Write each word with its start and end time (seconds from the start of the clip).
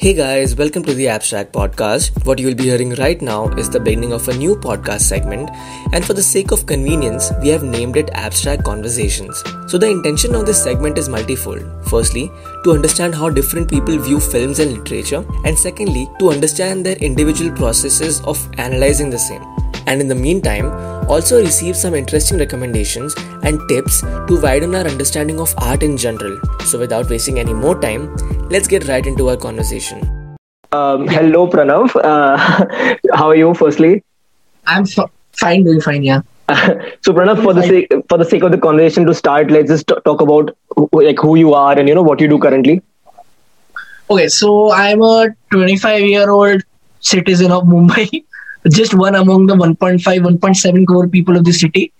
Hey 0.00 0.14
guys, 0.14 0.56
welcome 0.56 0.82
to 0.84 0.94
the 0.94 1.08
Abstract 1.08 1.52
Podcast. 1.52 2.24
What 2.24 2.38
you 2.38 2.46
will 2.46 2.54
be 2.54 2.70
hearing 2.70 2.94
right 2.94 3.20
now 3.20 3.48
is 3.58 3.68
the 3.68 3.78
beginning 3.78 4.14
of 4.14 4.26
a 4.28 4.34
new 4.34 4.56
podcast 4.56 5.02
segment, 5.02 5.50
and 5.92 6.02
for 6.02 6.14
the 6.14 6.22
sake 6.22 6.52
of 6.52 6.64
convenience, 6.64 7.30
we 7.42 7.48
have 7.48 7.62
named 7.62 7.98
it 7.98 8.08
Abstract 8.14 8.64
Conversations. 8.64 9.44
So, 9.66 9.76
the 9.76 9.90
intention 9.90 10.34
of 10.34 10.46
this 10.46 10.64
segment 10.64 10.96
is 10.96 11.10
multifold. 11.10 11.62
Firstly, 11.86 12.30
to 12.64 12.72
understand 12.72 13.14
how 13.14 13.28
different 13.28 13.68
people 13.68 13.98
view 13.98 14.20
films 14.20 14.58
and 14.58 14.72
literature, 14.72 15.22
and 15.44 15.58
secondly, 15.58 16.08
to 16.18 16.30
understand 16.30 16.86
their 16.86 16.96
individual 16.96 17.54
processes 17.54 18.22
of 18.22 18.38
analyzing 18.56 19.10
the 19.10 19.18
same. 19.18 19.59
And 19.86 20.00
in 20.00 20.08
the 20.08 20.14
meantime, 20.14 20.70
also 21.08 21.40
receive 21.40 21.76
some 21.76 21.94
interesting 21.94 22.38
recommendations 22.38 23.14
and 23.42 23.60
tips 23.68 24.00
to 24.02 24.40
widen 24.42 24.74
our 24.74 24.86
understanding 24.86 25.40
of 25.40 25.54
art 25.58 25.82
in 25.82 25.96
general. 25.96 26.40
So, 26.64 26.78
without 26.78 27.08
wasting 27.10 27.38
any 27.38 27.54
more 27.54 27.80
time, 27.80 28.14
let's 28.48 28.68
get 28.68 28.86
right 28.88 29.04
into 29.04 29.28
our 29.28 29.36
conversation. 29.36 30.02
Um, 30.72 31.08
hello, 31.08 31.48
Pranav. 31.48 31.96
Uh, 31.96 32.36
how 33.14 33.28
are 33.28 33.36
you? 33.36 33.54
Firstly, 33.54 34.04
I'm 34.66 34.84
f- 34.84 35.10
fine, 35.32 35.64
doing 35.64 35.80
fine. 35.80 36.02
Yeah. 36.02 36.20
so, 36.48 37.12
Pranav, 37.12 37.42
for 37.42 37.54
the 37.54 37.62
sake 37.62 37.92
for 38.08 38.18
the 38.18 38.24
sake 38.24 38.42
of 38.44 38.52
the 38.52 38.58
conversation 38.58 39.06
to 39.06 39.14
start, 39.14 39.50
let's 39.50 39.68
just 39.68 39.88
t- 39.88 39.94
talk 40.04 40.20
about 40.20 40.56
like 40.92 41.18
who 41.18 41.36
you 41.36 41.54
are 41.54 41.78
and 41.78 41.88
you 41.88 41.94
know 41.94 42.02
what 42.02 42.20
you 42.20 42.28
do 42.28 42.38
currently. 42.38 42.82
Okay, 44.10 44.26
so 44.28 44.72
I'm 44.72 45.02
a 45.02 45.28
25 45.52 46.02
year 46.02 46.30
old 46.30 46.62
citizen 47.00 47.52
of 47.52 47.64
Mumbai, 47.64 48.24
just 48.68 48.94
one 48.94 49.14
among 49.14 49.46
the 49.46 49.54
1.5, 49.54 50.00
1.7 50.02 50.86
crore 50.86 51.08
people 51.08 51.36
of 51.36 51.44
the 51.44 51.52
city. 51.52 51.92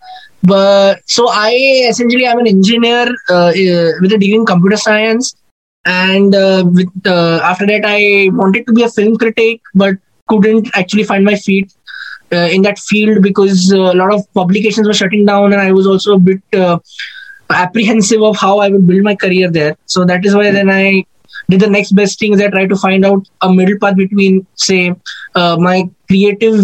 But 0.43 1.03
so 1.07 1.29
I 1.29 1.53
essentially 1.89 2.27
I'm 2.27 2.39
an 2.39 2.47
engineer 2.47 3.07
uh, 3.29 3.53
with 4.01 4.13
a 4.13 4.19
degree 4.19 4.35
in 4.35 4.47
computer 4.47 4.77
science 4.77 5.35
and 5.85 6.35
uh, 6.35 6.63
with, 6.67 6.89
uh, 7.07 7.41
after 7.43 7.67
that 7.67 7.83
i 7.85 8.29
wanted 8.35 8.67
to 8.67 8.73
be 8.73 8.83
a 8.83 8.89
film 8.89 9.17
critic 9.17 9.61
but 9.75 9.95
couldn't 10.29 10.69
actually 10.75 11.05
find 11.05 11.25
my 11.25 11.35
feet 11.35 11.73
uh, 12.33 12.49
in 12.53 12.63
that 12.63 12.79
field 12.79 13.23
because 13.23 13.73
uh, 13.73 13.93
a 13.93 13.95
lot 13.95 14.13
of 14.13 14.33
publications 14.35 14.87
were 14.87 14.95
shutting 14.95 15.25
down 15.25 15.53
and 15.53 15.61
i 15.61 15.73
was 15.73 15.87
also 15.87 16.17
a 16.17 16.19
bit 16.19 16.43
uh, 16.53 16.79
apprehensive 17.51 18.23
of 18.23 18.37
how 18.37 18.59
i 18.59 18.69
would 18.69 18.87
build 18.87 19.03
my 19.03 19.17
career 19.17 19.51
there 19.51 19.77
so 19.87 20.05
that 20.05 20.25
is 20.25 20.35
why 20.35 20.51
then 20.51 20.71
i 20.71 21.05
did 21.49 21.61
the 21.61 21.71
next 21.77 21.93
best 21.93 22.19
thing 22.19 22.33
is 22.35 22.41
i 22.41 22.49
tried 22.49 22.69
to 22.69 22.77
find 22.77 23.05
out 23.05 23.29
a 23.43 23.53
middle 23.53 23.79
path 23.83 23.97
between 23.97 24.47
say 24.55 24.95
uh, 25.35 25.57
my 25.59 25.89
creative 26.09 26.59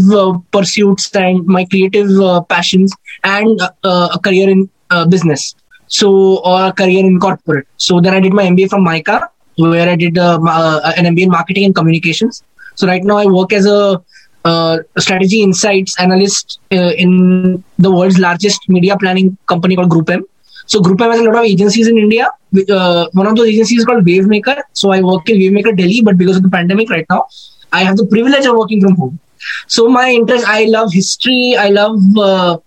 pursuits 0.51 1.15
and 1.15 1.47
my 1.47 1.65
creative 1.67 2.11
passions 2.49 2.93
and 3.25 3.61
a 3.85 4.19
career 4.23 4.49
in 4.51 4.69
business 5.09 5.55
so 5.89 6.39
or 6.39 6.67
a 6.67 6.73
career 6.73 7.05
in 7.05 7.19
corporate. 7.21 7.67
So 7.77 8.01
then 8.01 8.15
I 8.15 8.21
did 8.21 8.33
my 8.33 8.45
MBA 8.45 8.71
from 8.71 8.85
MICA, 8.85 9.31
where 9.57 9.89
I 9.89 9.97
did 9.97 10.19
uh, 10.19 10.39
uh, 10.43 10.93
an 10.97 11.05
MBA 11.05 11.23
in 11.23 11.31
marketing 11.31 11.65
and 11.65 11.75
communications. 11.75 12.43
So 12.75 12.87
right 12.87 13.03
now 13.03 13.17
I 13.17 13.27
work 13.27 13.53
as 13.53 13.67
a 13.67 14.03
uh, 14.45 14.79
strategy 14.99 15.43
insights 15.43 15.99
analyst 15.99 16.61
uh, 16.73 16.93
in 16.97 17.65
the 17.79 17.91
world's 17.91 18.19
largest 18.19 18.69
media 18.69 18.97
planning 18.97 19.37
company 19.47 19.77
called 19.77 19.91
Group 19.91 20.07
GroupM. 20.07 20.23
So 20.67 20.81
GroupM 20.81 21.13
has 21.13 21.21
a 21.21 21.25
lot 21.25 21.37
of 21.37 21.45
agencies 21.45 21.89
in 21.89 21.99
India. 21.99 22.29
Uh, 22.69 23.07
one 23.13 23.27
of 23.27 23.37
those 23.37 23.49
agencies 23.49 23.81
is 23.81 23.85
called 23.85 24.05
Wavemaker. 24.05 24.63
So 24.73 24.91
I 24.91 25.01
work 25.01 25.29
in 25.29 25.39
Wavemaker 25.39 25.77
Delhi, 25.77 26.03
but 26.03 26.19
because 26.19 26.37
of 26.37 26.43
the 26.43 26.51
pandemic 26.51 26.91
right 26.91 27.07
now, 27.09 27.27
I 27.73 27.85
have 27.85 27.97
the 27.97 28.07
privilege 28.07 28.47
of 28.47 28.57
working 28.57 28.81
from 28.81 28.97
home. 28.97 29.19
So 29.67 29.89
my 29.89 30.11
interest, 30.11 30.47
I 30.47 30.65
love 30.65 30.93
history. 30.93 31.57
I 31.59 31.69
love 31.69 32.01
uh, 32.17 32.59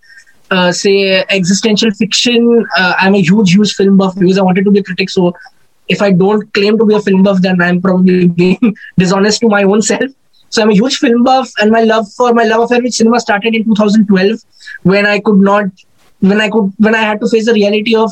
uh, 0.50 0.72
say 0.72 1.24
existential 1.28 1.90
fiction. 1.92 2.66
Uh, 2.76 2.94
I'm 2.98 3.14
a 3.14 3.22
huge, 3.22 3.52
huge 3.52 3.74
film 3.74 3.96
buff 3.96 4.14
because 4.16 4.38
I 4.38 4.42
wanted 4.42 4.64
to 4.64 4.70
be 4.70 4.80
a 4.80 4.82
critic. 4.82 5.10
So 5.10 5.34
if 5.88 6.00
I 6.00 6.12
don't 6.12 6.52
claim 6.54 6.78
to 6.78 6.86
be 6.86 6.94
a 6.94 7.00
film 7.00 7.22
buff, 7.22 7.40
then 7.42 7.60
I'm 7.60 7.80
probably 7.80 8.28
being 8.40 8.74
dishonest 8.96 9.40
to 9.40 9.48
my 9.48 9.62
own 9.64 9.82
self. 9.82 10.10
So 10.48 10.62
I'm 10.62 10.70
a 10.70 10.74
huge 10.74 10.96
film 10.96 11.22
buff, 11.22 11.48
and 11.58 11.70
my 11.70 11.82
love 11.82 12.06
for 12.12 12.32
my 12.34 12.42
love 12.42 12.62
affair 12.62 12.82
with 12.82 12.92
cinema 12.92 13.20
started 13.20 13.54
in 13.54 13.64
2012 13.64 14.40
when 14.82 15.06
I 15.06 15.20
could 15.20 15.38
not, 15.38 15.66
when 16.20 16.40
I 16.40 16.48
could, 16.48 16.72
when 16.78 16.94
I 16.94 17.02
had 17.02 17.20
to 17.20 17.28
face 17.28 17.46
the 17.46 17.54
reality 17.54 17.94
of 17.94 18.10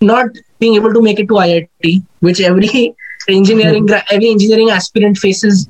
not 0.00 0.26
being 0.58 0.74
able 0.74 0.92
to 0.92 1.02
make 1.02 1.20
it 1.20 1.28
to 1.28 1.34
IIT, 1.34 2.02
which 2.20 2.40
every 2.40 2.94
engineering, 3.28 3.88
every 4.10 4.30
engineering 4.30 4.70
aspirant 4.70 5.18
faces 5.18 5.68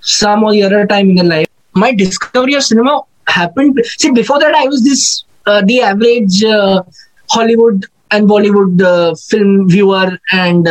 some 0.00 0.44
or 0.44 0.52
the 0.52 0.62
other 0.62 0.86
time 0.86 1.10
in 1.10 1.16
their 1.16 1.24
life. 1.24 1.46
My 1.74 1.92
discovery 1.92 2.54
of 2.54 2.62
cinema 2.62 3.02
happened. 3.26 3.80
See, 3.98 4.10
before 4.10 4.38
that, 4.38 4.54
I 4.54 4.66
was 4.66 4.84
this 4.84 5.24
uh, 5.46 5.62
the 5.62 5.80
average 5.80 6.44
uh, 6.44 6.82
Hollywood 7.30 7.86
and 8.10 8.28
Bollywood 8.28 8.80
uh, 8.80 9.14
film 9.14 9.68
viewer 9.68 10.18
and 10.32 10.68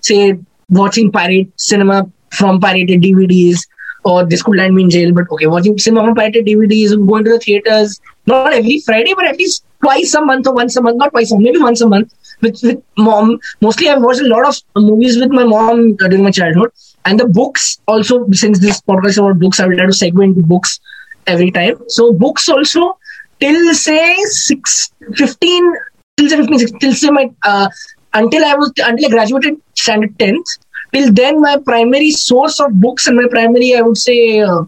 say 0.00 0.38
watching 0.68 1.10
pirate 1.10 1.48
cinema 1.56 2.10
from 2.30 2.60
pirated 2.60 3.02
DVDs 3.02 3.66
or 4.04 4.24
this 4.24 4.42
could 4.42 4.56
land 4.56 4.74
me 4.74 4.84
in 4.84 4.90
jail, 4.90 5.12
but 5.14 5.30
okay, 5.30 5.46
watching 5.46 5.78
cinema 5.78 6.06
from 6.06 6.14
pirated 6.14 6.46
DVDs, 6.46 6.90
going 7.06 7.24
to 7.24 7.30
the 7.30 7.38
theaters, 7.38 8.00
not 8.26 8.52
every 8.52 8.80
Friday, 8.80 9.14
but 9.14 9.26
at 9.26 9.36
least 9.36 9.64
twice 9.82 10.14
a 10.14 10.20
month 10.24 10.46
or 10.46 10.54
once 10.54 10.76
a 10.76 10.82
month, 10.82 10.96
not 10.96 11.10
twice, 11.10 11.30
a 11.32 11.34
month, 11.34 11.44
maybe 11.44 11.58
once 11.58 11.80
a 11.80 11.88
month 11.88 12.12
with, 12.40 12.60
with 12.62 12.82
mom. 12.96 13.38
Mostly 13.60 13.88
I've 13.88 14.02
watched 14.02 14.20
a 14.20 14.28
lot 14.28 14.46
of 14.46 14.56
movies 14.76 15.18
with 15.18 15.30
my 15.30 15.44
mom 15.44 15.96
during 15.96 16.22
my 16.22 16.30
childhood. 16.30 16.70
And 17.04 17.18
the 17.18 17.26
books 17.26 17.78
also, 17.86 18.30
since 18.32 18.60
this 18.60 18.80
podcast 18.80 19.06
is 19.06 19.18
about 19.18 19.38
books, 19.38 19.60
I 19.60 19.66
will 19.66 19.76
try 19.76 19.86
to 19.86 19.92
segue 19.92 20.22
into 20.22 20.42
books 20.42 20.78
every 21.26 21.50
time. 21.50 21.76
So 21.88 22.12
books 22.12 22.48
also, 22.48 22.98
till 23.40 23.74
say 23.74 24.16
six, 24.24 24.92
15, 25.14 25.74
till 26.16 26.28
say 26.28 26.36
15, 26.36 26.58
16, 26.58 26.78
till 26.78 26.92
say 26.94 27.10
my, 27.10 27.30
uh, 27.42 27.68
until 28.14 28.44
I 28.44 28.54
was, 28.54 28.72
until 28.78 29.06
I 29.06 29.10
graduated 29.10 29.60
standard 29.74 30.16
10th, 30.18 30.58
till 30.92 31.12
then 31.12 31.40
my 31.40 31.56
primary 31.64 32.10
source 32.12 32.60
of 32.60 32.72
books 32.80 33.06
and 33.08 33.16
my 33.16 33.26
primary, 33.28 33.74
I 33.74 33.82
would 33.82 33.98
say, 33.98 34.40
uh, 34.40 34.62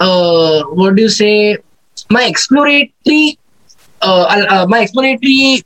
uh, 0.00 0.62
what 0.64 0.96
do 0.96 1.02
you 1.02 1.08
say, 1.08 1.58
my 2.10 2.24
exploratory, 2.24 3.38
uh, 4.02 4.46
uh, 4.50 4.66
my 4.68 4.80
explanatory 4.80 5.62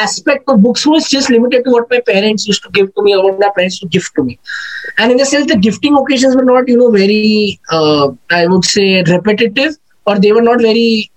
aspect 0.00 0.48
of 0.48 0.60
books 0.60 0.86
was 0.86 1.08
just 1.08 1.30
limited 1.30 1.64
to 1.64 1.70
what 1.70 1.88
my 1.88 2.00
parents 2.00 2.46
used 2.46 2.62
to 2.64 2.70
give 2.70 2.92
to 2.94 3.02
me 3.02 3.14
or 3.14 3.30
what 3.30 3.38
my 3.38 3.50
parents 3.54 3.74
used 3.74 3.82
to 3.82 3.88
gift 3.88 4.14
to 4.16 4.24
me. 4.24 4.38
And 4.98 5.12
in 5.12 5.18
the 5.18 5.24
sense, 5.24 5.46
the 5.46 5.56
gifting 5.56 5.96
occasions 5.96 6.34
were 6.34 6.44
not, 6.44 6.68
you 6.68 6.76
know, 6.76 6.90
very, 6.90 7.60
uh, 7.70 8.10
I 8.30 8.46
would 8.46 8.64
say, 8.64 9.02
repetitive 9.02 9.76
or 10.06 10.18
they 10.18 10.32
were 10.32 10.42
not 10.42 10.60
very 10.60 11.10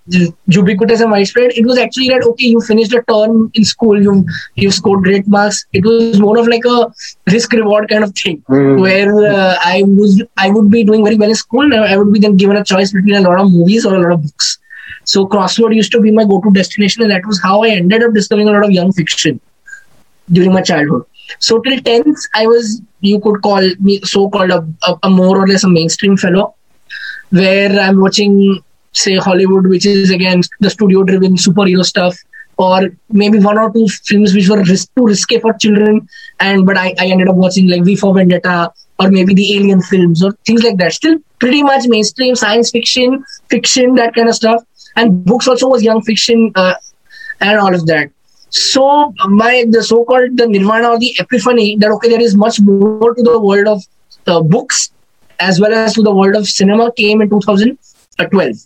ubiquitous 0.46 1.00
and 1.00 1.10
widespread. 1.10 1.52
It 1.52 1.66
was 1.66 1.78
actually 1.78 2.08
that 2.08 2.22
okay, 2.22 2.46
you 2.46 2.60
finished 2.60 2.92
a 2.94 3.02
term 3.02 3.50
in 3.54 3.64
school, 3.64 4.00
you 4.02 4.24
you 4.54 4.70
scored 4.70 5.04
great 5.04 5.26
marks. 5.28 5.66
It 5.72 5.84
was 5.84 6.20
more 6.20 6.38
of 6.38 6.48
like 6.48 6.64
a 6.64 6.90
risk 7.30 7.52
reward 7.52 7.88
kind 7.88 8.04
of 8.04 8.14
thing, 8.14 8.42
mm. 8.48 8.80
where 8.80 9.14
uh, 9.26 9.56
I 9.60 9.82
was 9.86 10.22
I 10.36 10.50
would 10.50 10.70
be 10.70 10.84
doing 10.84 11.04
very 11.04 11.16
well 11.16 11.28
in 11.28 11.34
school. 11.34 11.74
I 11.74 11.96
would 11.96 12.12
be 12.12 12.18
then 12.18 12.36
given 12.36 12.56
a 12.56 12.64
choice 12.64 12.92
between 12.92 13.16
a 13.16 13.20
lot 13.20 13.40
of 13.40 13.52
movies 13.52 13.84
or 13.84 13.94
a 13.94 14.00
lot 14.00 14.12
of 14.12 14.22
books. 14.22 14.58
So 15.10 15.26
Crossword 15.26 15.74
used 15.74 15.92
to 15.92 16.00
be 16.00 16.10
my 16.10 16.24
go-to 16.30 16.50
destination, 16.56 17.02
and 17.02 17.10
that 17.10 17.26
was 17.26 17.40
how 17.42 17.62
I 17.62 17.68
ended 17.70 18.02
up 18.02 18.12
discovering 18.12 18.48
a 18.48 18.52
lot 18.52 18.64
of 18.64 18.72
young 18.78 18.92
fiction 18.92 19.40
during 20.30 20.52
my 20.52 20.60
childhood. 20.70 21.04
So 21.38 21.60
till 21.60 21.80
tenth, 21.80 22.18
I 22.34 22.46
was 22.46 22.82
you 23.00 23.20
could 23.20 23.40
call 23.42 23.70
me 23.80 24.00
so-called 24.02 24.50
a, 24.50 24.66
a, 24.86 24.98
a 25.04 25.10
more 25.10 25.38
or 25.38 25.46
less 25.48 25.64
a 25.64 25.68
mainstream 25.68 26.16
fellow, 26.16 26.54
where 27.30 27.80
I'm 27.80 28.02
watching 28.02 28.62
say 28.92 29.16
Hollywood, 29.16 29.66
which 29.68 29.86
is 29.86 30.10
again 30.10 30.42
the 30.60 30.70
studio 30.76 31.04
driven 31.04 31.36
superhero 31.36 31.84
stuff, 31.84 32.14
or 32.58 32.90
maybe 33.08 33.38
one 33.38 33.58
or 33.64 33.72
two 33.72 33.88
films 34.10 34.34
which 34.34 34.48
were 34.48 34.62
risk, 34.62 34.94
too 34.94 35.06
risky 35.06 35.40
for 35.40 35.54
children. 35.54 36.06
And 36.40 36.66
but 36.66 36.76
I, 36.76 36.94
I 36.98 37.06
ended 37.06 37.28
up 37.28 37.36
watching 37.36 37.68
like 37.68 37.84
V 37.84 37.96
for 37.96 38.14
Vendetta 38.14 38.72
or 38.98 39.10
maybe 39.10 39.32
the 39.32 39.56
Alien 39.56 39.80
films 39.80 40.22
or 40.24 40.32
things 40.44 40.62
like 40.62 40.76
that. 40.78 40.92
Still 40.92 41.18
pretty 41.38 41.62
much 41.62 41.86
mainstream 41.86 42.34
science 42.34 42.70
fiction, 42.70 43.24
fiction, 43.48 43.94
that 43.94 44.14
kind 44.14 44.28
of 44.28 44.34
stuff. 44.34 44.64
And 44.96 45.24
books 45.24 45.48
also 45.48 45.68
was 45.68 45.82
young 45.82 46.02
fiction 46.02 46.52
uh, 46.54 46.74
and 47.40 47.58
all 47.58 47.74
of 47.74 47.86
that. 47.86 48.10
So 48.50 49.12
my 49.26 49.64
the 49.68 49.82
so-called 49.82 50.36
the 50.36 50.46
nirvana 50.46 50.90
or 50.90 50.98
the 50.98 51.14
epiphany 51.18 51.76
that 51.76 51.90
okay 51.90 52.08
there 52.08 52.20
is 52.20 52.34
much 52.34 52.60
more 52.60 53.14
to 53.14 53.22
the 53.22 53.38
world 53.38 53.66
of 53.68 53.82
uh, 54.26 54.40
books 54.40 54.90
as 55.40 55.60
well 55.60 55.72
as 55.72 55.94
to 55.94 56.02
the 56.02 56.14
world 56.14 56.34
of 56.34 56.46
cinema 56.48 56.90
came 56.92 57.20
in 57.20 57.28
2012 57.28 58.56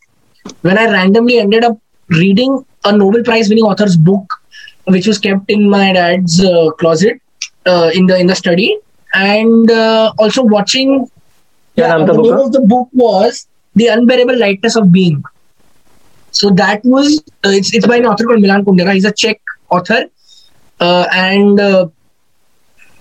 when 0.63 0.79
I 0.79 0.87
randomly 0.87 1.39
ended 1.39 1.65
up 1.65 1.79
reading 2.09 2.65
a 2.85 2.97
Nobel 2.97 3.23
Prize 3.23 3.49
winning 3.49 3.65
author's 3.65 3.97
book, 3.97 4.41
which 4.85 5.07
was 5.07 5.19
kept 5.19 5.51
in 5.51 5.69
my 5.69 5.93
dad's 5.93 6.43
uh, 6.45 6.71
closet 6.73 7.21
uh, 7.67 7.91
in 7.95 8.07
the 8.07 8.19
in 8.19 8.27
the 8.27 8.35
study, 8.35 8.79
and 9.15 9.71
uh, 9.71 10.13
also 10.19 10.43
watching. 10.43 11.09
Yeah, 11.77 11.99
the 11.99 12.13
name 12.13 12.37
of 12.37 12.53
the 12.53 12.61
book 12.61 12.89
was 12.93 13.47
"The 13.75 13.87
Unbearable 13.89 14.39
Lightness 14.39 14.77
of 14.77 14.93
Being." 14.93 15.23
So 16.33 16.51
that 16.51 16.85
was 16.85 17.23
uh, 17.45 17.51
it's 17.51 17.75
it's 17.75 17.87
by 17.87 17.97
an 17.97 18.07
author 18.07 18.25
called 18.25 18.41
Milan 18.41 18.65
Kundera. 18.65 18.95
He's 18.95 19.05
a 19.05 19.13
Czech 19.13 19.41
author, 19.71 20.05
uh, 20.81 21.07
and 21.13 21.61
uh, 21.61 21.89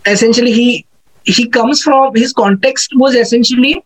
essentially 0.05 0.51
he 0.51 0.85
he 1.23 1.47
comes 1.47 1.81
from 1.81 2.15
his 2.15 2.33
context 2.33 2.91
was 2.95 3.15
essentially 3.15 3.83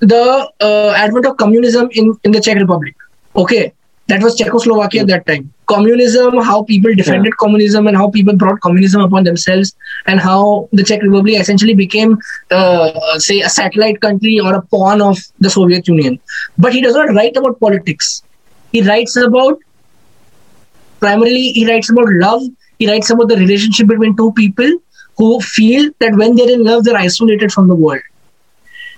the 0.00 0.50
uh, 0.60 0.92
advent 0.96 1.26
of 1.26 1.36
communism 1.36 1.88
in, 1.92 2.14
in 2.24 2.32
the 2.32 2.40
Czech 2.40 2.56
Republic. 2.56 2.96
Okay, 3.36 3.72
that 4.06 4.22
was 4.22 4.36
Czechoslovakia 4.36 5.02
at 5.02 5.08
that 5.08 5.26
time. 5.26 5.52
communism, 5.68 6.38
how 6.42 6.62
people 6.64 6.94
defended 6.94 7.36
communism, 7.36 7.86
and 7.86 7.96
how 7.96 8.10
people 8.10 8.34
brought 8.34 8.60
communism 8.60 9.02
upon 9.02 9.24
themselves, 9.24 9.74
and 10.06 10.20
how 10.20 10.68
the 10.72 10.82
Czech 10.82 11.02
Republic 11.02 11.40
essentially 11.40 11.74
became, 11.74 12.18
uh, 12.50 13.18
say, 13.18 13.40
a 13.40 13.48
satellite 13.48 14.00
country 14.00 14.40
or 14.40 14.54
a 14.54 14.62
pawn 14.62 15.02
of 15.02 15.18
the 15.38 15.50
Soviet 15.50 15.86
Union. 15.86 16.18
But 16.56 16.72
he 16.72 16.80
does 16.80 16.94
not 16.94 17.14
write 17.14 17.36
about 17.36 17.60
politics. 17.60 18.22
He 18.72 18.82
writes 18.82 19.16
about 19.16 19.58
primarily 21.00 21.52
he 21.52 21.66
writes 21.66 21.90
about 21.90 22.08
love. 22.10 22.42
He 22.78 22.88
writes 22.88 23.10
about 23.10 23.28
the 23.28 23.36
relationship 23.36 23.86
between 23.88 24.16
two 24.16 24.32
people 24.32 24.70
who 25.16 25.40
feel 25.40 25.90
that 25.98 26.14
when 26.14 26.36
they're 26.36 26.50
in 26.50 26.64
love, 26.64 26.84
they're 26.84 26.96
isolated 26.96 27.52
from 27.52 27.68
the 27.68 27.74
world. 27.74 28.02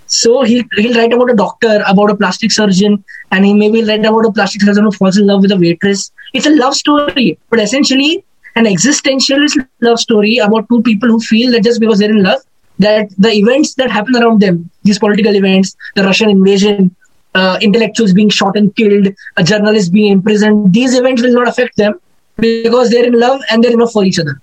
So 0.06 0.42
he, 0.42 0.64
he'll 0.76 0.96
write 0.96 1.12
about 1.12 1.30
a 1.30 1.34
doctor, 1.34 1.82
about 1.86 2.10
a 2.10 2.16
plastic 2.16 2.50
surgeon, 2.50 3.04
and 3.30 3.44
he 3.44 3.54
maybe 3.54 3.84
write 3.84 4.04
about 4.04 4.26
a 4.26 4.32
plastic 4.32 4.62
surgeon 4.62 4.84
who 4.84 4.90
falls 4.90 5.16
in 5.16 5.26
love 5.26 5.42
with 5.42 5.52
a 5.52 5.56
waitress. 5.56 6.10
It's 6.34 6.46
a 6.46 6.50
love 6.50 6.74
story, 6.74 7.38
but 7.48 7.60
essentially 7.60 8.24
an 8.56 8.64
existentialist 8.64 9.66
love 9.80 10.00
story 10.00 10.38
about 10.38 10.68
two 10.68 10.82
people 10.82 11.08
who 11.08 11.20
feel 11.20 11.52
that 11.52 11.62
just 11.62 11.80
because 11.80 12.00
they're 12.00 12.10
in 12.10 12.24
love, 12.24 12.40
that 12.80 13.10
the 13.18 13.30
events 13.30 13.74
that 13.74 13.90
happen 13.90 14.16
around 14.16 14.40
them, 14.40 14.68
these 14.82 14.98
political 14.98 15.34
events, 15.36 15.76
the 15.94 16.02
Russian 16.02 16.28
invasion, 16.28 16.96
uh, 17.34 17.58
intellectuals 17.60 18.12
being 18.12 18.28
shot 18.28 18.56
and 18.56 18.74
killed, 18.76 19.08
a 19.36 19.44
journalist 19.44 19.92
being 19.92 20.12
imprisoned, 20.12 20.72
these 20.72 20.94
events 20.94 21.22
will 21.22 21.32
not 21.32 21.48
affect 21.48 21.76
them 21.76 22.00
because 22.36 22.90
they're 22.90 23.06
in 23.06 23.18
love 23.18 23.40
and 23.50 23.62
they're 23.62 23.72
enough 23.72 23.92
for 23.92 24.04
each 24.04 24.18
other. 24.18 24.40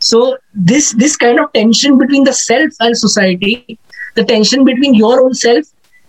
So 0.00 0.36
this 0.52 0.92
this 0.92 1.16
kind 1.16 1.40
of 1.40 1.52
tension 1.52 1.98
between 1.98 2.24
the 2.24 2.32
self 2.32 2.72
and 2.80 2.96
society, 2.96 3.78
the 4.14 4.24
tension 4.24 4.64
between 4.64 4.94
your 4.94 5.22
own 5.22 5.34
self 5.34 5.64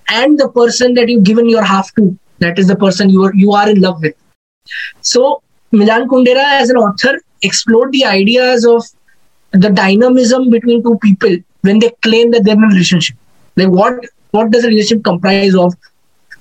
and 0.09 0.37
the 0.37 0.49
person 0.49 0.93
that 0.95 1.07
you've 1.07 1.23
given 1.23 1.47
your 1.49 1.63
half 1.63 1.93
to, 1.95 2.17
that 2.39 2.59
is 2.59 2.67
the 2.67 2.75
person 2.75 3.09
you 3.09 3.23
are 3.23 3.33
you 3.33 3.53
are 3.53 3.69
in 3.69 3.79
love 3.79 4.01
with. 4.01 4.15
So 5.01 5.41
Milan 5.71 6.09
Kundera 6.09 6.43
as 6.61 6.69
an 6.69 6.77
author 6.77 7.21
explored 7.41 7.91
the 7.93 8.05
ideas 8.05 8.65
of 8.65 8.83
the 9.51 9.69
dynamism 9.69 10.49
between 10.49 10.83
two 10.83 10.97
people 11.01 11.37
when 11.61 11.79
they 11.79 11.91
claim 12.01 12.31
that 12.31 12.43
they're 12.43 12.55
in 12.55 12.63
a 12.63 12.67
relationship. 12.67 13.15
Like 13.55 13.69
what 13.69 14.05
what 14.35 14.51
does 14.51 14.63
a 14.63 14.67
relationship 14.67 15.03
comprise 15.03 15.55
of? 15.55 15.73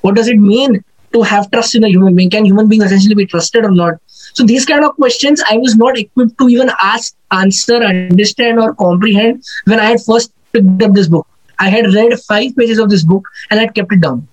What 0.00 0.17
does 0.17 0.29
it 0.29 0.38
mean 0.38 0.82
to 1.14 1.23
have 1.23 1.50
trust 1.50 1.75
in 1.75 1.85
a 1.85 1.88
human 1.88 2.14
being? 2.14 2.31
Can 2.31 2.44
human 2.44 2.69
beings 2.69 2.85
essentially 2.85 3.14
be 3.14 3.26
trusted 3.26 3.64
or 3.64 3.70
not? 3.70 4.00
So 4.35 4.44
these 4.44 4.64
kind 4.69 4.85
of 4.85 4.96
questions 4.96 5.43
i 5.49 5.56
was 5.64 5.76
not 5.81 5.99
equipped 5.99 6.37
to 6.38 6.49
even 6.49 6.70
ask 6.82 7.14
answer 7.41 7.76
understand 7.88 8.61
or 8.64 8.75
comprehend 8.75 9.44
when 9.73 9.82
i 9.82 9.85
had 9.91 10.02
first 10.06 10.32
picked 10.52 10.82
up 10.82 10.93
this 10.93 11.08
book. 11.08 11.26
I 11.64 11.69
had 11.69 11.87
read 11.94 12.19
five 12.20 12.56
pages 12.56 12.79
of 12.85 12.91
this 12.91 13.05
book 13.05 13.29
and 13.50 13.61
i 13.61 13.67
kept 13.67 13.93
it 13.93 14.00
down. 14.00 14.26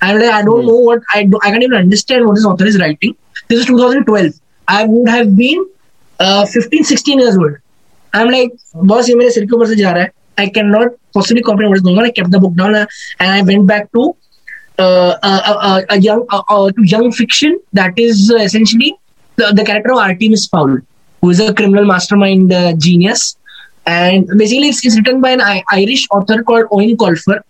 I 0.00 0.14
like, 0.14 0.32
i 0.32 0.42
don't 0.42 0.62
hmm. 0.62 0.68
know 0.68 0.76
what 0.88 1.02
i 1.14 1.24
do 1.24 1.40
i 1.42 1.50
can't 1.50 1.62
even 1.62 1.78
understand 1.78 2.26
what 2.26 2.36
this 2.36 2.46
author 2.52 2.66
is 2.66 2.78
writing. 2.80 3.16
This 3.48 3.60
is 3.60 3.66
2012 3.66 4.40
i 4.76 4.84
would 4.84 5.08
have 5.08 5.36
been 5.36 5.66
uh, 6.20 6.46
15 6.46 6.84
16 6.84 7.18
years 7.18 7.36
old. 7.36 7.56
I'm 8.14 8.30
like 8.36 8.52
boss 8.92 9.08
ye 9.08 9.18
mere 9.22 9.34
sir 9.38 9.44
ke 9.50 9.58
upar 9.58 9.72
se 9.72 9.80
ja 9.82 9.92
raha 9.98 10.06
hai 10.06 10.17
I 10.38 10.48
cannot 10.48 10.88
possibly 11.14 11.42
comprehend 11.42 11.70
what 11.70 11.78
is 11.78 11.82
going 11.82 11.98
on. 11.98 12.04
I 12.04 12.10
kept 12.10 12.30
the 12.30 12.38
book 12.40 12.54
down 12.54 12.74
uh, 12.74 12.86
and 13.20 13.30
I 13.30 13.42
went 13.42 13.66
back 13.66 13.90
to 13.92 14.16
uh, 14.78 15.14
a, 15.22 15.28
a, 15.28 15.84
a 15.90 15.98
young 15.98 16.24
uh, 16.30 16.70
to 16.70 16.82
young 16.84 17.10
fiction 17.12 17.58
that 17.72 17.98
is 17.98 18.30
essentially 18.30 18.94
the, 19.36 19.52
the 19.52 19.64
character 19.64 19.92
of 19.92 19.98
Artemis 19.98 20.46
Fowl, 20.46 20.78
who 21.20 21.30
is 21.30 21.40
a 21.40 21.52
criminal 21.54 21.84
mastermind 21.84 22.52
uh, 22.52 22.72
genius. 22.76 23.36
And 23.86 24.26
basically, 24.36 24.68
it's, 24.68 24.84
it's 24.84 24.96
written 24.96 25.20
by 25.20 25.30
an 25.30 25.40
I- 25.40 25.64
Irish 25.72 26.06
author 26.10 26.42
called 26.42 26.66
Eoin 26.66 26.94
Colfer. 26.96 27.40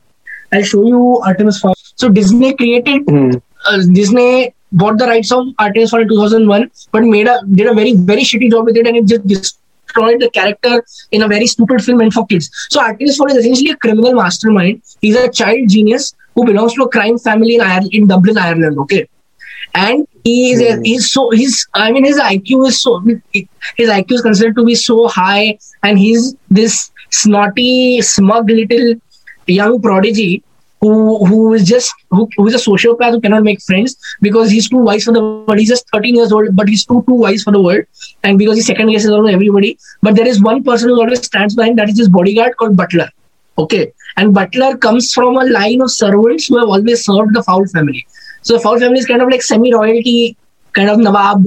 I'll 0.52 0.62
show 0.62 0.86
you 0.86 1.20
Artemis 1.26 1.58
Fowl. 1.60 1.74
So 1.96 2.08
Disney 2.08 2.54
created, 2.54 3.04
Mhm. 3.06 3.42
uh, 3.66 3.78
Disney 3.92 4.54
bought 4.72 4.98
the 4.98 5.06
rights 5.06 5.32
of 5.32 5.46
Artemis 5.58 5.90
Fowl 5.90 6.02
in 6.02 6.08
2001, 6.08 6.70
but 6.92 7.02
made 7.02 7.26
a 7.26 7.40
did 7.52 7.66
a 7.66 7.74
very 7.74 7.92
very 7.94 8.22
shitty 8.22 8.50
job 8.50 8.64
with 8.66 8.76
it, 8.76 8.86
and 8.86 8.96
it 8.96 9.04
just 9.06 9.58
destroyed 9.88 10.20
the 10.20 10.30
character 10.30 10.84
in 11.10 11.22
a 11.22 11.28
very 11.28 11.46
stupid 11.46 11.82
film 11.82 11.98
meant 11.98 12.12
for 12.12 12.26
kids. 12.26 12.50
So 12.70 12.80
Artemis 12.80 13.16
Fowl 13.16 13.30
is 13.30 13.36
essentially 13.36 13.70
a 13.70 13.76
criminal 13.76 14.14
mastermind. 14.14 14.82
He's 15.00 15.16
a 15.16 15.30
child 15.30 15.68
genius 15.68 16.14
who 16.34 16.44
belongs 16.44 16.74
to 16.74 16.82
a 16.82 16.88
crime 16.88 17.18
family 17.18 17.56
in 17.56 17.60
Ireland, 17.60 17.94
in 17.94 18.06
Dublin, 18.06 18.38
Ireland. 18.38 18.78
Okay, 18.78 19.08
and 19.74 20.06
he 20.24 20.52
is 20.52 20.60
a, 20.60 20.76
hmm. 20.76 20.82
he's 20.82 21.10
so 21.10 21.30
he's 21.30 21.66
I 21.74 21.92
mean 21.92 22.04
his 22.04 22.18
IQ 22.18 22.68
is 22.68 22.80
so 22.82 23.00
his 23.32 23.88
IQ 23.88 24.12
is 24.12 24.22
considered 24.22 24.56
to 24.56 24.64
be 24.64 24.74
so 24.74 25.08
high, 25.08 25.58
and 25.82 25.98
he's 25.98 26.34
this 26.50 26.90
snotty, 27.10 28.00
smug 28.02 28.50
little 28.50 28.94
young 29.46 29.80
prodigy 29.80 30.44
who 30.80 31.26
who 31.26 31.54
is 31.54 31.66
just 31.66 31.92
who, 32.10 32.28
who 32.36 32.46
is 32.46 32.54
a 32.54 32.70
sociopath 32.70 33.12
who 33.12 33.20
cannot 33.20 33.42
make 33.42 33.60
friends 33.62 33.96
because 34.20 34.50
he's 34.50 34.68
too 34.68 34.78
wise 34.78 35.04
for 35.04 35.12
the 35.12 35.20
world. 35.20 35.58
He's 35.58 35.68
just 35.68 35.88
13 35.92 36.14
years 36.14 36.32
old, 36.32 36.54
but 36.54 36.68
he's 36.68 36.84
too 36.84 37.04
too 37.08 37.14
wise 37.14 37.42
for 37.42 37.52
the 37.52 37.60
world, 37.60 37.84
and 38.22 38.38
because 38.38 38.56
he's 38.56 38.66
second 38.66 38.90
guesses 38.90 39.10
over 39.10 39.28
everybody. 39.28 39.78
But 40.02 40.16
there 40.16 40.26
is 40.26 40.42
one 40.42 40.62
person 40.62 40.90
who 40.90 41.00
always 41.00 41.24
stands 41.24 41.54
by 41.54 41.68
him. 41.68 41.76
That 41.76 41.88
is 41.88 41.98
his 41.98 42.08
bodyguard 42.08 42.56
called 42.56 42.76
Butler. 42.76 43.08
Okay, 43.58 43.92
and 44.16 44.32
Butler 44.34 44.76
comes 44.76 45.12
from 45.12 45.36
a 45.36 45.44
line 45.44 45.80
of 45.80 45.90
servants 45.90 46.46
who 46.46 46.58
have 46.58 46.68
always 46.68 47.04
served 47.04 47.34
the 47.34 47.42
Fowl 47.42 47.66
family. 47.66 48.06
So 48.42 48.54
the 48.54 48.60
Fowl 48.60 48.78
family 48.78 48.98
is 48.98 49.06
kind 49.06 49.20
of 49.20 49.28
like 49.28 49.42
semi-royalty, 49.42 50.36
kind 50.72 50.90
of 50.90 50.98
Nawab 50.98 51.44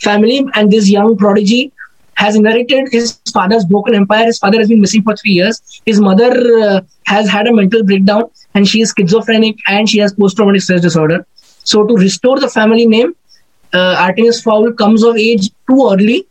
family, 0.00 0.46
and 0.54 0.70
this 0.70 0.88
young 0.88 1.16
prodigy 1.18 1.72
has 2.14 2.36
inherited 2.36 2.88
his 2.92 3.18
father's 3.32 3.64
broken 3.64 3.94
empire. 3.94 4.26
His 4.26 4.38
father 4.38 4.58
has 4.58 4.68
been 4.68 4.80
missing 4.80 5.02
for 5.02 5.16
three 5.16 5.32
years. 5.32 5.80
His 5.86 6.00
mother 6.00 6.30
uh, 6.62 6.80
has 7.04 7.28
had 7.28 7.46
a 7.46 7.52
mental 7.52 7.82
breakdown 7.82 8.24
and 8.53 8.67
she 8.67 8.81
is 8.81 8.93
schizophrenic 8.97 9.57
and 9.67 9.89
she 9.89 9.99
has 9.99 10.13
post 10.13 10.37
traumatic 10.37 10.61
stress 10.61 10.81
disorder. 10.81 11.25
So, 11.63 11.85
to 11.85 11.95
restore 11.95 12.39
the 12.39 12.49
family 12.49 12.85
name, 12.85 13.15
uh, 13.73 13.95
Artemis 13.99 14.41
Fowl 14.41 14.71
comes 14.73 15.03
of 15.03 15.17
age 15.17 15.49
too 15.69 15.89
early. 15.91 16.25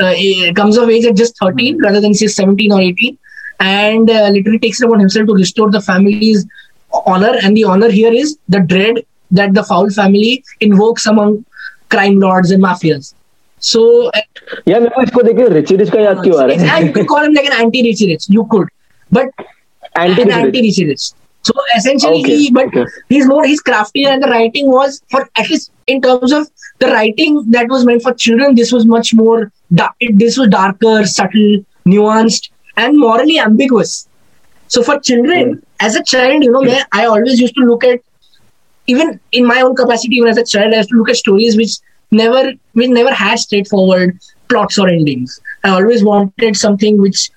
Uh, 0.00 0.12
he 0.12 0.52
comes 0.54 0.76
of 0.76 0.88
age 0.90 1.04
at 1.04 1.16
just 1.16 1.38
13 1.38 1.78
rather 1.82 2.00
than 2.00 2.14
say 2.14 2.26
17 2.26 2.72
or 2.72 2.80
18 2.80 3.16
and 3.60 4.10
uh, 4.10 4.28
literally 4.28 4.58
takes 4.58 4.80
it 4.82 4.86
upon 4.86 5.00
himself 5.00 5.26
to 5.26 5.34
restore 5.34 5.70
the 5.70 5.80
family's 5.80 6.44
honor. 7.06 7.34
And 7.42 7.56
the 7.56 7.64
honor 7.64 7.90
here 7.90 8.12
is 8.12 8.36
the 8.48 8.60
dread 8.60 9.04
that 9.30 9.54
the 9.54 9.62
Fowl 9.64 9.90
family 9.90 10.44
invokes 10.60 11.06
among 11.06 11.44
crime 11.88 12.18
lords 12.20 12.50
and 12.50 12.62
mafias. 12.62 13.14
So, 13.60 14.08
uh, 14.08 14.20
यार 14.68 14.80
मेरे 14.80 14.94
को 14.94 15.02
इसको 15.02 15.22
देख 15.22 15.36
के 15.36 15.48
Richie 15.54 15.76
rich 15.76 15.90
का 15.90 16.00
याद 16.00 16.22
क्यों 16.22 16.38
आ 16.42 16.46
it's- 16.46 16.62
रहा 16.62 16.76
and 16.76 16.84
है 16.84 16.86
you 16.88 16.92
could 16.94 17.08
call 17.10 17.24
him 17.26 17.34
like 17.38 17.46
an 17.50 17.58
anti-rich 17.64 18.00
rich. 18.10 18.24
You 18.36 18.44
could, 18.54 18.68
but 19.18 19.28
anti 19.98 20.22
an 20.22 20.32
anti-rich 20.38 20.78
rich. 20.88 21.04
so 21.43 21.53
essentially, 21.77 22.19
Okay, 22.19 22.37
he, 22.37 22.51
but 22.51 22.67
okay. 22.67 22.85
he's 23.09 23.27
more 23.27 23.45
he's 23.45 23.61
crafty, 23.61 24.05
and 24.05 24.21
the 24.21 24.27
writing 24.27 24.67
was 24.69 25.01
for 25.09 25.27
at 25.37 25.49
least 25.49 25.71
in 25.87 26.01
terms 26.01 26.31
of 26.31 26.47
the 26.79 26.87
writing 26.87 27.43
that 27.51 27.67
was 27.69 27.85
meant 27.85 27.97
for 27.97 28.13
children. 28.13 28.55
This 28.55 28.71
was 28.71 28.85
much 28.85 29.13
more 29.13 29.51
dark. 29.73 29.93
This 30.13 30.37
was 30.37 30.49
darker, 30.49 31.05
subtle, 31.05 31.57
nuanced, 31.87 32.49
and 32.77 32.97
morally 32.97 33.39
ambiguous. 33.39 34.07
So 34.67 34.83
for 34.83 34.99
children, 34.99 35.61
as 35.79 35.95
a 35.95 36.03
child, 36.03 36.43
you 36.43 36.51
know, 36.51 36.61
मैं- 36.61 36.85
I 36.91 37.05
always 37.05 37.39
used 37.39 37.55
to 37.55 37.61
look 37.61 37.83
at 37.83 37.99
even 38.87 39.19
in 39.31 39.45
my 39.45 39.61
own 39.61 39.75
capacity, 39.75 40.15
even 40.17 40.29
as 40.29 40.37
a 40.37 40.45
child, 40.45 40.73
I 40.73 40.77
used 40.77 40.89
to 40.89 40.95
look 40.97 41.09
at 41.09 41.17
stories 41.17 41.55
which 41.57 41.73
never 42.11 42.51
which 42.73 42.89
never 42.89 43.13
had 43.13 43.39
straightforward 43.39 44.17
plots 44.49 44.77
or 44.77 44.89
endings. 44.89 45.39
I 45.63 45.69
always 45.69 46.03
wanted 46.03 46.55
something 46.57 46.99
which 47.01 47.29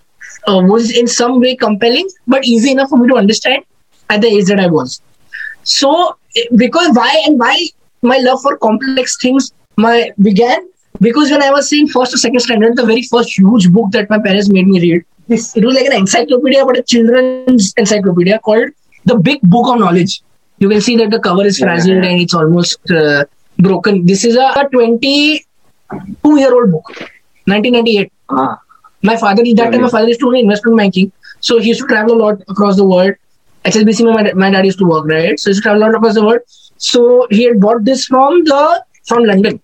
uh, 0.49 0.61
was 0.65 0.91
in 0.91 1.07
some 1.07 1.41
way 1.41 1.57
compelling, 1.57 2.09
but 2.27 2.45
easy 2.45 2.73
enough 2.73 2.91
for 2.91 2.99
me 2.99 3.09
to 3.09 3.17
understand 3.17 3.65
at 4.11 4.21
the 4.21 4.29
age 4.29 4.47
that 4.47 4.61
I 4.61 4.67
was. 4.67 5.01
So, 5.63 6.17
because 6.57 6.97
why 6.97 7.23
and 7.27 7.39
why 7.39 7.57
my 8.03 8.19
love 8.19 8.43
for 8.43 8.57
complex 8.59 9.17
things 9.23 9.53
my 9.77 10.11
began 10.21 10.69
because 11.01 11.31
when 11.31 11.43
I 11.43 11.51
was 11.51 11.69
saying 11.69 11.89
first 11.89 12.15
or 12.15 12.19
second 12.19 12.41
standard, 12.41 12.77
the 12.77 12.85
very 12.85 13.03
first 13.03 13.39
huge 13.39 13.71
book 13.73 13.91
that 13.93 14.11
my 14.11 14.19
parents 14.19 14.51
made 14.51 14.67
me 14.67 14.81
read, 14.81 15.05
this 15.29 15.57
it 15.57 15.65
was 15.65 15.75
like 15.75 15.87
an 15.87 15.95
encyclopedia, 15.95 16.65
but 16.67 16.79
a 16.79 16.83
children's 16.83 17.73
encyclopedia 17.77 18.39
called 18.41 18.71
The 19.05 19.17
Big 19.17 19.41
Book 19.43 19.69
of 19.69 19.81
Knowledge. 19.81 20.23
You 20.59 20.69
can 20.69 20.81
see 20.81 20.97
that 20.97 21.11
the 21.11 21.21
cover 21.21 21.45
is 21.47 21.59
frazzled 21.59 22.05
and 22.05 22.21
it's 22.21 22.35
almost 22.35 22.79
uh, 22.91 23.25
broken. 23.59 24.05
This 24.05 24.25
is 24.25 24.37
a 24.37 24.69
22 24.71 25.45
year 26.39 26.55
old 26.55 26.73
book, 26.73 26.87
1998. 27.47 28.13
हाँ 28.31 28.59
My 29.03 29.17
father, 29.17 29.43
is 29.43 29.55
that 29.55 29.73
time, 29.73 29.81
my 29.81 29.89
father 29.89 30.09
used 30.09 30.21
to 30.21 30.31
do 30.31 30.39
investment 30.39 30.77
banking. 30.77 31.11
So 31.41 31.59
he 31.59 31.69
used 31.69 31.81
to 31.81 31.87
travel 31.87 32.17
a 32.17 32.21
lot 32.23 32.43
across 32.49 32.77
the 32.77 32.85
world. 32.85 33.15
HSBC 33.65 34.15
my, 34.15 34.33
my 34.33 34.51
dad 34.51 34.65
used 34.65 34.79
to 34.79 34.87
work 34.87 35.07
right? 35.07 35.39
So 35.39 35.51
he 35.51 35.51
used 35.51 35.63
to 35.63 35.69
travel 35.69 35.95
across 35.95 36.15
the 36.15 36.25
world. 36.25 36.41
So 36.79 37.27
he 37.31 37.45
had 37.45 37.61
bought 37.61 37.85
this 37.85 38.07
from 38.07 38.45
the 38.45 38.85
from 39.07 39.25
London. 39.25 39.61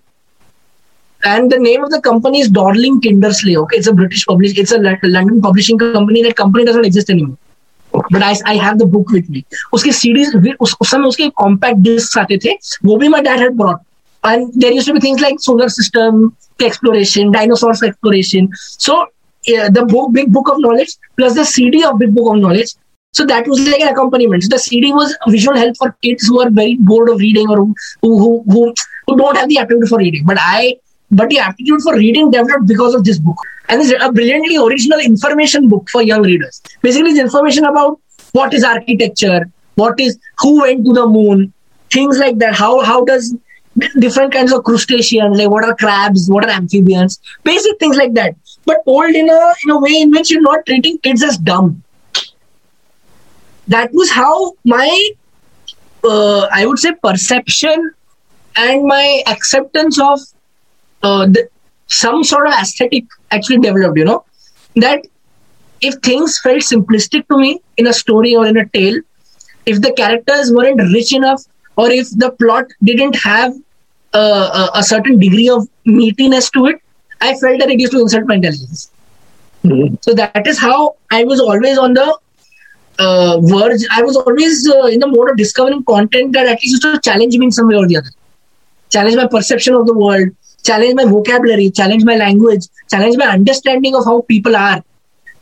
And 1.25 1.51
the 1.51 1.59
name 1.59 1.83
of 1.83 1.91
the 1.91 2.01
company 2.01 2.41
is 2.41 2.51
Dorling 2.51 3.01
Kindersley 3.01 3.57
okay? 3.57 3.79
It's 3.79 3.87
a 3.87 3.95
British 3.95 4.27
publish 4.27 4.59
it's 4.59 4.73
a 4.73 4.79
London 4.79 5.41
publishing 5.41 5.79
company. 5.79 6.23
That 6.23 6.37
company 6.37 6.65
doesn't 6.65 6.85
exist 6.85 7.09
anymore. 7.09 7.39
But 8.11 8.23
I, 8.23 8.35
I 8.45 8.57
have 8.57 8.79
the 8.79 8.87
book 8.87 9.09
with 9.11 9.29
me. 9.31 9.45
उसके 9.73 9.91
CDs 9.91 10.57
उस 10.61 10.77
समय 10.91 11.09
उसके 11.09 11.33
compact 11.41 11.83
discs 11.83 12.17
आते 12.19 12.39
थे 12.45 12.57
वो 12.85 12.99
भी 12.99 13.09
my 13.09 13.23
dad 13.23 13.41
had 13.41 13.57
brought. 13.57 13.81
And 14.25 14.53
there 14.55 14.73
used 14.73 14.89
to 14.89 14.93
be 14.93 15.01
things 15.01 15.21
like 15.21 15.41
solar 15.41 15.69
system 15.71 16.37
exploration 16.61 17.31
dinosaurs 17.33 17.83
exploration. 17.83 18.51
So 18.57 19.07
the 19.47 20.09
big 20.13 20.33
book 20.33 20.49
of 20.49 20.59
knowledge 20.59 20.97
plus 21.17 21.35
the 21.35 21.45
CD 21.45 21.85
of 21.85 21.99
big 21.99 22.15
book 22.15 22.35
of 22.35 22.43
knowledge 22.43 22.75
so 23.17 23.25
that 23.25 23.47
was 23.49 23.67
like 23.67 23.81
an 23.81 23.89
accompaniment. 23.89 24.43
So 24.43 24.51
the 24.51 24.59
CD 24.59 24.93
was 24.93 25.17
visual 25.27 25.57
help 25.57 25.77
for 25.79 25.93
kids 26.03 26.27
who 26.27 26.41
are 26.43 26.51
very 26.51 26.75
bored 26.89 27.09
of 27.09 27.19
reading 27.19 27.49
or 27.49 27.57
who 27.57 27.75
who 28.03 28.45
who, 28.55 28.75
who 29.07 29.17
don't 29.17 29.39
have 29.39 29.49
the 29.49 29.57
aptitude 29.59 29.89
for 29.89 29.99
reading. 29.99 30.27
But 30.27 30.37
I, 30.39 30.77
but 31.11 31.31
the 31.31 31.39
aptitude 31.39 31.81
for 31.81 31.95
reading 31.97 32.31
developed 32.31 32.67
because 32.67 32.95
of 32.95 33.05
this 33.05 33.19
book. 33.19 33.39
And 33.71 33.81
it's 33.81 34.05
a 34.09 34.13
brilliantly 34.13 34.59
original 34.59 35.01
information 35.01 35.71
book 35.71 35.89
for 35.89 36.03
young 36.03 36.23
readers. 36.23 36.61
Basically, 36.83 37.13
it's 37.13 37.19
information 37.19 37.65
about 37.65 37.99
what 38.33 38.53
is 38.53 38.65
architecture, 38.65 39.41
what 39.77 39.99
is 39.99 40.19
who 40.41 40.61
went 40.61 40.85
to 40.85 40.93
the 40.93 41.07
moon, 41.07 41.55
things 41.91 42.19
like 42.19 42.39
that. 42.45 42.55
How 42.55 42.85
how 42.91 43.03
does 43.13 43.35
different 43.99 44.33
kinds 44.35 44.53
of 44.53 44.63
crustaceans, 44.65 45.39
like 45.39 45.51
what 45.57 45.65
are 45.65 45.75
crabs, 45.87 46.29
what 46.29 46.45
are 46.45 46.51
amphibians, 46.51 47.19
basic 47.45 47.79
things 47.79 47.97
like 47.97 48.15
that. 48.21 48.37
But 48.67 48.85
told 48.85 49.15
in 49.25 49.35
a 49.39 49.41
in 49.65 49.71
a 49.71 49.81
way 49.89 49.97
in 50.03 50.11
which 50.11 50.31
you're 50.31 50.47
not 50.51 50.67
treating 50.67 50.99
kids 50.99 51.29
as 51.33 51.39
dumb. 51.39 51.83
That 53.69 53.93
was 53.93 54.11
how 54.11 54.53
my 54.65 55.11
uh, 56.05 56.47
I 56.53 56.67
would 56.67 56.79
say 56.79 56.93
perception 57.03 57.93
and 58.57 58.85
my 58.87 59.23
acceptance 59.27 60.01
of 60.01 60.21
uh, 61.03 61.27
the, 61.27 61.49
some 61.89 62.23
sort 62.25 62.47
of 62.47 62.55
aesthetic 62.55 63.05
actually 63.31 63.59
developed. 63.59 63.99
You 63.99 64.05
know 64.05 64.25
that 64.77 65.07
if 65.81 65.95
things 66.03 66.39
felt 66.39 66.59
simplistic 66.59 67.27
to 67.29 67.39
me 67.39 67.61
in 67.77 67.87
a 67.87 67.93
story 67.93 68.35
or 68.35 68.47
in 68.47 68.57
a 68.57 68.67
tale, 68.69 69.01
if 69.67 69.81
the 69.83 69.93
characters 69.93 70.53
weren't 70.53 70.81
rich 70.93 71.13
enough, 71.13 71.43
or 71.77 71.91
if 71.91 72.09
the 72.11 72.31
plot 72.31 72.67
didn't 72.83 73.17
have 73.17 73.55
uh, 74.15 74.69
a, 74.75 74.79
a, 74.79 74.83
certain 74.83 75.19
degree 75.19 75.49
of 75.49 75.69
meatiness 75.87 76.51
to 76.53 76.67
it, 76.67 76.81
I 77.21 77.35
felt 77.37 77.61
that 77.61 77.71
it 77.71 77.81
used 77.81 77.93
to 77.93 78.01
insult 78.01 78.25
my 78.27 78.37
intelligence. 78.37 78.91
Mm-hmm. 79.65 79.97
So 80.01 80.15
that 80.15 80.47
is 80.47 80.59
how 80.59 80.97
I 81.11 81.25
was 81.25 81.41
always 81.41 81.77
on 81.77 81.95
the 81.95 82.19
uh, 83.00 83.40
verge. 83.42 83.82
I 83.92 84.02
was 84.02 84.18
always 84.18 84.70
uh, 84.70 84.86
in 84.88 85.00
the 85.00 85.08
mode 85.08 85.30
of 85.30 85.38
discovering 85.38 85.84
content 85.84 86.34
that 86.34 86.48
at 86.48 86.62
least 86.64 86.84
used 86.84 86.84
to 86.84 87.00
challenge 87.00 87.38
me 87.38 87.46
in 87.48 87.52
some 87.52 87.68
way 87.68 87.76
or 87.76 87.88
the 87.88 87.98
other. 87.98 88.10
Challenge 88.90 89.16
my 89.16 89.28
perception 89.28 89.74
of 89.74 89.88
the 89.88 89.94
world, 89.94 90.30
challenge 90.64 90.96
my 90.96 91.06
vocabulary, 91.06 91.70
challenge 91.72 92.04
my 92.04 92.16
language, 92.16 92.66
challenge 92.90 93.18
my 93.18 93.28
understanding 93.28 93.96
of 93.96 94.06
how 94.06 94.22
people 94.22 94.56
are. 94.56 94.84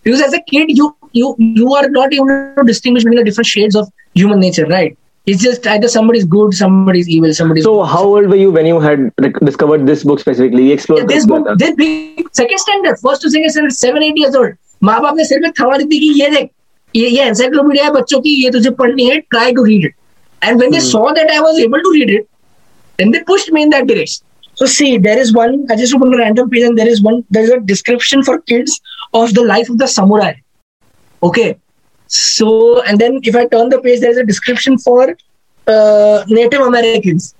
Because 0.03 0.22
as 0.22 0.34
a 0.34 0.41
kid, 0.41 0.70
you 0.70 0.96
you 1.12 1.36
you 1.39 1.74
are 1.74 1.89
not 1.89 2.13
able 2.13 2.27
to 2.27 2.63
distinguish 2.65 3.03
between 3.03 3.20
the 3.20 3.25
different 3.25 3.48
shades 3.48 3.75
of 3.75 3.91
human 4.13 4.39
nature, 4.39 4.65
right? 4.65 4.98
It's 5.25 5.41
just 5.44 5.68
either 5.68 5.88
somebody's 5.88 6.25
good, 6.25 6.53
somebody's 6.53 7.10
evil, 7.10 7.34
somebody's. 7.34 7.63
So, 7.63 7.84
how 7.84 8.03
old 8.03 8.29
were 8.29 8.36
you 8.36 8.51
when 8.51 8.65
you 8.65 8.79
had 8.79 9.12
discovered 9.44 9.86
this 9.86 10.03
book 10.03 10.20
specifically? 10.20 10.68
You 10.68 10.74
explored 10.74 11.01
yeah, 11.01 11.15
this 11.15 11.25
book. 11.25 11.48
This 11.58 11.75
big 11.75 12.29
second 12.34 12.58
standard, 12.58 12.98
first 13.00 13.22
to 13.24 13.29
second 13.29 13.50
standard, 13.51 13.74
seven, 13.74 14.03
eight 14.03 14.18
years 14.18 14.36
old. 14.36 14.53
माँ 14.84 15.00
बाप 15.01 15.15
ने 15.15 15.24
सिर 15.25 15.39
पे 15.44 15.50
थमा 15.60 15.77
दी 15.77 15.86
थी 15.86 16.00
कि 16.00 16.22
ये 16.22 16.29
देख 16.29 16.50
ये 16.97 17.09
ये 17.09 17.23
एनसाइक्लोपीडिया 17.23 17.85
है 17.85 17.91
बच्चों 17.93 18.21
की 18.21 18.35
ये 18.45 18.51
तुझे 18.51 18.71
पढ़नी 18.83 19.09
है 19.09 19.19
try 19.21 19.53
to 19.53 19.65
read 19.65 19.85
it 19.85 19.95
and 20.43 20.59
when 20.59 20.71
they 20.73 20.81
saw 20.91 21.11
that 21.11 21.31
I 21.31 21.39
was 21.39 21.61
able 21.61 21.81
to 21.83 21.93
read 21.93 22.11
it 22.11 22.27
then 22.99 23.11
they 23.11 23.23
pushed 23.25 23.53
me 23.53 23.63
in 23.63 23.71
that 23.71 23.87
direction 23.87 24.25
so 24.55 24.67
see 24.67 24.97
there 24.99 25.19
is 25.19 25.33
one 25.35 25.55
i 25.71 25.77
just 25.77 25.95
opened 25.95 26.15
a 26.15 26.19
random 26.19 26.51
page 26.51 26.65
and 26.65 26.79
there 26.79 26.89
is 26.89 27.03
one 27.03 27.25
there 27.37 27.43
is 27.43 27.51
a 27.51 27.61
description 27.61 28.23
for 28.23 28.41
kids 28.43 28.81
of 29.13 29.35
the 29.35 29.45
life 29.45 29.71
of 29.71 29.79
the 29.79 29.89
samurai 29.95 30.33
okay 31.23 31.49
so 32.11 32.83
and 32.83 33.05
then 33.05 33.19
if 33.23 33.37
i 33.37 33.45
turn 33.47 33.69
the 33.69 33.81
page 33.81 34.01
there 34.01 34.11
is 34.11 34.19
a 34.19 34.25
description 34.25 34.79
for 34.79 35.01
uh, 35.67 36.25
native 36.29 36.61
americans 36.61 37.35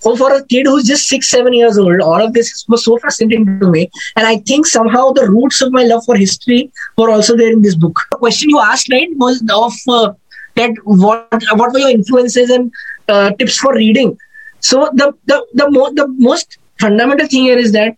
so 0.00 0.14
for 0.16 0.32
a 0.32 0.44
kid 0.44 0.66
who's 0.66 0.84
just 0.84 1.08
six, 1.08 1.28
seven 1.28 1.52
years 1.52 1.76
old, 1.76 2.00
all 2.00 2.22
of 2.22 2.32
this 2.32 2.64
was 2.68 2.84
so 2.84 2.98
fascinating 2.98 3.58
to 3.60 3.70
me. 3.70 3.90
And 4.16 4.26
I 4.26 4.38
think 4.38 4.66
somehow 4.66 5.10
the 5.12 5.28
roots 5.28 5.60
of 5.60 5.72
my 5.72 5.82
love 5.84 6.04
for 6.04 6.16
history 6.16 6.70
were 6.96 7.10
also 7.10 7.36
there 7.36 7.52
in 7.52 7.62
this 7.62 7.74
book. 7.74 7.98
The 8.12 8.18
question 8.18 8.50
you 8.50 8.60
asked, 8.60 8.90
right, 8.92 9.08
was 9.16 9.42
of 9.50 9.72
uh, 9.88 10.12
that 10.54 10.70
what 10.84 11.42
what 11.54 11.72
were 11.72 11.80
your 11.80 11.90
influences 11.90 12.50
and 12.50 12.72
uh, 13.08 13.30
tips 13.32 13.58
for 13.58 13.74
reading? 13.74 14.16
So 14.60 14.90
the 14.94 15.12
the 15.26 15.44
the, 15.54 15.70
mo- 15.70 15.92
the 15.92 16.06
most 16.08 16.58
fundamental 16.80 17.26
thing 17.26 17.44
here 17.44 17.58
is 17.58 17.72
that 17.72 17.96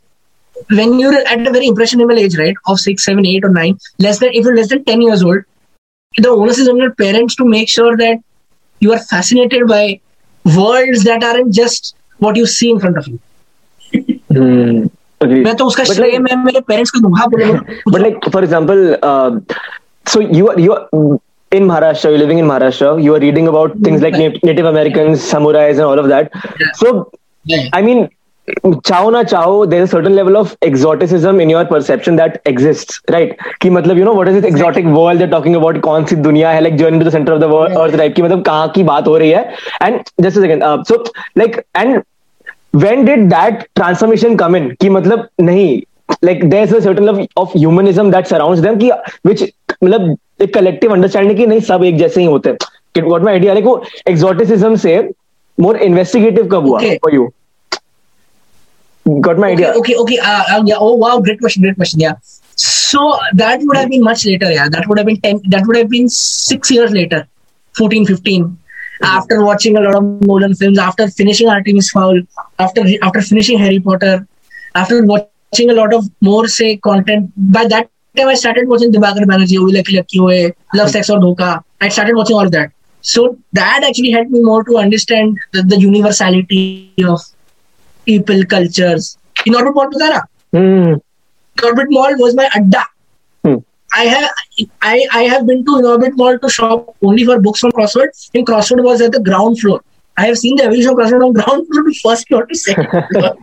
when 0.70 0.98
you're 0.98 1.14
at 1.14 1.46
a 1.46 1.50
very 1.50 1.66
impressionable 1.66 2.18
age, 2.18 2.36
right, 2.38 2.54
of 2.66 2.80
six, 2.80 3.04
seven, 3.04 3.26
eight, 3.26 3.44
or 3.44 3.50
nine, 3.50 3.78
less 3.98 4.18
than 4.18 4.30
if 4.30 4.44
you're 4.44 4.56
less 4.56 4.68
than 4.68 4.84
ten 4.84 5.00
years 5.02 5.22
old, 5.22 5.42
the 6.16 6.28
onus 6.28 6.58
is 6.58 6.68
on 6.68 6.76
your 6.76 6.94
parents 6.94 7.36
to 7.36 7.44
make 7.44 7.68
sure 7.68 7.96
that 7.96 8.18
you 8.80 8.92
are 8.92 8.98
fascinated 8.98 9.66
by 9.66 10.00
worlds 10.57 11.03
that 11.03 11.23
aren't 11.23 11.53
just 11.53 11.95
what 12.19 12.35
you 12.35 12.45
see 12.45 12.69
in 12.71 12.79
front 12.79 12.97
of 12.97 13.07
you. 13.07 13.19
Hmm. 14.31 14.85
मैं 15.23 15.55
तो 15.55 15.65
उसका 15.65 15.83
श्रेय 15.83 16.17
मैं 16.19 16.35
मेरे 16.43 16.59
parents 16.67 16.91
को 16.91 16.99
दूंगा 17.01 17.25
but 17.91 18.01
like 18.01 18.25
for 18.31 18.43
example 18.43 18.81
uh, 19.01 19.39
so 20.13 20.19
you 20.19 20.49
are 20.49 20.59
you 20.59 20.73
are 20.73 21.19
in 21.51 21.63
Maharashtra, 21.63 22.09
you're 22.09 22.17
living 22.17 22.39
in 22.39 22.45
Maharashtra, 22.45 23.01
you 23.01 23.15
are 23.15 23.19
reading 23.19 23.47
about 23.47 23.77
things 23.79 24.01
like 24.01 24.13
Native 24.13 24.65
Americans, 24.65 25.19
samurais, 25.19 25.71
and 25.71 25.81
all 25.81 25.99
of 25.99 26.09
that. 26.09 26.31
Yeah. 26.59 26.71
So, 26.73 27.11
yeah. 27.45 27.69
I 27.71 27.81
mean, 27.81 28.09
चाहो 28.86 29.10
ना 29.10 29.22
चाहो 29.22 29.64
there 29.66 29.84
certain 29.86 30.12
level 30.12 30.36
of 30.36 30.54
exoticism 30.64 31.40
in 31.40 31.50
your 31.50 31.64
perception 31.64 32.16
that 32.16 32.38
exists 32.48 33.00
right 33.10 33.36
कि 33.62 33.70
मतलब 33.70 33.98
you 33.98 34.04
know 34.04 34.14
what 34.14 34.28
is 34.28 34.36
it 34.38 34.44
exotic 34.44 34.86
world 34.86 35.30
talking 35.30 35.56
about 35.56 35.80
कौन 35.80 36.04
सी 36.04 36.16
दुनिया 36.16 36.50
है? 36.50 36.60
Like 36.60 36.76
journey 36.76 36.98
to 36.98 37.04
the 37.04 37.12
centre 37.12 37.32
of 37.32 37.40
the 37.40 37.44
world 37.44 37.76
earth 37.78 37.96
type 37.96 38.14
की 38.14 38.22
मतलब 38.22 38.42
कहाँ 38.44 38.68
की 38.68 38.82
बात 38.82 39.08
हो 39.08 39.16
रही 39.18 39.30
है? 39.30 39.42
And 39.82 40.00
just 40.20 40.38
a 40.38 40.40
second 40.40 40.84
so 40.88 41.02
like 41.38 41.60
and 41.76 42.02
when 42.76 43.04
did 43.04 43.28
that 43.28 43.62
transformation 43.74 44.36
come 44.36 44.56
in 44.56 44.70
की 44.80 44.88
मतलब 44.88 45.28
नहीं 45.40 45.80
like 46.24 46.48
there 46.50 46.76
is 46.76 46.88
certain 46.88 47.04
level 47.04 47.26
of 47.36 47.58
humanism 47.58 48.10
that 48.10 48.26
surround 48.26 48.66
them 48.66 49.46
मतलब 49.84 50.16
एक 50.42 50.54
कलेक्टिव 50.54 50.92
अंडरस्टैंडिंग 50.92 51.38
की 51.38 51.46
नहीं 51.46 51.60
सब 51.60 51.84
एक 51.84 51.96
जैसे 51.98 52.20
ही 52.20 52.26
होते 52.26 52.50
हैं। 52.50 53.02
वॉट 53.02 53.22
माई 53.22 53.32
आइडिया 53.32 53.52
लाइक 53.52 53.66
वो 53.66 53.82
exoticism 54.08 54.76
से 54.76 55.10
मोर 55.60 55.76
इन्वेस्टिगेटिव 55.76 56.46
कब 56.46 56.66
हुआ 56.66 56.80
okay. 56.80 57.14
You 57.14 57.32
got 59.20 59.38
my 59.38 59.52
okay, 59.52 59.64
idea. 59.64 59.72
Okay, 59.72 59.96
okay. 59.96 60.18
Uh, 60.18 60.44
uh, 60.50 60.62
yeah. 60.64 60.76
Oh, 60.78 60.94
wow. 60.94 61.20
Great 61.20 61.40
question. 61.40 61.62
Great 61.62 61.76
question. 61.76 62.00
Yeah. 62.00 62.14
So 62.56 63.18
that 63.34 63.60
would 63.62 63.76
have 63.76 63.88
been 63.88 64.02
much 64.02 64.26
later. 64.26 64.50
Yeah. 64.50 64.68
That 64.68 64.86
would 64.88 64.98
have 64.98 65.06
been 65.06 65.20
10, 65.20 65.42
that 65.48 65.66
would 65.66 65.76
have 65.76 65.88
been 65.88 66.08
six 66.08 66.70
years 66.70 66.90
later, 66.92 67.26
14, 67.76 68.06
15. 68.06 68.44
Mm-hmm. 68.44 69.04
After 69.04 69.42
watching 69.42 69.76
a 69.76 69.80
lot 69.80 69.94
of 69.94 70.04
Nolan 70.26 70.54
films, 70.54 70.78
after 70.78 71.08
finishing 71.08 71.48
Artemis 71.48 71.90
Fowl, 71.90 72.20
after 72.58 72.82
after 73.02 73.22
finishing 73.22 73.58
Harry 73.58 73.80
Potter, 73.80 74.26
after 74.74 75.02
watching 75.06 75.70
a 75.70 75.72
lot 75.72 75.94
of 75.94 76.04
more 76.20 76.46
say 76.48 76.76
content. 76.76 77.32
By 77.34 77.66
that 77.68 77.88
time, 78.14 78.28
I 78.28 78.34
started 78.34 78.68
watching 78.68 78.92
Dibakar 78.92 79.24
Banerjee, 79.24 79.58
Oye 79.58 79.72
Lucky 79.78 79.96
Lucky 79.96 80.20
Oye, 80.20 80.52
Love, 80.74 80.90
Sex 80.90 81.08
or 81.08 81.18
Dhoka. 81.18 81.64
I 81.80 81.88
started 81.88 82.14
watching 82.14 82.36
all 82.36 82.44
of 82.44 82.52
that. 82.52 82.72
So 83.00 83.38
that 83.54 83.82
actually 83.88 84.10
helped 84.10 84.30
me 84.30 84.40
more 84.40 84.62
to 84.64 84.76
understand 84.76 85.38
the, 85.52 85.62
the 85.62 85.80
universality 85.80 86.92
of 87.04 87.20
people, 88.04 88.44
cultures. 88.44 89.16
In 89.46 89.54
Orbit 89.54 89.74
Mall. 89.74 90.20
Mm. 90.52 91.00
Orbit 91.64 91.86
Mall 91.90 92.16
was 92.18 92.34
my 92.34 92.48
adda. 92.54 92.84
Mm. 93.44 93.64
I 93.94 94.04
have 94.04 94.30
I, 94.82 95.06
I 95.12 95.22
have 95.24 95.46
been 95.46 95.64
to 95.64 95.86
Orbit 95.86 96.16
Mall 96.16 96.38
to 96.38 96.48
shop 96.48 96.94
only 97.02 97.24
for 97.24 97.40
books 97.40 97.60
from 97.60 97.72
Crossword. 97.72 98.08
In 98.34 98.44
Crossword 98.44 98.84
was 98.84 99.00
at 99.00 99.12
the 99.12 99.20
ground 99.20 99.60
floor. 99.60 99.82
I 100.16 100.26
have 100.26 100.38
seen 100.38 100.56
the 100.56 100.64
evolution 100.64 100.90
of 100.90 100.96
Crossword 100.96 101.20
from 101.20 101.32
ground 101.32 101.66
floor 101.68 101.84
to 101.84 101.94
first 102.02 102.28
floor 102.28 102.46
to 102.46 102.54
second 102.54 103.04
floor. 103.12 103.36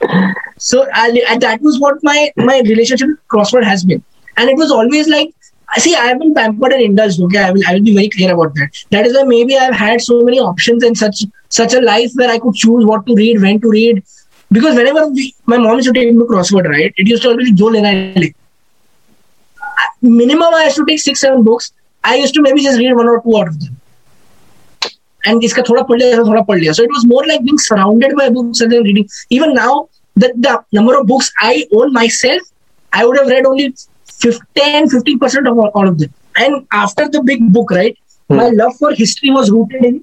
so 0.58 0.86
I, 0.92 1.36
that 1.40 1.60
was 1.62 1.78
what 1.80 1.98
my 2.02 2.30
my 2.36 2.60
relationship 2.60 3.08
with 3.08 3.28
Crossword 3.28 3.64
has 3.64 3.84
been, 3.84 4.02
and 4.36 4.50
it 4.50 4.56
was 4.56 4.70
always 4.70 5.08
like 5.08 5.34
see 5.78 5.94
I 5.94 6.06
have 6.06 6.18
been 6.18 6.34
pampered 6.34 6.72
and 6.72 6.82
indulged. 6.82 7.20
Okay, 7.22 7.38
I 7.38 7.50
will 7.52 7.62
I 7.68 7.74
will 7.74 7.82
be 7.82 7.94
very 7.94 8.08
clear 8.08 8.34
about 8.34 8.54
that. 8.54 8.70
That 8.90 9.06
is 9.06 9.16
why 9.16 9.24
maybe 9.24 9.56
I've 9.56 9.74
had 9.74 10.00
so 10.00 10.22
many 10.22 10.40
options 10.40 10.82
and 10.82 10.96
such 10.96 11.24
such 11.48 11.74
a 11.74 11.80
life 11.80 12.10
where 12.14 12.30
I 12.30 12.38
could 12.38 12.54
choose 12.54 12.84
what 12.84 13.06
to 13.06 13.14
read, 13.14 13.40
when 13.40 13.60
to 13.60 13.70
read. 13.70 14.02
Because 14.52 14.74
whenever 14.74 15.06
we, 15.08 15.34
my 15.46 15.58
mom 15.58 15.76
used 15.76 15.86
to 15.86 15.92
take 15.94 16.12
me 16.12 16.24
crossword, 16.24 16.68
right, 16.68 16.92
it 16.96 17.06
used 17.06 17.22
to 17.22 17.28
always 17.28 17.50
be 17.50 17.56
Jo 17.56 17.66
Lena 17.66 18.32
Minimum, 20.02 20.54
I 20.54 20.64
used 20.64 20.76
to 20.76 20.84
take 20.86 20.98
six, 20.98 21.20
seven 21.20 21.42
books. 21.44 21.72
I 22.02 22.16
used 22.16 22.34
to 22.34 22.42
maybe 22.42 22.62
just 22.62 22.78
read 22.78 22.94
one 22.94 23.06
or 23.06 23.20
two 23.22 23.36
out 23.36 23.48
of 23.48 23.60
them. 23.60 23.76
And 25.26 25.42
iska. 25.42 25.66
So 25.66 26.82
it 26.82 26.90
was 26.90 27.06
more 27.06 27.26
like 27.26 27.44
being 27.44 27.58
surrounded 27.58 28.16
by 28.16 28.30
books 28.30 28.60
and 28.62 28.72
then 28.72 28.82
reading. 28.82 29.06
Even 29.28 29.52
now, 29.52 29.90
the, 30.16 30.32
the 30.36 30.64
number 30.72 30.98
of 30.98 31.06
books 31.06 31.30
I 31.38 31.66
own 31.72 31.92
myself, 31.92 32.40
I 32.92 33.04
would 33.04 33.18
have 33.18 33.28
read 33.28 33.44
only 33.44 33.74
15, 34.20 34.88
15% 34.88 35.50
of 35.50 35.58
all, 35.58 35.70
all 35.74 35.88
of 35.88 35.98
them. 35.98 36.12
And 36.36 36.66
after 36.72 37.08
the 37.08 37.22
big 37.22 37.52
book, 37.52 37.70
right, 37.70 37.98
hmm. 38.28 38.36
my 38.36 38.48
love 38.48 38.76
for 38.78 38.92
history 38.92 39.30
was 39.30 39.50
rooted 39.50 39.84
in 39.84 40.02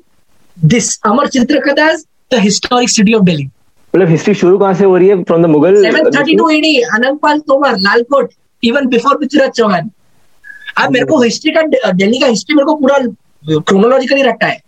this 0.58 1.00
Amar 1.06 1.26
Chitrakatha's 1.26 2.06
The 2.32 2.40
Historic 2.40 2.90
City 2.90 3.16
of 3.16 3.26
Delhi. 3.26 3.50
मतलब 3.96 4.10
history 4.10 4.34
शुरू 4.36 4.58
कहाँ 4.60 4.74
से 4.74 4.86
हो 4.86 4.96
रही 4.98 5.08
है 5.10 5.24
from 5.24 5.44
the 5.44 5.46
Mughal 5.50 5.76
732 5.84 6.52
AD 6.54 6.74
Anangpal 6.96 7.40
Tomar 7.48 7.78
Lalkot 7.82 8.32
even 8.64 8.88
before 8.88 9.18
Prithviraj 9.18 9.52
Chauhan 9.58 9.90
अब 10.78 10.92
मेरे 10.94 11.06
को 11.12 11.22
हिस्ट्री 11.22 11.52
का 11.52 11.62
दिल्ली 11.92 12.20
का 12.20 12.28
हिस्ट्री 12.28 12.56
मेरे 12.56 12.66
को 12.66 12.76
पूरा 12.82 12.98
क्रोनोलॉजिकली 13.70 14.22
रखता 14.24 14.48
है 14.48 14.62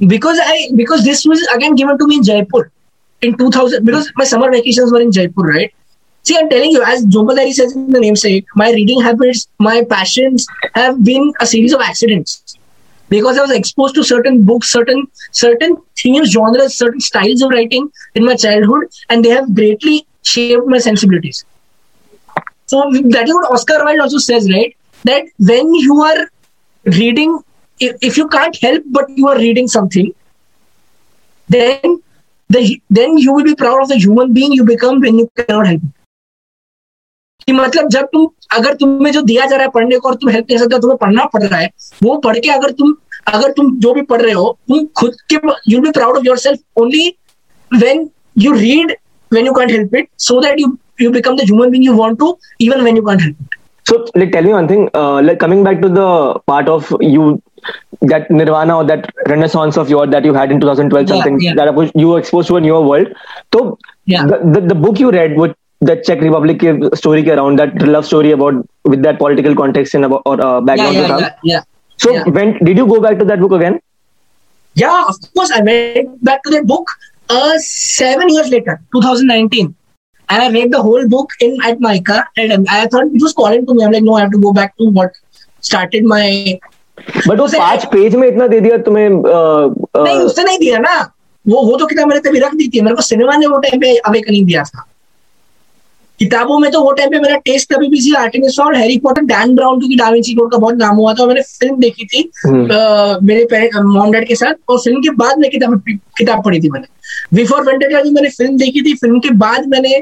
because 0.00 0.38
I 0.38 0.70
because 0.74 1.04
this 1.04 1.24
was 1.24 1.46
again 1.54 1.74
given 1.74 1.98
to 1.98 2.06
me 2.06 2.16
in 2.16 2.22
Jaipur 2.22 2.70
in 3.22 3.36
2000 3.36 3.84
because 3.84 4.10
my 4.16 4.24
summer 4.24 4.50
vacations 4.50 4.92
were 4.92 5.00
in 5.00 5.10
Jaipur, 5.10 5.42
right? 5.42 5.72
See, 6.26 6.36
I'm 6.36 6.48
telling 6.50 6.72
you, 6.72 6.82
as 6.82 7.06
Jhumpa 7.06 7.36
Lahiri 7.38 7.52
says 7.52 7.74
in 7.76 7.90
the 7.90 8.00
namesake, 8.00 8.46
my 8.56 8.70
reading 8.72 9.00
habits, 9.00 9.48
my 9.60 9.84
passions 9.84 10.46
have 10.74 11.04
been 11.04 11.32
a 11.40 11.46
series 11.46 11.72
of 11.72 11.80
accidents. 11.80 12.58
because 13.08 13.38
I 13.38 13.42
was 13.42 13.52
exposed 13.52 13.94
to 13.96 14.02
certain 14.06 14.38
books, 14.46 14.70
certain 14.76 15.02
certain 15.40 15.76
themes, 16.02 16.32
genres, 16.36 16.76
certain 16.78 17.04
styles 17.08 17.42
of 17.46 17.50
writing 17.50 17.90
in 18.20 18.24
my 18.28 18.34
childhood, 18.44 18.88
and 19.08 19.24
they 19.24 19.34
have 19.34 19.54
greatly 19.58 20.06
shaped 20.22 20.66
my 20.66 20.78
sensibilities. 20.86 21.44
So 22.66 22.82
that 23.16 23.28
is 23.28 23.34
what 23.34 23.52
Oscar 23.58 23.84
Wilde 23.84 24.00
also 24.06 24.18
says, 24.18 24.50
right? 24.52 24.76
That 25.04 25.28
when 25.38 25.72
you 25.74 26.00
are 26.02 26.28
reading, 27.00 27.38
if, 27.78 27.96
if 28.10 28.16
you 28.16 28.26
can't 28.28 28.56
help 28.66 28.82
but 28.98 29.08
you 29.10 29.28
are 29.28 29.38
reading 29.38 29.68
something, 29.68 30.12
then 31.48 32.02
the 32.48 32.80
then 32.90 33.16
you 33.18 33.32
will 33.32 33.44
be 33.44 33.54
proud 33.54 33.82
of 33.82 33.88
the 33.94 33.98
human 34.06 34.32
being 34.32 34.52
you 34.52 34.64
become 34.64 35.00
when 35.00 35.18
you 35.24 35.30
cannot 35.36 35.66
help 35.66 35.82
it. 35.90 35.95
कि 37.46 37.52
मतलब 37.52 37.88
जब 37.88 38.06
तुम 38.12 38.28
अगर 38.56 38.74
तुम्हें 38.74 39.12
जो 39.12 39.22
दिया 39.22 39.46
जा 39.46 39.56
रहा 39.56 39.64
है 39.64 39.70
पढ़ने 39.74 39.98
को 39.98 40.08
और 40.08 40.14
तुम 40.14 40.30
हेल्प 40.30 40.46
नहीं 40.50 40.58
सकते 40.58 40.78
तुम्हें 40.80 40.96
पढ़ना 41.00 41.24
पड़ 41.34 41.42
रहा 41.42 41.60
है 41.60 41.70
वो 42.02 42.16
पढ़ 42.26 42.38
के 42.38 42.50
अगर 42.50 42.70
तुम 42.80 42.94
अगर 43.34 43.52
तुम 43.56 43.74
जो 43.80 43.92
भी 43.94 44.02
पढ़ 44.12 44.22
रहे 44.22 44.32
हो 44.32 44.56
तुम 44.68 44.86
खुद 44.98 45.16
के 45.32 45.38
you 45.72 45.80
be 45.80 45.90
proud 45.98 46.16
of 46.16 46.26
yourself 46.46 46.80
only 46.82 47.08
when 47.70 48.08
you 48.38 48.52
read 48.52 48.96
when 49.30 49.46
you 49.48 49.52
can't 49.54 49.72
help 49.74 49.94
it 49.98 50.08
so 50.24 50.40
that 50.42 50.60
you 50.62 50.66
you 51.04 51.10
become 51.14 51.36
the 51.38 51.44
human 51.46 51.70
being 51.70 51.86
you 51.86 51.94
want 52.00 52.18
to 52.18 52.28
even 52.66 52.84
when 52.88 52.98
you 52.98 53.02
can't 53.08 53.24
help 53.24 53.40
it 53.46 53.56
so 53.90 53.96
like 54.20 54.30
tell 54.34 54.46
me 54.48 54.52
one 54.52 54.68
thing 54.68 54.84
uh, 55.00 55.20
like 55.22 55.40
coming 55.40 55.64
back 55.68 55.80
to 55.80 55.88
the 55.96 56.06
part 56.50 56.70
of 56.74 56.92
you 57.00 57.24
that 58.12 58.30
nirvana 58.30 58.76
or 58.76 58.84
that 58.90 59.10
renaissance 59.32 59.80
of 59.82 59.90
yours 59.94 60.12
that 60.14 60.28
you 60.28 60.34
had 60.38 60.54
in 60.56 60.60
2012 60.60 61.02
yeah, 61.02 61.14
something 61.14 61.40
yeah. 61.40 61.54
that 61.60 61.98
you 62.02 62.08
were 62.08 62.18
exposed 62.18 62.52
to 62.52 62.56
a 62.56 62.60
newer 62.60 62.80
world 62.80 63.08
so 63.52 63.78
yeah. 64.14 64.26
the, 64.26 64.38
the, 64.54 64.60
the 64.72 64.78
book 64.86 65.00
you 65.00 65.10
read 65.10 65.36
would 65.36 65.56
the 65.86 65.96
Czech 66.06 66.20
Republic 66.20 66.62
story 66.94 67.28
around 67.30 67.58
that 67.58 67.80
love 67.82 68.06
story 68.06 68.32
about 68.32 68.68
with 68.84 69.02
that 69.02 69.18
political 69.18 69.54
context 69.54 69.94
and 69.94 70.04
about 70.04 70.22
or 70.24 70.40
uh, 70.40 70.60
background. 70.60 70.94
Yeah, 70.94 71.08
yeah, 71.08 71.18
yeah, 71.18 71.34
yeah, 71.44 71.62
So 71.98 72.12
yeah. 72.12 72.24
when 72.24 72.58
did 72.64 72.76
you 72.76 72.86
go 72.86 73.00
back 73.00 73.18
to 73.18 73.24
that 73.24 73.40
book 73.40 73.52
again? 73.52 73.80
Yeah, 74.76 75.04
of 75.08 75.16
course. 75.34 75.50
I 75.50 75.60
went 75.60 76.22
back 76.22 76.42
to 76.44 76.50
that 76.50 76.66
book 76.66 76.90
uh, 77.30 77.58
seven 77.58 78.28
years 78.28 78.48
later, 78.48 78.80
2019. 78.92 79.74
And 80.28 80.42
I 80.42 80.50
read 80.50 80.72
the 80.72 80.82
whole 80.82 81.08
book 81.08 81.30
in 81.40 81.56
at 81.62 81.80
MICA. 81.80 82.26
And 82.36 82.66
I 82.68 82.86
thought 82.86 83.06
it 83.06 83.22
was 83.22 83.32
calling 83.32 83.64
to 83.66 83.74
me. 83.74 83.84
I'm 83.84 83.92
like, 83.92 84.02
no, 84.02 84.14
I 84.14 84.20
have 84.20 84.32
to 84.32 84.38
go 84.38 84.52
back 84.52 84.76
to 84.78 84.90
what 84.90 85.12
started 85.60 86.04
my. 86.04 86.58
But 87.28 87.38
वो 87.38 87.46
पाँच 87.58 87.84
page 87.92 88.14
में 88.16 88.26
इतना 88.28 88.46
दे 88.48 88.58
दिया 88.60 88.76
तुम्हें 88.84 89.08
नहीं 89.08 90.18
उसने 90.18 90.44
नहीं 90.44 90.58
दिया 90.58 90.78
ना 90.78 90.94
वो 91.48 91.62
वो 91.62 91.76
तो 91.78 91.86
किताब 91.86 92.08
मैंने 92.08 92.20
तभी 92.20 92.38
रख 92.40 92.54
दी 92.60 92.68
थी 92.74 92.80
मेरे 92.80 92.96
को 92.96 93.02
सिनेमा 93.02 93.36
ने 93.36 93.46
वो 93.46 93.58
टाइम 93.64 93.80
पे 93.80 93.94
अवेकनिंग 94.10 94.46
दिया 94.46 94.62
था 94.64 94.86
किताबों 96.20 96.58
में 96.58 96.70
तो 96.70 96.80
वो 96.80 96.92
टाइम 96.92 97.10
पे 97.10 97.18
मेरा 97.20 97.36
टेस्ट 97.44 97.72
कभी 97.72 97.88
भी 97.88 98.12
आर्टिमिस 98.16 98.58
और 98.60 98.76
हैरी 98.76 98.98
पॉटर 98.98 99.22
डैन 99.24 99.54
ब्राउन 99.56 99.78
क्योंकि 99.80 99.96
डाविंची 99.96 100.34
कोड 100.34 100.50
का 100.52 100.58
बहुत 100.58 100.74
नाम 100.76 100.96
हुआ 100.96 101.12
था 101.14 101.22
और 101.22 101.28
मैंने 101.28 101.42
फ़िल्म 101.42 101.76
देखी 101.80 102.06
थी 102.06 102.22
आ, 102.46 103.18
मेरे 103.22 103.68
मॉम 103.82 104.10
डैड 104.12 104.26
के 104.28 104.34
साथ। 104.34 104.54
और 104.68 104.78
फ़िल्म 104.78 105.00
के 105.02 105.10
बाद 105.16 105.38
में 105.38 105.50
किताब 105.50 105.82
किताब 105.88 106.44
पढ़ी 106.44 106.60
थी 106.60 106.68
मैंने। 106.70 106.86
बिफोर 107.36 107.64
वेंटेडा 107.66 108.02
भी 108.02 108.10
मैंने 108.10 108.28
फ़िल्म 108.30 108.56
देखी 108.58 108.82
थी। 108.82 108.94
फ़िल्म 108.94 109.18
के 109.20 109.30
बाद 109.44 109.66
मैंने 109.68 109.94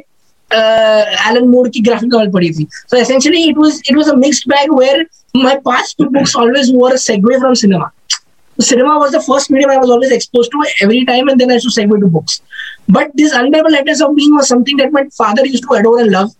एलन 0.51 1.49
मोड 1.49 1.71
की 1.73 1.81
ग्राफिक 1.83 2.09
नॉवल 2.13 2.31
पढ़ी 2.33 2.51
थी। 2.51 2.67
So 2.73 2.97
essentially 2.97 3.43
it 3.49 3.59
was 3.59 3.81
it 3.91 3.97
was 3.97 4.09
a 4.09 4.15
mixed 4.17 4.49
bag 4.51 4.73
where 4.79 5.07
my 5.37 5.57
past 5.65 5.99
to 5.99 6.05
books 6.11 6.37
always 6.37 6.71
were 6.75 6.93
a 6.93 6.97
segue 7.03 7.39
from 7.39 7.55
cinema 7.61 7.91
cinema 8.61 8.99
was 8.99 9.13
the 9.13 9.21
first 9.21 9.51
medium 9.51 9.71
I 9.71 9.79
was 9.79 9.91
always 9.91 10.11
exposed 10.11 10.51
to 10.53 10.65
every 10.81 11.05
time, 11.05 11.29
and 11.29 11.41
then 11.41 11.51
I 11.51 11.55
used 11.55 11.75
to 11.75 11.81
segue 11.81 12.01
to 12.01 12.07
books. 12.07 12.41
But 12.89 13.11
this 13.15 13.33
unbearable 13.33 13.73
lightness 13.73 14.01
of 14.01 14.15
being 14.15 14.35
was 14.35 14.49
something 14.49 14.77
that 14.77 14.93
my 14.93 15.09
father 15.11 15.47
used 15.47 15.65
to 15.65 15.75
adore 15.75 16.01
and 16.01 16.11
love. 16.11 16.31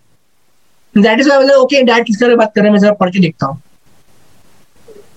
And 0.95 1.05
that 1.05 1.19
is 1.21 1.29
why 1.29 1.37
I 1.37 1.39
was 1.39 1.49
like, 1.49 1.59
okay, 1.65 1.85
dad, 1.85 2.05
किस 2.07 2.21
तरह 2.21 2.37
बात 2.37 2.53
कर 2.55 2.61
रहे 2.61 2.69
हैं? 2.69 2.73
मैं 2.73 2.81
जरा 2.81 2.93
पढ़ 3.01 3.11
के 3.11 3.21
देखता 3.21 3.47
हूँ। 3.47 3.61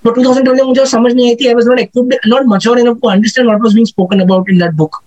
2012 0.05 0.55
में 0.55 0.63
मुझे 0.63 0.85
समझ 0.85 1.13
नहीं 1.13 1.27
आई 1.29 1.35
थी। 1.35 1.49
I 1.49 1.53
was 1.53 1.65
not 1.65 1.79
equipped 1.79 2.47
mature 2.53 2.77
enough 2.79 2.99
to 3.01 3.09
understand 3.09 3.47
what 3.47 3.61
was 3.61 3.73
being 3.73 3.85
spoken 3.85 4.21
about 4.21 4.49
in 4.49 4.57
that 4.57 4.75
book. 4.75 5.03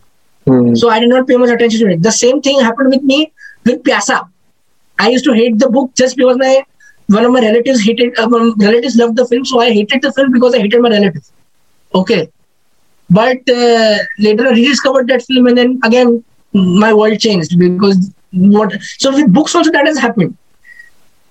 Hmm. 0.46 0.74
So 0.74 0.90
I 0.90 1.00
did 1.00 1.08
not 1.08 1.26
pay 1.26 1.36
much 1.36 1.50
attention 1.50 1.80
to 1.80 1.94
it. 1.94 2.02
The 2.02 2.12
same 2.12 2.40
thing 2.40 2.60
happened 2.60 2.90
with 2.90 3.02
me 3.02 3.32
with 3.64 3.82
Pyasa. 3.82 4.28
I 4.98 5.08
used 5.08 5.24
to 5.24 5.32
hate 5.32 5.58
the 5.58 5.68
book 5.68 5.90
just 5.94 6.16
because 6.16 6.36
my 6.38 6.62
one 7.06 7.24
of 7.24 7.32
my 7.32 7.40
relatives 7.40 7.82
hated 7.82 8.18
uh, 8.18 8.28
relatives 8.28 8.96
loved 8.96 9.16
the 9.16 9.26
film 9.26 9.44
so 9.44 9.60
I 9.60 9.70
hated 9.72 10.02
the 10.02 10.12
film 10.12 10.32
because 10.32 10.54
I 10.54 10.60
hated 10.60 10.80
my 10.80 10.90
relatives. 10.90 11.32
Okay. 11.94 12.28
But 13.08 13.38
uh, 13.48 13.98
later 14.18 14.46
I 14.46 14.50
rediscovered 14.50 15.08
that 15.08 15.22
film 15.22 15.46
and 15.48 15.58
then 15.58 15.80
again 15.84 16.24
my 16.52 16.92
world 16.92 17.18
changed 17.18 17.58
because 17.58 18.10
what 18.32 18.72
so 18.98 19.12
with 19.12 19.32
books 19.32 19.54
also 19.54 19.70
that 19.72 19.86
has 19.86 19.98
happened. 19.98 20.36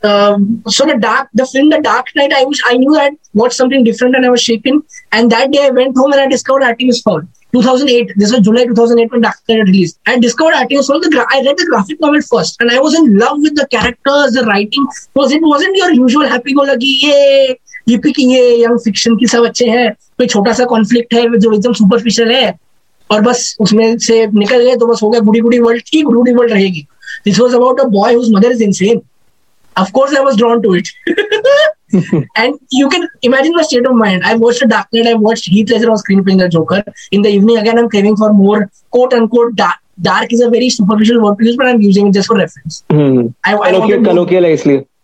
Um, 0.02 0.64
so 0.68 0.86
the 0.86 0.98
dark 0.98 1.30
the 1.34 1.46
film 1.46 1.70
The 1.70 1.82
Dark 1.82 2.08
Knight 2.16 2.32
I 2.34 2.44
was 2.46 2.62
I 2.66 2.78
knew 2.78 2.98
I 2.98 3.12
watched 3.34 3.56
something 3.56 3.84
different 3.84 4.16
and 4.16 4.26
I 4.26 4.30
was 4.30 4.42
shaken 4.42 4.82
and 5.12 5.30
that 5.32 5.52
day 5.52 5.66
I 5.66 5.70
went 5.72 5.98
home 5.98 6.14
and 6.14 6.22
I 6.22 6.28
discovered 6.28 6.64
Artemis 6.64 7.02
Fowl. 7.02 7.22
2008. 7.52 8.14
This 8.16 8.32
was 8.32 8.42
July 8.42 8.66
2008 8.66 9.12
when 9.12 9.22
Dark 9.22 9.36
Knight 9.48 9.64
released. 9.66 10.00
I 10.06 10.20
discovered 10.20 10.54
Artemis 10.54 10.88
Fowl. 10.88 11.00
The 11.00 11.10
gra- 11.10 11.26
I 11.32 11.42
read 11.42 11.58
the 11.58 11.66
graphic 11.66 12.00
novel 12.00 12.22
first, 12.22 12.58
and 12.60 12.70
I 12.70 12.80
was 12.80 12.94
in 12.96 13.18
love 13.18 13.40
with 13.40 13.56
the 13.56 13.68
characters, 13.68 14.34
the 14.34 14.46
writing. 14.46 14.86
Was 15.16 15.32
it 15.32 15.42
wasn't 15.42 15.76
your 15.76 15.92
usual 15.92 16.28
happy-go-lucky? 16.28 16.98
Yeah, 17.02 17.54
UP 17.90 18.12
की 18.12 18.24
ये 18.34 18.56
young 18.64 18.80
fiction 18.86 19.16
की 19.18 19.28
सब 19.28 19.46
अच्छे 19.46 19.70
हैं 19.70 19.92
कोई 19.94 20.28
छोटा 20.28 20.54
सा 20.54 20.66
conflict 20.74 21.14
है 21.14 21.28
जो 21.38 21.54
एकदम 21.54 21.74
सुपरफिशियल 21.82 22.32
है 22.32 22.58
और 23.12 23.22
बस 23.22 23.56
उसमें 23.62 23.98
से 24.08 24.26
निकल 24.40 24.64
गए 24.64 24.76
तो 24.78 24.88
बस 24.88 25.04
हो 25.04 25.10
गया 25.10 25.22
गुडी 25.30 25.40
गुडी 25.40 25.60
वर्ल्ड 25.60 25.84
की 25.92 26.02
गुडी 26.02 26.18
गुडी 26.18 26.34
वर्ल्ड 26.34 26.54
रहेगी 26.54 26.86
this 27.26 27.40
was 27.40 27.56
about 27.56 27.80
a 27.80 27.84
boy 27.98 28.14
whose 28.14 28.32
mother 28.36 28.52
is 28.52 28.64
insane 28.64 29.02
of 29.76 29.92
course 29.94 30.14
I 30.14 30.22
was 30.22 30.36
drawn 30.36 30.62
to 30.62 30.74
it. 30.74 30.90
and 32.36 32.56
you 32.72 32.90
can 32.90 33.08
imagine 33.22 33.54
my 33.54 33.64
state 33.64 33.86
of 33.86 33.96
mind. 33.96 34.24
I 34.24 34.36
watched 34.36 34.62
a 34.62 34.68
Dark 34.68 34.88
Knight, 34.94 35.08
I 35.08 35.14
watched 35.14 35.46
Heath 35.46 35.72
Ledger 35.72 35.92
on 35.92 35.98
screen 35.98 36.24
playing 36.24 36.40
the 36.40 36.50
Joker. 36.50 36.84
In 37.12 37.22
the 37.22 37.30
evening, 37.30 37.58
again, 37.58 37.80
I'm 37.80 37.90
craving 37.90 38.18
for 38.18 38.34
more 38.34 38.70
quote 38.92 39.14
unquote 39.14 39.56
dark. 39.56 39.78
Dark 40.02 40.32
is 40.32 40.42
a 40.42 40.50
very 40.50 40.70
superficial 40.70 41.22
word 41.22 41.38
to 41.40 41.46
use, 41.46 41.58
but 41.58 41.68
I'm 41.68 41.82
using 41.82 42.08
it 42.08 42.14
just 42.14 42.28
for 42.28 42.38
reference. 42.38 42.84
Mm. 42.90 43.34
I, 43.44 43.56
I 43.56 43.72
colloquial, 43.72 44.04
colloquial, 44.04 44.46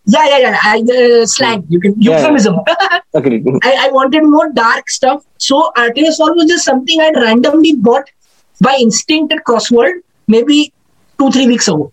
yeah, 0.07 0.27
yeah, 0.29 0.38
yeah. 0.38 0.59
I, 0.62 0.81
uh, 0.81 1.27
slang. 1.27 1.64
You 1.69 1.81
can 1.81 2.01
euphemism. 2.01 2.57
Yeah. 2.66 3.01
okay. 3.14 3.43
I, 3.62 3.87
I 3.87 3.90
wanted 3.90 4.25
more 4.25 4.51
dark 4.53 4.88
stuff. 4.88 5.25
So 5.38 5.73
Artemis 5.77 6.16
Fowl 6.16 6.35
was 6.35 6.47
just 6.47 6.64
something 6.64 7.01
I'd 7.01 7.16
randomly 7.16 7.75
bought 7.77 8.11
by 8.61 8.77
instinct 8.81 9.33
at 9.33 9.45
Crossword 9.45 10.03
maybe 10.27 10.73
two, 11.19 11.31
three 11.31 11.47
weeks 11.47 11.69
ago. 11.69 11.93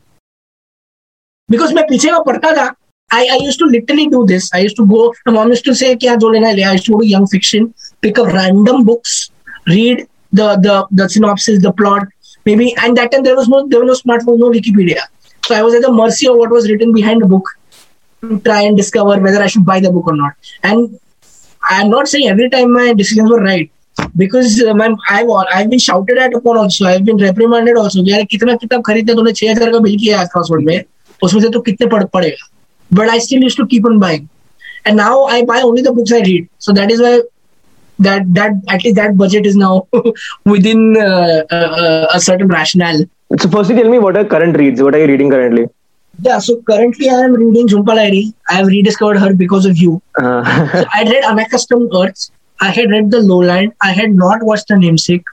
Because 1.49 1.73
my 1.73 1.83
पीछे 1.89 2.11
में 2.11 2.23
पढ़ता 2.23 2.55
था 2.55 2.75
I, 3.11 3.25
I 3.31 3.37
used 3.41 3.59
to 3.59 3.65
literally 3.65 4.07
do 4.07 4.25
this. 4.25 4.49
I 4.53 4.59
used 4.59 4.75
to 4.77 4.85
go, 4.85 5.13
my 5.25 5.31
mom 5.31 5.49
used 5.49 5.63
to 5.65 5.73
say, 5.73 5.95
Kya 5.95 6.19
jo 6.19 6.27
lena 6.27 6.47
I 6.49 6.73
used 6.73 6.85
to 6.87 6.91
go 6.91 6.99
to 6.99 7.07
young 7.07 7.25
fiction, 7.25 7.73
pick 8.01 8.19
up 8.19 8.27
random 8.27 8.83
books, 8.83 9.31
read 9.65 10.07
the, 10.33 10.57
the, 10.57 10.85
the 10.91 11.07
synopsis, 11.07 11.61
the 11.61 11.71
plot, 11.71 12.05
maybe. 12.45 12.75
And 12.83 12.97
that 12.97 13.13
time 13.13 13.23
there 13.23 13.37
was 13.37 13.47
no, 13.47 13.65
there 13.65 13.81
was 13.81 14.03
no 14.03 14.13
smartphone, 14.13 14.39
no 14.39 14.49
Wikipedia. 14.49 14.99
So 15.45 15.55
I 15.55 15.61
was 15.61 15.73
at 15.73 15.83
the 15.83 15.91
mercy 15.91 16.27
of 16.27 16.35
what 16.35 16.49
was 16.49 16.69
written 16.69 16.93
behind 16.93 17.21
the 17.21 17.27
book 17.27 17.47
To 18.22 18.40
try 18.40 18.62
and 18.62 18.76
discover 18.76 19.20
whether 19.20 19.42
I 19.42 19.46
should 19.48 19.66
buy 19.66 19.80
the 19.80 19.90
book 19.90 20.06
or 20.06 20.16
not. 20.16 20.34
And 20.62 20.98
I'm 21.62 21.90
not 21.90 22.08
saying 22.08 22.28
every 22.28 22.48
time 22.50 22.72
my 22.72 22.92
decisions 22.92 23.30
were 23.30 23.42
right 23.42 23.70
because 24.16 24.62
uh, 24.62 24.74
man, 24.74 24.96
I've 25.08 25.30
I've 25.30 25.70
been 25.70 25.78
shouted 25.78 26.18
at 26.18 26.34
upon 26.34 26.56
also. 26.56 26.86
I've 26.86 27.04
been 27.04 27.18
reprimanded 27.18 27.76
also. 27.76 28.02
यार 28.02 28.24
कितना 28.30 28.54
किताब 28.62 28.82
खरीदते 28.86 29.14
तूने 29.14 29.32
छह 29.32 29.50
हज़ार 29.50 29.70
का 29.72 29.78
bill 29.86 29.96
किया 29.98 30.20
है 30.20 30.26
क्रॉसवर्ड 30.32 30.64
में 30.66 30.84
उसमें 31.22 31.40
से 31.42 31.48
तो 31.50 31.60
कितने 31.68 31.86
पढ़ 31.94 32.04
पड़ेगा 32.14 32.48
but 32.98 33.08
I 33.08 33.18
still 33.18 33.42
used 33.42 33.56
to 33.56 33.66
keep 33.66 33.86
on 33.86 33.98
buying 33.98 34.28
and 34.84 34.96
now 34.96 35.24
I 35.24 35.44
buy 35.50 35.60
only 35.62 35.82
the 35.82 35.92
books 35.92 36.12
I 36.12 36.20
read 36.20 36.48
so 36.58 36.72
that 36.78 36.90
is 36.90 37.00
why 37.00 37.12
that 38.06 38.26
that 38.38 38.52
at 38.68 38.84
least 38.84 38.96
that 38.96 39.16
budget 39.16 39.46
is 39.46 39.56
now 39.56 39.86
within 40.44 40.96
uh, 40.96 41.42
uh, 41.50 42.06
a 42.12 42.20
certain 42.20 42.48
rationale 42.48 43.04
so 43.38 43.48
firstly 43.48 43.76
tell 43.76 43.88
me 43.94 43.98
what 43.98 44.16
are 44.16 44.24
current 44.24 44.58
reads 44.62 44.82
what 44.82 44.94
are 44.94 45.02
you 45.04 45.06
reading 45.12 45.30
currently 45.30 45.64
yeah, 46.22 46.38
so 46.38 46.62
currently 46.62 47.08
I 47.08 47.20
am 47.26 47.32
reading 47.34 47.68
Jhumpa 47.68 47.94
Lahiri. 47.98 48.32
I 48.48 48.54
have 48.54 48.66
rediscovered 48.68 49.18
her 49.18 49.34
because 49.34 49.66
of 49.66 49.76
you. 49.76 50.00
Uh. 50.16 50.44
so 50.72 50.84
I 50.94 51.02
read 51.04 51.24
Unaccustomed 51.24 51.90
Earths. 51.94 52.30
I 52.60 52.70
had 52.70 52.90
read 52.90 53.10
The 53.10 53.20
Lowland. 53.20 53.72
I 53.80 53.92
had 53.92 54.14
not 54.14 54.42
watched 54.42 54.68
The 54.68 54.76
Namesake. 54.76 55.24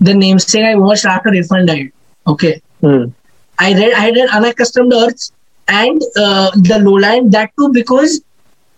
The 0.00 0.14
Namesake 0.14 0.64
I 0.64 0.74
watched 0.74 1.04
after 1.04 1.30
Irfan 1.30 1.66
died. 1.66 1.92
Okay. 2.26 2.62
Mm. 2.82 3.12
I 3.58 3.74
read 3.74 3.92
I 3.92 4.00
had 4.00 4.16
read 4.16 4.30
Unaccustomed 4.30 4.92
Earths 4.94 5.32
and 5.68 6.00
uh, 6.16 6.50
The 6.56 6.78
Lowland. 6.78 7.32
That 7.32 7.50
too 7.58 7.70
because 7.72 8.20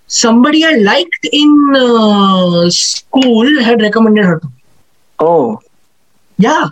somebody 0.08 0.64
I 0.64 0.74
liked 0.74 1.28
in 1.32 1.72
uh, 1.76 2.68
school 2.70 3.62
had 3.62 3.80
recommended 3.80 4.24
her 4.24 4.40
to 4.40 4.46
me. 4.46 4.64
Oh. 5.20 5.60
Yeah. 6.36 6.70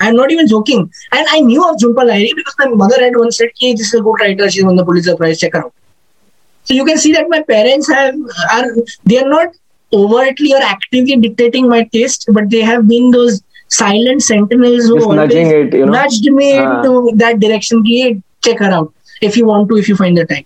I'm 0.00 0.14
not 0.14 0.30
even 0.30 0.46
joking. 0.46 0.90
And 1.12 1.26
I 1.30 1.40
knew 1.40 1.68
of 1.68 1.76
Jhumpa 1.76 2.04
Lahiri 2.10 2.34
because 2.36 2.54
my 2.58 2.68
mother 2.68 3.02
had 3.02 3.16
once 3.16 3.38
said, 3.38 3.50
hey, 3.58 3.72
this 3.72 3.92
is 3.92 3.94
a 3.94 4.02
good 4.02 4.20
writer. 4.20 4.50
She 4.50 4.62
won 4.62 4.76
the 4.76 4.84
Pulitzer 4.84 5.16
Prize. 5.16 5.38
Check 5.40 5.54
her 5.54 5.64
out. 5.64 5.74
So 6.64 6.74
you 6.74 6.84
can 6.84 6.98
see 6.98 7.12
that 7.12 7.28
my 7.28 7.42
parents 7.42 7.88
have 7.88 8.14
are 8.52 8.66
they 9.04 9.18
are 9.18 9.28
not 9.28 9.48
overtly 9.92 10.52
or 10.52 10.60
actively 10.62 11.16
dictating 11.16 11.68
my 11.68 11.84
taste, 11.84 12.26
but 12.32 12.50
they 12.50 12.60
have 12.60 12.86
been 12.86 13.10
those 13.10 13.42
silent 13.68 14.22
sentinels 14.22 14.86
who 14.86 14.96
Just 14.96 15.06
always 15.06 15.34
it, 15.34 15.72
you 15.72 15.86
know? 15.86 15.92
nudged 15.92 16.24
me 16.24 16.56
uh. 16.58 16.82
into 16.82 17.16
that 17.16 17.40
direction. 17.40 17.82
Hey, 17.84 18.22
check 18.44 18.58
her 18.58 18.70
out 18.70 18.92
if 19.22 19.36
you 19.36 19.46
want 19.46 19.68
to, 19.70 19.76
if 19.76 19.88
you 19.88 19.96
find 19.96 20.16
the 20.16 20.26
time. 20.26 20.44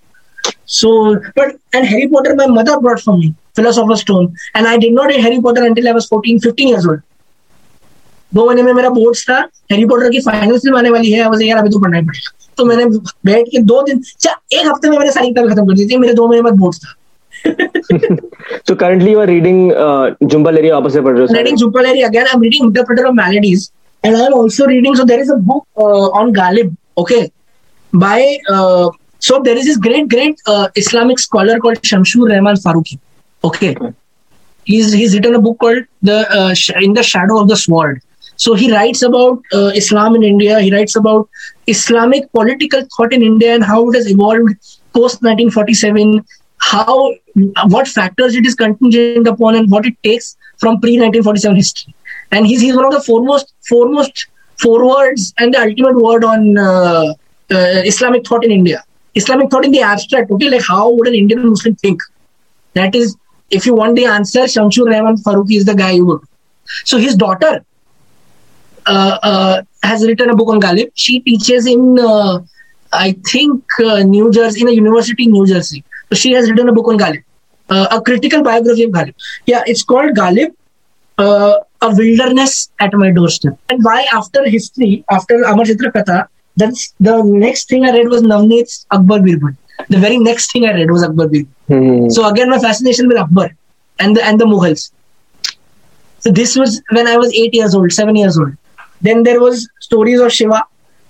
So, 0.65 1.21
but 1.35 1.57
and 1.73 1.87
Harry 1.87 2.09
Potter, 2.09 2.35
my 2.35 2.47
mother 2.47 2.79
brought 2.81 3.01
for 3.01 3.17
me 3.17 3.35
Philosopher's 3.55 4.01
Stone, 4.01 4.35
and 4.55 4.67
I 4.67 4.79
did 4.79 4.93
not 4.93 5.07
read 5.07 5.21
Harry 5.21 5.41
Potter 5.41 5.65
until 5.65 5.89
I 5.89 5.93
was 5.93 6.07
14, 6.07 6.41
15 6.41 6.69
years 6.69 6.87
old. 6.87 7.03
दो 8.35 8.47
महीने 8.47 8.63
में 8.63 8.73
मेरा 8.73 8.89
boards 8.91 9.25
था 9.31 9.39
Harry 9.73 9.85
Potter 9.87 10.11
की 10.11 10.21
final 10.21 10.59
film 10.59 10.77
आने 10.79 10.91
वाली 10.91 11.13
है 11.13 11.19
यार 11.47 11.59
अभी 11.59 11.71
तो 11.71 11.79
पढ़ना 11.81 11.97
ही 11.97 12.05
पड़ेगा 12.07 12.39
तो 12.59 12.65
मैंने 12.65 12.85
बैठ 13.27 13.47
के 13.53 13.59
दो 13.71 13.83
दिन 13.83 13.99
एक 13.99 14.67
हफ़्ते 14.67 14.91
में 14.91 14.99
मैंने 14.99 15.13
सारी 15.13 15.29
किताबें 15.29 15.51
खत्म 15.51 15.67
कर 15.67 15.75
दी 15.75 15.87
थी 15.93 15.97
मेरे 15.99 16.15
दो 16.15 16.29
महीने 16.29 16.43
बाद 16.43 16.59
बोर्ड्स 16.65 16.85
था 16.85 16.95
so 18.67 18.75
currently 18.81 19.13
you 19.13 19.21
are 19.21 19.27
reading 19.27 19.73
uh, 19.73 20.15
से 20.23 21.01
पढ़ 21.01 21.17
रहे 21.17 21.23
हो 21.23 21.35
reading 21.35 21.57
Jhumpa 21.57 21.85
again 22.09 22.27
I'm 22.33 22.41
reading 22.41 22.65
Interpreter 22.67 23.07
of 23.07 23.15
Maladies 23.15 23.71
and 24.05 24.17
I'm 24.17 24.35
also 24.35 24.67
reading 24.67 24.95
so 24.95 25.05
there 25.05 25.21
is 25.21 25.31
a 25.31 25.37
book 25.37 25.67
uh, 25.77 26.21
on 26.21 26.33
Ghalib 26.33 26.77
okay 26.97 27.33
by 27.93 28.39
uh, 28.49 28.91
so 29.21 29.41
there 29.41 29.57
is 29.57 29.65
this 29.65 29.77
great 29.77 30.09
great 30.09 30.41
uh, 30.47 30.69
Islamic 30.77 31.19
scholar 31.19 31.59
called 31.59 31.83
Shamsur 31.83 32.31
Rahman 32.35 32.63
Farooqi 32.67 32.99
okay 33.45 33.75
he's 34.67 34.93
he's 34.93 35.15
written 35.15 35.35
a 35.35 35.41
book 35.41 35.59
called 35.59 35.85
the 36.03 36.19
uh, 36.41 36.55
in 36.81 36.93
the 36.93 37.03
shadow 37.03 37.41
of 37.41 37.49
the 37.49 37.57
sword 37.57 38.01
so 38.43 38.55
he 38.55 38.73
writes 38.73 39.03
about 39.03 39.41
uh, 39.55 39.71
Islam 39.81 40.17
in 40.17 40.25
India. 40.25 40.59
He 40.61 40.73
writes 40.75 40.97
about 40.97 41.29
Islamic 41.69 42.25
political 42.33 42.83
thought 42.97 43.13
in 43.13 43.23
India 43.23 43.55
and 43.55 43.63
how 43.63 43.89
it 43.89 43.95
has 43.95 44.11
evolved 44.11 44.57
post 44.99 45.23
1947. 45.27 46.25
How 46.61 47.13
what 47.75 47.87
factors 47.87 48.35
it 48.35 48.45
is 48.45 48.57
contingent 48.57 49.29
upon 49.29 49.55
and 49.55 49.71
what 49.71 49.87
it 49.87 49.95
takes 50.03 50.37
from 50.59 50.81
pre 50.81 50.99
1947 50.99 51.57
history. 51.57 51.95
And 52.33 52.45
he's, 52.45 52.61
he's 52.61 52.75
one 52.75 52.87
of 52.87 52.93
the 52.93 53.01
foremost 53.01 53.55
foremost 53.69 54.27
forwards 54.59 55.33
and 55.39 55.55
the 55.55 55.61
ultimate 55.61 56.03
word 56.03 56.25
on 56.25 56.59
uh, 56.59 57.15
uh, 57.51 57.81
Islamic 57.93 58.27
thought 58.27 58.45
in 58.45 58.51
India. 58.51 58.85
Islamic 59.15 59.51
thought 59.51 59.65
in 59.65 59.71
the 59.71 59.83
abstract. 59.83 60.33
Okay, 60.33 60.49
like 60.49 60.67
how 60.67 60.91
would 60.91 61.07
an 61.07 61.15
Indian 61.15 61.49
Muslim 61.49 61.77
think? 61.77 62.03
That 62.75 62.97
is, 62.97 63.17
if 63.51 63.67
you 63.67 63.75
want 63.75 63.95
the 63.95 64.07
answer, 64.07 64.47
Shamsur 64.55 64.91
Rahman 64.91 65.19
Farooqi 65.27 65.59
is 65.59 65.65
the 65.65 65.77
guy 65.77 65.93
you 65.93 66.07
would. 66.07 66.23
So 66.85 66.99
his 66.99 67.15
daughter 67.15 67.65
Uh, 68.87 69.19
uh, 69.23 69.63
has 69.85 70.05
written 70.07 70.31
a 70.31 70.35
book 70.35 70.49
on 70.49 70.61
Ghalib. 70.61 70.91
She 70.95 71.21
teaches 71.21 71.67
in, 71.67 71.99
uh, 71.99 72.41
I 72.93 73.13
think, 73.31 73.65
uh, 73.85 74.03
New 74.03 74.31
Jersey, 74.33 74.63
in 74.63 74.69
a 74.69 74.73
university 74.73 75.25
in 75.25 75.33
New 75.33 75.47
Jersey. 75.47 75.85
So 76.09 76.17
she 76.17 76.33
has 76.33 76.51
written 76.51 76.69
a 76.69 76.73
book 76.73 76.89
on 76.89 76.99
Ghalib, 76.99 77.23
a 77.69 78.01
critical 78.01 78.43
biography 78.43 78.85
of 78.85 78.91
Ghalib. 78.91 79.15
Yeah, 79.47 79.63
it's 79.67 79.83
called 79.83 80.17
Ghalib, 80.17 80.53
a 81.19 81.59
wilderness 81.83 82.71
at 82.81 82.93
my 82.95 83.11
doorstep. 83.11 83.59
And 83.69 83.83
why 83.85 84.07
after 84.13 84.49
history, 84.49 85.05
after 85.11 85.43
Amar 85.43 85.65
Chitra 85.65 85.93
Katha, 85.93 86.27
that's 86.57 86.93
the 87.01 87.23
next 87.23 87.69
thing 87.69 87.85
I 87.85 87.93
read 87.93 88.09
was 88.09 88.23
Navneet's 88.23 88.87
Akbar 88.91 89.21
Birbal. 89.21 89.57
The 89.89 89.99
very 89.99 90.19
next 90.19 90.53
thing 90.53 90.67
I 90.67 90.73
read 90.73 90.91
was 90.91 91.03
Akbar 91.03 91.27
Birbal. 91.27 91.47
Hmm. 91.69 92.09
So 92.11 92.29
again, 92.29 92.51
my 92.51 92.59
fascination 92.59 93.09
with 93.09 93.17
Akbar 93.17 93.51
and 93.99 94.17
the 94.17 94.25
and 94.25 94.41
the 94.41 94.45
Mughals. 94.45 94.91
So 96.21 96.31
this 96.31 96.57
was 96.57 96.83
when 96.91 97.07
I 97.09 97.17
was 97.17 97.33
eight 97.33 97.55
years 97.55 97.75
old, 97.75 97.93
seven 97.93 98.17
years 98.17 98.39
old. 98.39 98.53
Then 99.03 99.23
there 99.23 99.41
was 99.41 99.69
stories 99.81 100.21
of 100.21 100.33
Shiva. 100.33 100.65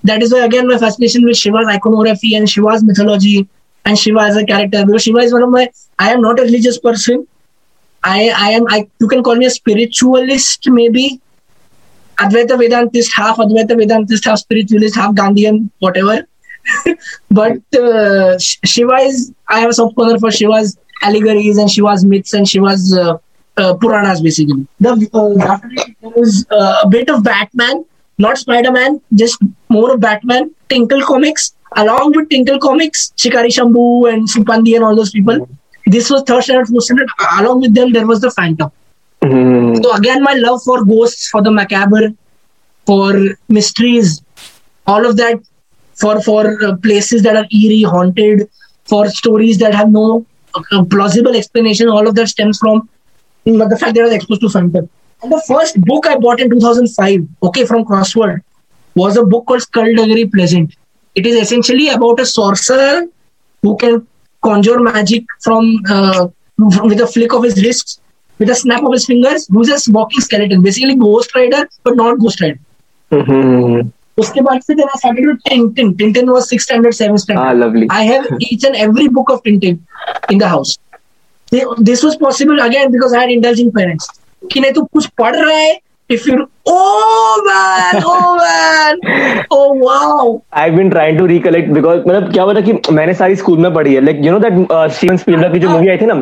That 0.05 0.23
is 0.23 0.33
why 0.33 0.45
again 0.45 0.67
my 0.67 0.79
fascination 0.79 1.25
with 1.25 1.37
Shiva's 1.37 1.67
iconography 1.69 2.35
and 2.35 2.49
Shiva's 2.49 2.83
mythology 2.83 3.49
and 3.85 3.99
Shiva 3.99 4.21
as 4.21 4.37
a 4.37 4.45
character. 4.45 4.85
Because 4.85 5.03
Shiva 5.03 5.19
is 5.19 5.33
one 5.33 5.43
of 5.43 5.51
my. 5.51 5.71
I 5.99 6.13
am 6.13 6.23
not 6.23 6.41
a 6.41 6.43
religious 6.43 6.79
person. 6.79 7.27
I 8.03 8.33
I 8.37 8.51
am. 8.51 8.67
I 8.69 8.89
you 9.01 9.09
can 9.09 9.23
call 9.23 9.37
me 9.37 9.47
a 9.47 9.51
spiritualist 9.51 10.69
maybe. 10.69 11.21
Advaita 12.19 12.57
Vedantist, 12.63 13.11
half 13.15 13.39
Advaita 13.39 13.77
Vedantist, 13.83 14.25
half 14.25 14.39
spiritualist, 14.39 14.95
half 14.97 15.15
Gandhian, 15.15 15.71
whatever. 15.79 16.27
but 17.31 17.59
uh, 17.75 18.39
Shiva 18.39 18.95
is. 19.11 19.33
I 19.49 19.61
have 19.61 19.71
a 19.71 19.73
soft 19.73 19.97
corner 19.97 20.19
for 20.19 20.31
Shiva's 20.31 20.77
allegories 21.03 21.59
and 21.59 21.71
Shiva's 21.71 22.05
myths 22.05 22.33
and 22.33 22.49
Shiva's 22.49 22.97
uh, 22.97 23.19
uh, 23.57 23.75
Puranas 23.75 24.23
basically. 24.23 24.67
The 24.81 24.93
uh, 25.13 25.59
there 26.01 26.11
was 26.11 26.47
uh, 26.51 26.81
a 26.85 26.89
bit 26.89 27.11
of 27.11 27.23
Batman, 27.23 27.85
not 28.19 28.39
Spider 28.39 28.73
Man, 28.73 29.01
just 29.15 29.39
more 29.69 29.93
of 29.95 30.01
Batman. 30.01 30.55
Tinkle 30.69 31.03
Comics, 31.03 31.55
along 31.77 32.13
with 32.17 32.29
Tinkle 32.31 32.59
Comics, 32.59 33.13
Shikari 33.17 33.51
Shambhu 33.51 34.13
and 34.13 34.29
Supandi 34.29 34.75
and 34.75 34.85
all 34.85 34.97
those 34.97 35.11
people. 35.11 35.49
This 35.87 36.11
was 36.11 36.23
third 36.23 36.45
standard, 36.45 36.69
fourth 36.69 36.85
standard. 36.85 37.09
Along 37.39 37.61
with 37.61 37.75
them, 37.75 37.93
there 37.93 38.07
was 38.07 38.21
the 38.21 38.31
Phantom. 38.31 38.71
Mm. 39.23 39.83
So 39.83 39.95
again, 39.95 40.23
my 40.23 40.35
love 40.35 40.63
for 40.63 40.85
ghosts, 40.85 41.29
for 41.29 41.43
the 41.43 41.51
macabre, 41.51 42.13
for 42.87 43.37
mysteries, 43.49 44.23
all 44.87 45.07
of 45.07 45.17
that, 45.17 45.41
for 45.95 46.21
for 46.23 46.63
uh, 46.65 46.77
places 46.77 47.23
that 47.23 47.37
are 47.37 47.47
eerie, 47.53 47.83
haunted, 47.83 48.49
for 48.85 49.09
stories 49.09 49.59
that 49.59 49.75
have 49.75 49.91
no 49.91 50.27
uh, 50.55 50.85
plausible 50.85 51.37
explanation. 51.37 51.89
All 51.89 52.09
of 52.09 52.15
that 52.15 52.29
stems 52.29 52.59
from 52.59 52.89
but 53.45 53.69
the 53.71 53.79
fact 53.79 53.95
that 53.95 54.03
I 54.03 54.05
was 54.05 54.13
exposed 54.15 54.41
to 54.43 54.49
Phantom. 54.49 54.89
And 55.23 55.33
the 55.33 55.43
first 55.47 55.81
book 55.81 56.07
I 56.07 56.17
bought 56.17 56.41
in 56.41 56.51
2005, 56.51 57.29
okay, 57.45 57.65
from 57.65 57.85
Crossword, 57.85 58.41
was 58.97 59.17
a 59.17 59.25
book 59.25 59.47
called 59.47 59.61
Skulduggery 59.61 60.31
Pleasant. 60.33 60.75
It 61.15 61.27
is 61.27 61.41
essentially 61.41 61.89
about 61.89 62.21
a 62.21 62.27
sorcerer 62.27 63.07
who 63.63 63.77
can 63.77 64.07
conjure 64.43 64.81
magic 64.81 65.25
from, 65.41 65.83
uh, 65.89 66.29
from 66.57 66.89
with 66.89 67.01
a 67.01 67.07
flick 67.07 67.33
of 67.33 67.45
his 67.45 67.63
wrists, 67.63 68.01
with 68.39 68.51
a 68.51 68.55
snap 68.55 68.83
of 68.83 68.93
his 68.93 69.07
fingers, 69.07 69.47
who's 69.49 69.69
a 69.69 69.93
walking 69.93 70.21
skeleton, 70.21 70.63
basically 70.63 70.97
Ghost 70.97 71.35
Rider, 71.35 71.69
but 71.85 71.97
not 71.97 72.19
Ghost 72.19 72.41
Rider. 72.41 72.59
Mm-hmm. 73.11 73.91
उसके 74.19 74.41
बाद 74.41 74.61
से 74.61 74.75
then 74.75 74.87
I 74.87 74.99
started 74.99 75.27
with 75.27 75.37
Tintin 75.49 75.93
Tintin 76.01 76.29
was 76.29 76.49
6 76.49 76.61
standard 76.63 76.95
7 76.95 77.17
standard 77.19 77.87
I 77.93 78.07
have 78.07 78.27
each 78.43 78.65
and 78.65 78.75
every 78.77 79.07
book 79.19 79.31
of 79.31 79.41
Tintin 79.45 79.79
in 80.33 80.39
the 80.39 80.43
house 80.43 80.79
this 81.53 82.05
was 82.05 82.17
possible 82.21 82.59
again 82.59 82.91
because 82.91 83.15
I 83.15 83.21
had 83.21 83.31
intelligent 83.31 83.75
parents 83.75 84.09
कि 84.43 84.61
नहीं 84.61 84.73
तो 84.73 84.83
कुछ 84.85 85.07
पढ़ 85.19 85.37
रहा 85.37 85.57
है 85.57 85.79
if 86.13 86.27
you 86.27 86.49
oh 86.67 87.43
man 87.47 88.03
oh 88.07 88.37
man. 88.37 88.99
Oh 89.55 89.73
wow. 89.75 90.43
I've 90.51 90.75
been 90.75 90.91
trying 90.91 91.17
to 91.19 91.25
recollect 91.31 91.73
because 91.77 92.05
मतलब 92.07 92.31
क्या 92.33 92.43
हुआ 92.43 92.55
था 92.55 92.61
कि 92.69 92.73
मैंने 92.93 93.15
सारी 93.15 93.35
स्कूल 93.37 93.59
में 93.59 93.73
पढ़ी 93.75 93.95
है। 93.95 94.01
Like 94.01 94.21
you 94.27 94.33
know 94.33 94.41
that 94.45 94.93
Steven 94.95 95.17
Spielberg 95.17 95.53
की 95.53 95.59
जो 95.61 95.69
मूवी 95.69 95.89
आई 95.89 95.99
थी 95.99 96.07
ना 96.07 96.15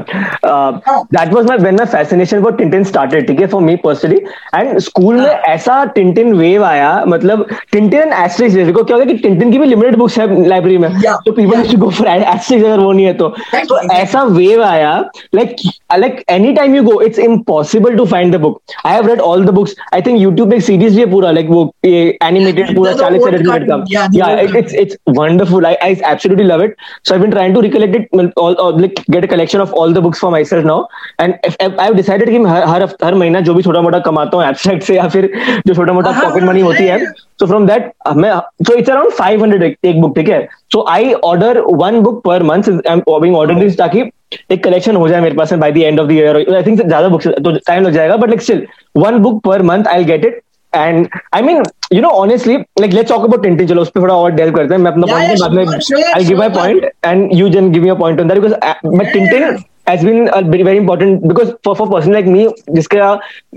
that 1.16 1.34
was 1.34 1.50
my 1.50 1.56
when 1.64 1.78
my 1.80 1.86
fascination 1.92 2.42
for 2.46 2.52
Tintin 2.60 2.86
started 2.88 3.26
ठीक 3.26 3.40
है 3.40 3.48
for 3.50 3.60
me 3.66 3.76
personally. 3.84 4.18
And 4.60 4.80
school 4.86 5.20
में 5.20 5.30
ऐसा 5.30 5.84
टिंटिन 5.98 6.32
वेव 6.34 6.64
आया 6.64 6.90
मतलब 7.08 7.46
टिंटिन 7.72 8.00
एंड 8.00 8.12
एस्ट्रिक्स 8.24 8.54
जैसे 8.54 8.72
को 8.72 8.84
क्या 8.84 8.96
होता 8.96 9.08
है 9.08 9.14
कि 9.14 9.22
टिंटिन 9.28 9.52
की 9.52 9.58
भी 9.58 9.66
लिमिटेड 9.66 9.96
बुक्स 9.96 10.18
है 10.18 10.48
लाइब्रेरी 10.48 10.78
में 10.78 10.90
तो 11.02 11.32
people 11.32 11.62
to 11.70 11.78
go 11.84 11.90
for 11.90 12.08
Asterix 12.08 12.64
अगर 12.64 12.78
वो 12.78 12.90
नहीं 12.92 13.06
है 13.06 13.14
तो। 13.22 13.28
तो 13.68 13.80
ऐसा 13.92 14.22
वेव 14.38 14.62
आया 14.64 14.98
like 15.34 15.56
like 15.98 16.22
any 16.30 16.52
time 16.54 16.74
you 16.76 16.82
go 16.82 17.00
it's 17.02 17.18
impossible 17.28 17.96
to 17.96 18.04
find 18.16 18.34
the 18.36 18.40
book 18.40 18.60
I 18.86 18.94
have 18.94 19.06
read 19.06 19.20
all 19.20 19.44
the 19.44 19.50
books 19.60 19.76
I 19.94 20.02
think 20.02 20.20
YouTube 20.20 20.50
पे 20.50 20.56
एक 20.56 20.62
सीरीज़ 20.62 20.94
भी 20.94 21.00
है 21.00 21.10
पूरा 21.10 21.30
लाइक 21.30 21.48
वो 21.50 21.62
ये 21.84 22.18
एनिमेटेड 22.24 22.74
पूरा 22.76 22.92
40 22.92 23.24
से 23.24 23.30
मिनट 23.30 23.66
का 23.70 24.06
या 24.14 24.28
it's 24.58 24.74
it's 24.74 24.96
wonderful 25.18 25.66
I 25.66 25.74
I 25.74 25.92
absolutely 25.92 26.46
love 26.46 26.62
it 26.64 26.76
so 27.08 27.14
I 27.14 27.20
been 27.20 27.30
trying 27.30 27.54
to 27.54 27.60
recollect 27.60 27.96
it 27.96 28.38
all 28.38 28.56
like 28.80 29.00
get 29.10 29.24
a 29.24 29.28
collection 29.34 29.60
of 29.60 29.72
all 29.82 29.94
the 29.94 29.98
books 30.08 30.20
for 30.20 30.30
myself 30.44 30.64
now 30.66 30.84
and 31.20 31.34
I 31.60 31.84
have 31.84 31.94
decided 31.94 32.30
कि 32.30 32.42
हर 32.44 32.62
हर 32.68 32.88
हर 33.04 33.14
महीना 33.14 33.40
जो 33.40 33.54
भी 33.54 33.62
छोटा 33.62 33.82
मोटा 33.82 33.98
कमाता 34.08 34.36
हूँ 34.36 34.46
abstract 34.46 34.82
से 34.84 34.96
या 34.96 35.08
फिर 35.08 35.30
जो 35.66 35.74
छोटा 35.74 35.92
मोटा 35.92 36.10
पॉकेट 36.20 36.42
मनी 36.42 36.60
होती 36.60 36.84
है। 36.84 36.98
सो 37.40 37.46
फ्रॉम 37.46 37.66
दैट 37.66 37.90
मैं 38.16 38.32
सो 38.66 38.74
इट्स 38.74 38.90
अराउंड 38.90 39.12
500 39.20 39.62
एक 39.84 40.00
बुक 40.00 40.16
ठीक 40.16 40.28
है? 40.28 40.46
So 40.72 40.84
I 40.90 41.12
order 41.24 41.60
one 41.82 42.00
book 42.00 42.22
per 42.24 42.42
month 42.42 42.68
I 42.70 42.92
am 42.92 43.02
being 43.10 43.36
order 43.36 43.54
this 43.60 43.78
ताकि 43.78 44.02
एक 44.50 44.62
कलेक्शन 44.64 44.96
हो 44.96 45.08
जाए 45.08 45.20
मेरे 45.20 45.36
पास 45.36 45.52
by 45.54 45.72
the 45.72 45.76
end 45.76 46.00
of 46.00 46.08
the 46.08 46.12
year 46.12 46.54
I 46.54 46.62
think 46.62 46.80
ज़्यादा 46.80 47.08
बुक्स 47.08 47.26
तो 47.26 47.56
टाइम 47.56 47.82
लग 47.82 47.92
जाएगा 47.92 48.16
but 48.16 48.28
like 48.28 48.42
still 48.42 48.66
one 48.96 49.18
book 49.18 49.42
per 49.44 49.62
month 49.62 49.84
I 49.88 50.04
get 50.04 50.24
it 50.24 50.40
and 50.72 51.06
I 51.34 51.42
mean 51.42 51.62
you 51.92 52.00
know 52.02 52.08
honestly 52.18 52.56
like 52.56 52.92
let's 52.92 53.10
talk 53.10 53.24
about 53.24 53.42
Tintin 53.42 53.66
चलो 53.66 53.82
उस 53.82 53.90
पर 53.90 54.00
थोड़ा 54.00 54.14
और 54.14 54.32
del 54.32 54.50
करते 54.50 54.74
हैं। 54.74 54.80
मैं 54.80 54.90
अपना 54.90 55.06
पॉइंट 55.06 55.40
बाद 55.40 55.52
में 55.52 56.12
I 56.14 56.24
give 56.24 56.38
my 56.38 56.48
point 56.50 56.90
and 57.06 57.28
you 57.32 57.48
can 57.48 57.70
give 57.72 57.82
me 57.82 57.88
a 57.88 57.94
point 57.94 58.20
on 58.20 58.28
that 58.28 58.38
because 58.38 58.96
but 58.96 59.12
Tintin 59.12 59.58
a 59.86 59.96
very 59.96 60.62
very 60.62 60.78
important 60.78 61.22
because 61.28 61.48
for 61.64 61.74
for 61.76 61.86
person 61.86 62.14
like 62.16 62.26
me 62.26 62.46
जिसका 62.70 63.06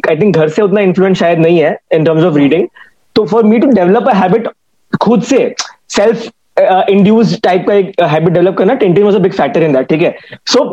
आई 0.09 0.15
थिंक 0.15 0.35
घर 0.35 0.47
से 0.49 0.61
उतना 0.61 0.81
इन्फ्लुएंस 0.81 1.17
शायद 1.17 1.39
नहीं 1.39 1.59
है 1.59 1.77
इन 1.91 2.05
टर्म्स 2.05 2.23
ऑफ़ 2.23 2.35
रीडिंग 2.35 2.67
तो 3.15 3.25
for 3.25 3.43
me 3.43 3.59
to 3.59 3.67
develop 3.67 4.07
a 4.09 4.13
habit 4.13 4.47
खुद 5.01 5.23
से 5.23 5.53
सेल्फ 5.89 6.27
इंड्यूस 6.59 7.39
टाइप 7.43 7.65
का 7.67 7.73
एक 7.73 8.01
हैबिट 8.01 8.33
डेवलप 8.33 8.57
करना 8.57 8.73
Tintin 8.83 9.03
was 9.03 9.15
a 9.15 9.19
big 9.19 9.33
factor 9.33 9.63
in 9.63 9.73
that 9.73 9.89
ठीक 9.89 10.01
है? 10.01 10.15
So 10.53 10.63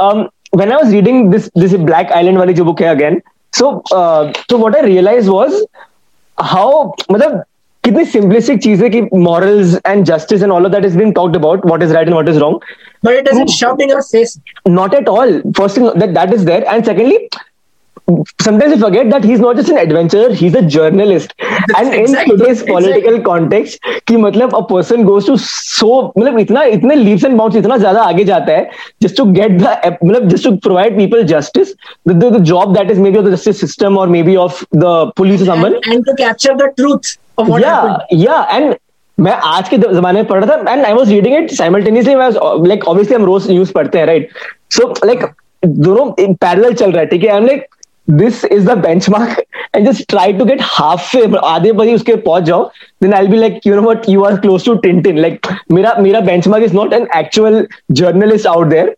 when 0.00 0.70
I 0.72 0.76
was 0.76 0.92
reading 0.92 1.30
this 1.32 1.48
this 1.58 1.74
black 1.74 2.12
island 2.12 2.38
वाली 2.38 2.54
जो 2.54 2.64
बुक 2.64 2.82
है 2.82 2.88
again 2.88 3.20
so 3.52 3.82
so 3.92 4.56
what 4.58 4.76
I 4.76 4.82
realise 4.82 5.30
was 5.30 5.60
how 6.38 6.84
मतलब 7.10 7.42
कितनी 7.84 8.04
सिंपलिस्टिक 8.04 8.62
चीज़ें 8.62 8.90
कि 8.90 9.00
morals 9.14 9.78
and 9.86 10.04
justice 10.06 10.42
and 10.42 10.52
all 10.52 10.66
of 10.66 10.72
that 10.72 10.84
is 10.84 10.96
being 10.98 11.14
talked 11.14 11.36
about 11.36 11.66
what 11.66 11.82
is 11.82 11.92
right 11.94 12.06
and 12.08 12.14
what 12.14 12.28
is 12.28 12.38
wrong 12.38 12.60
but 13.06 13.16
it 13.20 13.26
doesn't 13.28 13.50
shout 13.52 13.80
in 13.84 13.90
your 13.92 14.02
face. 14.02 14.30
Not 14.74 14.94
at 14.98 15.08
all. 15.14 15.32
First 15.56 15.78
thing 15.78 15.88
that 16.02 16.12
that 16.18 16.30
is 16.36 16.44
there. 16.50 16.62
And 16.74 16.86
secondly 16.90 17.16
sometimes 18.40 18.72
you 18.72 18.78
forget 18.78 19.08
that 19.10 19.24
he's 19.24 19.40
not 19.40 19.56
just 19.56 19.70
an 19.70 19.78
adventurer 19.78 20.32
he's 20.34 20.54
a 20.54 20.62
journalist 20.62 21.32
That's 21.38 21.80
and 21.80 21.94
exactly, 21.94 22.34
in 22.34 22.38
today's 22.38 22.62
political 22.62 23.14
exactly. 23.14 23.22
context 23.24 23.78
कि 24.08 24.16
मतलब 24.16 24.54
a 24.54 24.62
person 24.72 25.06
goes 25.06 25.24
to 25.26 25.36
so 25.38 25.88
मतलब 26.18 26.38
इतना 26.38 26.62
इतने 26.76 26.96
leaps 26.96 27.24
and 27.24 27.38
bounds 27.38 27.56
इतना 27.56 27.76
ज़्यादा 27.76 28.02
आगे 28.02 28.24
जाता 28.24 28.52
है 28.52 28.70
just 29.04 29.16
to 29.16 29.26
get 29.32 29.58
the 29.58 29.96
मतलब 30.04 30.28
just 30.28 30.44
to 30.44 30.56
provide 30.68 30.96
people 30.96 31.24
justice 31.24 31.74
the, 32.06 32.14
the, 32.14 32.30
the 32.30 32.40
job 32.40 32.74
that 32.74 32.90
is 32.90 32.98
maybe 32.98 33.18
of 33.18 33.24
the 33.24 33.30
justice 33.30 33.60
system 33.60 33.96
or 33.96 34.06
maybe 34.06 34.36
of 34.36 34.64
the 34.72 34.94
police 35.16 35.42
or 35.42 35.46
someone 35.46 35.76
and, 35.76 35.92
and 35.94 36.06
to 36.06 36.14
capture 36.16 36.56
the 36.56 36.72
truth 36.76 37.16
of 37.38 37.48
what 37.48 37.62
yeah 37.62 37.82
happened. 37.82 38.20
yeah 38.20 38.56
and 38.58 38.78
मैं 39.18 39.32
आज 39.46 39.68
के 39.68 39.76
जमाने 39.78 40.22
में 40.22 40.26
पढ़ 40.28 40.44
रहा 40.44 40.56
था 40.56 40.72
and 40.72 40.84
I 40.84 40.92
was 40.92 41.10
reading 41.10 41.34
it 41.36 41.50
simultaneously 41.54 42.14
like 42.68 42.84
obviously 42.88 43.14
हम 43.14 43.24
रोज 43.24 43.50
न्यूज़ 43.50 43.72
पढ़ते 43.72 43.98
हैं 43.98 44.06
राइट 44.06 44.30
सो 44.76 44.92
लाइक 45.04 45.24
दोनों 45.66 46.10
पैरेलल 46.20 46.72
चल 46.74 46.90
रहा 46.92 47.00
है 47.00 47.06
ठीक 47.06 47.22
है 47.24 47.30
I 47.30 47.36
am 47.36 47.46
like 47.46 47.66
this 48.08 48.44
is 48.44 48.66
the 48.68 48.76
benchmark 48.78 49.42
and 49.76 49.86
just 49.88 50.08
try 50.08 50.32
to 50.32 50.44
get 50.44 50.58
half 50.62 51.16
आधे 51.36 51.72
बजे 51.72 51.94
उसके 51.94 52.16
पहुँच 52.16 52.42
जाओ 52.42 52.64
then 53.02 53.14
I 53.14 53.26
be 53.26 53.36
like 53.36 53.60
you 53.66 53.74
know 53.74 53.82
what 53.82 54.08
you 54.08 54.22
are 54.24 54.36
close 54.36 54.64
to 54.64 54.74
Tintin 54.74 55.18
like 55.18 55.46
मेरा 55.72 55.94
मेरा 55.98 56.20
benchmark 56.20 56.64
is 56.64 56.74
not 56.74 56.92
an 56.92 57.06
actual 57.16 57.66
journalist 57.92 58.46
out 58.46 58.66
there 58.66 58.94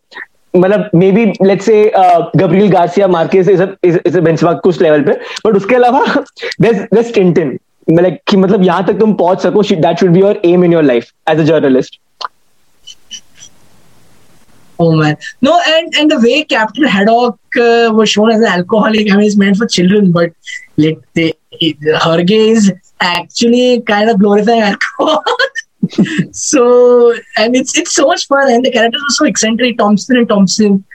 मतलब 0.55 0.89
may 0.95 1.11
be 1.11 1.25
let's 1.43 1.65
say 1.65 1.91
Gabriel 2.37 2.69
Garcia 2.71 3.07
Marquez 3.07 3.49
is 3.49 3.61
a 3.61 4.19
benchmark 4.19 4.59
कुछ 4.63 4.81
level 4.81 5.01
पे. 5.01 5.11
But 5.45 5.55
उसके 5.55 5.75
अलावा 5.75 6.05
Tintin 6.61 7.57
like, 7.87 8.17
कि 8.27 8.37
मतलब 8.37 8.63
यहाँ 8.63 8.85
तक 8.85 8.99
तुम 8.99 9.13
पहुँच 9.13 9.41
सको 9.41 9.61
that 9.61 9.99
should 9.99 10.09
be 10.09 10.19
your 10.19 10.41
aim 10.45 10.63
in 10.65 10.73
your 10.73 10.83
life 10.83 11.11
as 11.29 11.39
a 11.39 11.43
journalist 11.43 11.99
Oh 14.79 14.95
man, 14.95 15.17
no, 15.41 15.59
and 15.67 15.93
and 15.95 16.11
the 16.11 16.19
way 16.19 16.43
Captain 16.43 16.83
Haddock 16.83 17.39
uh, 17.59 17.91
was 17.93 18.09
shown 18.09 18.31
as 18.31 18.41
an 18.41 18.47
alcoholic, 18.47 19.11
I 19.11 19.17
mean, 19.17 19.25
it's 19.25 19.35
meant 19.35 19.57
for 19.57 19.65
children, 19.65 20.11
but 20.11 20.33
like 20.77 20.99
they, 21.13 21.33
her 22.03 22.23
is 22.27 22.71
actually 23.01 23.81
kind 23.81 24.09
of 24.09 24.19
glorifying 24.19 24.61
alcohol. 24.61 25.23
so 26.31 27.13
and 27.37 27.55
it's 27.55 27.77
it's 27.77 27.93
so 27.93 28.05
much 28.05 28.27
fun, 28.27 28.51
and 28.51 28.63
the 28.63 28.71
characters 28.71 29.01
are 29.01 29.15
so 29.15 29.25
eccentric, 29.25 29.77
Thomson 29.77 30.17
and 30.17 30.29
Thompson. 30.29 30.85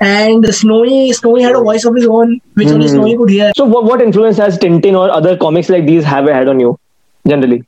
And 0.00 0.44
Snowy, 0.52 1.12
Snowy 1.12 1.42
had 1.42 1.54
a 1.54 1.60
voice 1.60 1.84
of 1.84 1.94
his 1.94 2.06
own, 2.06 2.40
which 2.54 2.66
mm-hmm. 2.66 2.74
only 2.74 2.88
Snowy 2.88 3.16
could 3.16 3.30
hear. 3.30 3.52
So, 3.56 3.64
what, 3.64 3.84
what 3.84 4.02
influence 4.02 4.36
has 4.36 4.58
Tintin 4.58 4.98
or 4.98 5.08
other 5.08 5.36
comics 5.36 5.68
like 5.68 5.86
these 5.86 6.02
have 6.02 6.26
had 6.26 6.48
on 6.48 6.58
you, 6.58 6.76
generally? 7.24 7.64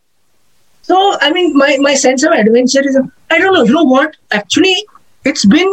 So, 0.82 1.16
I 1.20 1.30
mean, 1.30 1.56
my, 1.56 1.78
my 1.80 1.94
sense 1.94 2.24
of 2.24 2.32
adventure 2.32 2.86
is, 2.86 2.98
I 3.30 3.38
don't 3.38 3.54
know, 3.54 3.62
you 3.62 3.72
know 3.72 3.84
what? 3.84 4.16
Actually, 4.32 4.84
it's 5.24 5.44
been 5.44 5.70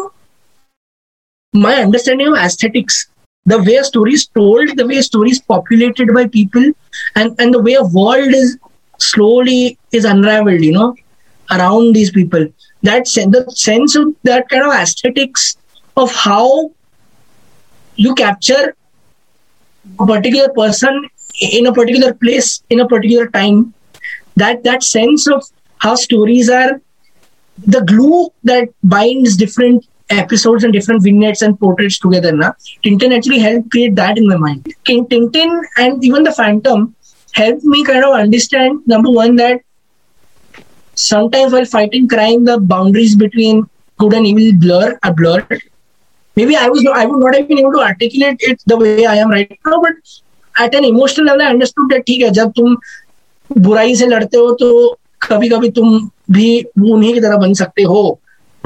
my 1.54 1.76
understanding 1.76 2.28
of 2.28 2.36
aesthetics 2.36 3.08
the 3.46 3.62
way 3.64 3.76
a 3.76 3.84
story 3.84 4.14
is 4.14 4.28
told 4.28 4.76
the 4.78 4.88
way 4.88 4.98
a 4.98 5.04
story 5.04 5.32
is 5.32 5.42
populated 5.42 6.14
by 6.14 6.28
people 6.28 6.64
and 7.16 7.36
and 7.40 7.54
the 7.54 7.62
way 7.62 7.74
a 7.74 7.84
world 8.00 8.34
is 8.42 8.58
slowly 9.00 9.78
is 9.92 10.06
unraveled 10.06 10.62
you 10.62 10.72
know 10.72 10.96
around 11.52 11.94
these 11.94 12.12
people. 12.12 12.48
That 12.84 13.08
sen- 13.08 13.32
the 13.32 13.46
sense 13.52 13.96
of 13.96 14.16
that 14.24 14.50
kind 14.50 14.64
of 14.64 14.74
aesthetics 14.74 15.58
of 15.98 16.12
how 16.12 16.72
you 17.96 18.16
capture 18.16 18.76
a 20.00 20.06
particular 20.06 20.50
person 20.50 21.10
in 21.42 21.68
a 21.68 21.74
particular 21.74 22.14
place 22.14 22.64
in 22.70 22.80
a 22.80 22.88
particular 22.88 23.28
time 23.28 23.74
that 24.36 24.64
that 24.64 24.84
sense 24.84 25.28
of 25.28 25.44
how 25.80 25.96
stories 25.96 26.50
are 26.50 26.82
the 27.59 27.81
glue 27.83 28.31
that 28.45 28.69
binds 28.85 29.37
different 29.37 29.87
episodes 30.11 30.65
and 30.65 30.73
different 30.73 31.03
vignettes 31.03 31.43
and 31.43 31.59
portraits 31.59 31.99
together. 31.99 32.33
Na? 32.33 32.53
Tintin 32.85 33.17
actually 33.17 33.39
helped 33.39 33.71
create 33.71 33.95
that 33.97 34.19
in 34.19 34.29
my 34.29 34.37
mind. 34.37 34.67
Tintin 34.87 35.63
and 35.79 36.05
even 36.05 36.23
the 36.23 36.33
Phantom 36.33 36.95
helped 37.33 37.65
me 37.65 37.85
kind 37.85 38.05
of 38.05 38.15
understand 38.15 38.81
number 38.87 39.11
one 39.11 39.37
that 39.37 39.61
sometimes 40.95 41.53
while 41.53 41.65
fighting 41.65 42.09
crime, 42.09 42.45
the 42.45 42.59
boundaries 42.59 43.15
between 43.15 43.69
good 43.99 44.13
and 44.13 44.27
evil 44.27 44.59
blur 44.59 44.99
are 45.03 45.13
blurred. 45.13 45.63
Maybe 46.37 46.55
I 46.55 46.69
was 46.69 46.83
not, 46.83 46.97
I 46.97 47.07
would 47.07 47.19
not 47.19 47.35
have 47.35 47.49
been 47.49 47.59
able 47.59 47.73
to 47.73 47.81
articulate 47.81 48.37
it 48.41 48.63
the 48.67 48.77
way 48.77 49.07
I 49.07 49.17
am 49.17 49.31
right 49.31 49.59
now, 49.65 49.81
but 49.81 49.95
at 50.59 50.75
an 50.75 50.85
emotional 50.85 51.27
level, 51.27 51.43
I 51.43 51.51
understood 51.51 51.89
that 51.91 52.07
ठीक 52.07 52.23
है 52.23 52.31
जब 52.31 52.53
तुम 52.57 52.77
बुराई 53.59 53.95
से 53.97 54.07
लड़ते 54.07 54.37
हो 54.39 54.51
तो 54.61 54.99
कभी 55.29 55.49
कभी 55.49 55.71
तुम 55.79 55.99
भी 56.31 56.49
उन्हीं 56.93 57.13
की 57.15 57.21
तरह 57.21 57.37
बन 57.37 57.53
सकते 57.61 57.83
हो 57.93 58.03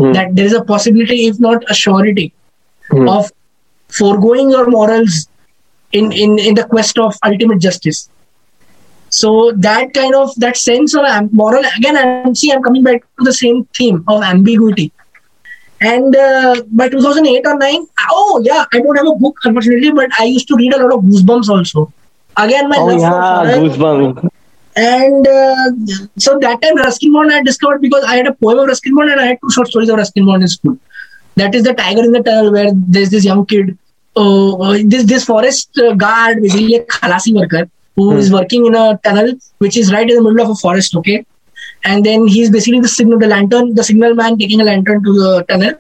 that 0.01 0.31
there 0.33 0.47
is 0.47 0.55
a 0.55 0.63
possibility 0.69 1.27
if 1.29 1.41
not 1.41 1.65
a 1.71 1.75
surety 1.83 2.33
of 3.09 3.31
foregoing 3.91 4.51
your 4.51 4.67
morals 4.71 5.29
in 5.93 6.13
in 6.13 6.39
in 6.39 6.55
the 6.55 6.65
quest 6.65 6.99
of 6.99 7.17
ultimate 7.29 7.59
justice 7.59 8.09
so 9.11 9.53
that 9.67 9.93
kind 9.93 10.15
of 10.15 10.33
that 10.37 10.57
sense 10.57 10.95
of 10.95 11.33
moral 11.33 11.65
again 11.77 11.97
i'm 12.03 12.35
see 12.35 12.53
i'm 12.53 12.63
coming 12.63 12.85
back 12.85 13.03
to 13.19 13.25
the 13.25 13.33
same 13.33 13.65
theme 13.79 14.05
of 14.07 14.23
ambiguity 14.23 14.93
and 15.81 16.15
uh, 16.15 16.63
by 16.81 16.89
2008 16.89 17.47
or 17.47 17.57
9 17.59 17.87
oh 18.13 18.41
yeah 18.45 18.65
i 18.73 18.81
don't 18.81 18.97
have 18.97 19.09
a 19.15 19.17
book 19.25 19.39
unfortunately 19.45 19.91
but 19.91 20.21
i 20.21 20.25
used 20.25 20.47
to 20.47 20.61
read 20.63 20.75
a 20.75 20.83
lot 20.83 20.95
of 20.99 21.05
goosebumps 21.09 21.49
also 21.49 21.93
again 22.37 22.69
my 22.69 22.77
oh, 22.79 22.87
love 22.87 23.01
yeah, 23.01 23.55
for 23.55 23.61
goosebumps 23.65 24.31
and 24.76 25.28
uh, 25.28 25.72
so 26.18 26.38
that 26.40 26.62
time 26.62 26.76
Ruskin 26.76 27.14
Bond 27.14 27.32
I 27.32 27.42
discovered 27.42 27.82
because 27.82 28.04
I 28.04 28.18
had 28.18 28.28
a 28.28 28.34
poem 28.34 28.60
of 28.60 28.68
Ruskin 28.68 28.96
Bond 28.96 29.10
and 29.10 29.22
I 29.22 29.28
had 29.28 29.40
two 29.42 29.50
short 29.50 29.70
stories 29.70 29.90
of 29.90 29.98
Ruskin 29.98 30.26
Bond 30.26 30.42
in 30.42 30.48
school. 30.50 30.78
That 31.36 31.56
is 31.56 31.64
the 31.64 31.74
Tiger 31.74 32.04
in 32.04 32.12
the 32.12 32.22
Tunnel, 32.22 32.52
where 32.52 32.72
there's 32.74 33.10
this 33.10 33.26
young 33.26 33.46
kid, 33.46 33.78
uh, 34.16 34.78
this 34.86 35.06
this 35.06 35.26
forest 35.26 35.78
uh, 35.78 35.94
guard, 35.94 36.42
basically 36.42 36.76
a 36.76 36.84
khalasi 36.86 37.34
worker, 37.36 37.70
who 37.96 38.12
hmm. 38.12 38.18
is 38.18 38.32
working 38.32 38.66
in 38.66 38.76
a 38.76 39.00
tunnel 39.04 39.34
which 39.60 39.78
is 39.78 39.92
right 39.94 40.10
in 40.10 40.16
the 40.16 40.22
middle 40.22 40.42
of 40.42 40.50
a 40.50 40.56
forest. 40.56 40.96
Okay, 40.96 41.26
and 41.84 42.06
then 42.06 42.28
he's 42.28 42.50
basically 42.50 42.80
the 42.82 42.88
signal, 42.88 43.20
the 43.20 43.28
lantern, 43.28 43.76
the 43.76 43.84
signal 43.84 44.14
man 44.14 44.38
taking 44.38 44.62
a 44.62 44.64
lantern 44.64 45.04
to 45.04 45.14
the 45.14 45.46
tunnel, 45.48 45.74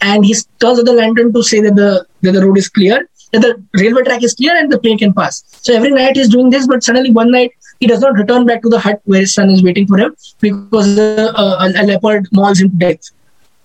and 0.00 0.24
he 0.24 0.34
turns 0.60 0.82
the 0.82 0.92
lantern 0.92 1.32
to 1.32 1.42
say 1.42 1.60
that 1.60 1.76
the 1.76 2.06
that 2.22 2.32
the 2.32 2.44
road 2.44 2.58
is 2.58 2.68
clear, 2.68 3.08
that 3.32 3.42
the 3.42 3.62
railway 3.74 4.02
track 4.02 4.24
is 4.24 4.34
clear, 4.34 4.56
and 4.56 4.72
the 4.72 4.78
plane 4.78 4.98
can 4.98 5.12
pass. 5.12 5.44
So 5.62 5.74
every 5.74 5.90
night 5.90 6.16
he's 6.16 6.28
doing 6.28 6.50
this, 6.50 6.66
but 6.66 6.82
suddenly 6.82 7.10
one 7.10 7.30
night 7.30 7.52
he 7.80 7.86
does 7.86 8.00
not 8.00 8.12
return 8.14 8.46
back 8.46 8.62
to 8.62 8.68
the 8.68 8.78
hut 8.78 9.00
where 9.04 9.20
his 9.20 9.34
son 9.34 9.50
is 9.50 9.62
waiting 9.62 9.86
for 9.86 9.98
him 9.98 10.14
because 10.40 10.98
uh, 10.98 11.32
a, 11.36 11.82
a, 11.82 11.84
leopard 11.84 12.28
mauls 12.30 12.60
him 12.60 12.70
to 12.70 12.76
death. 12.76 13.10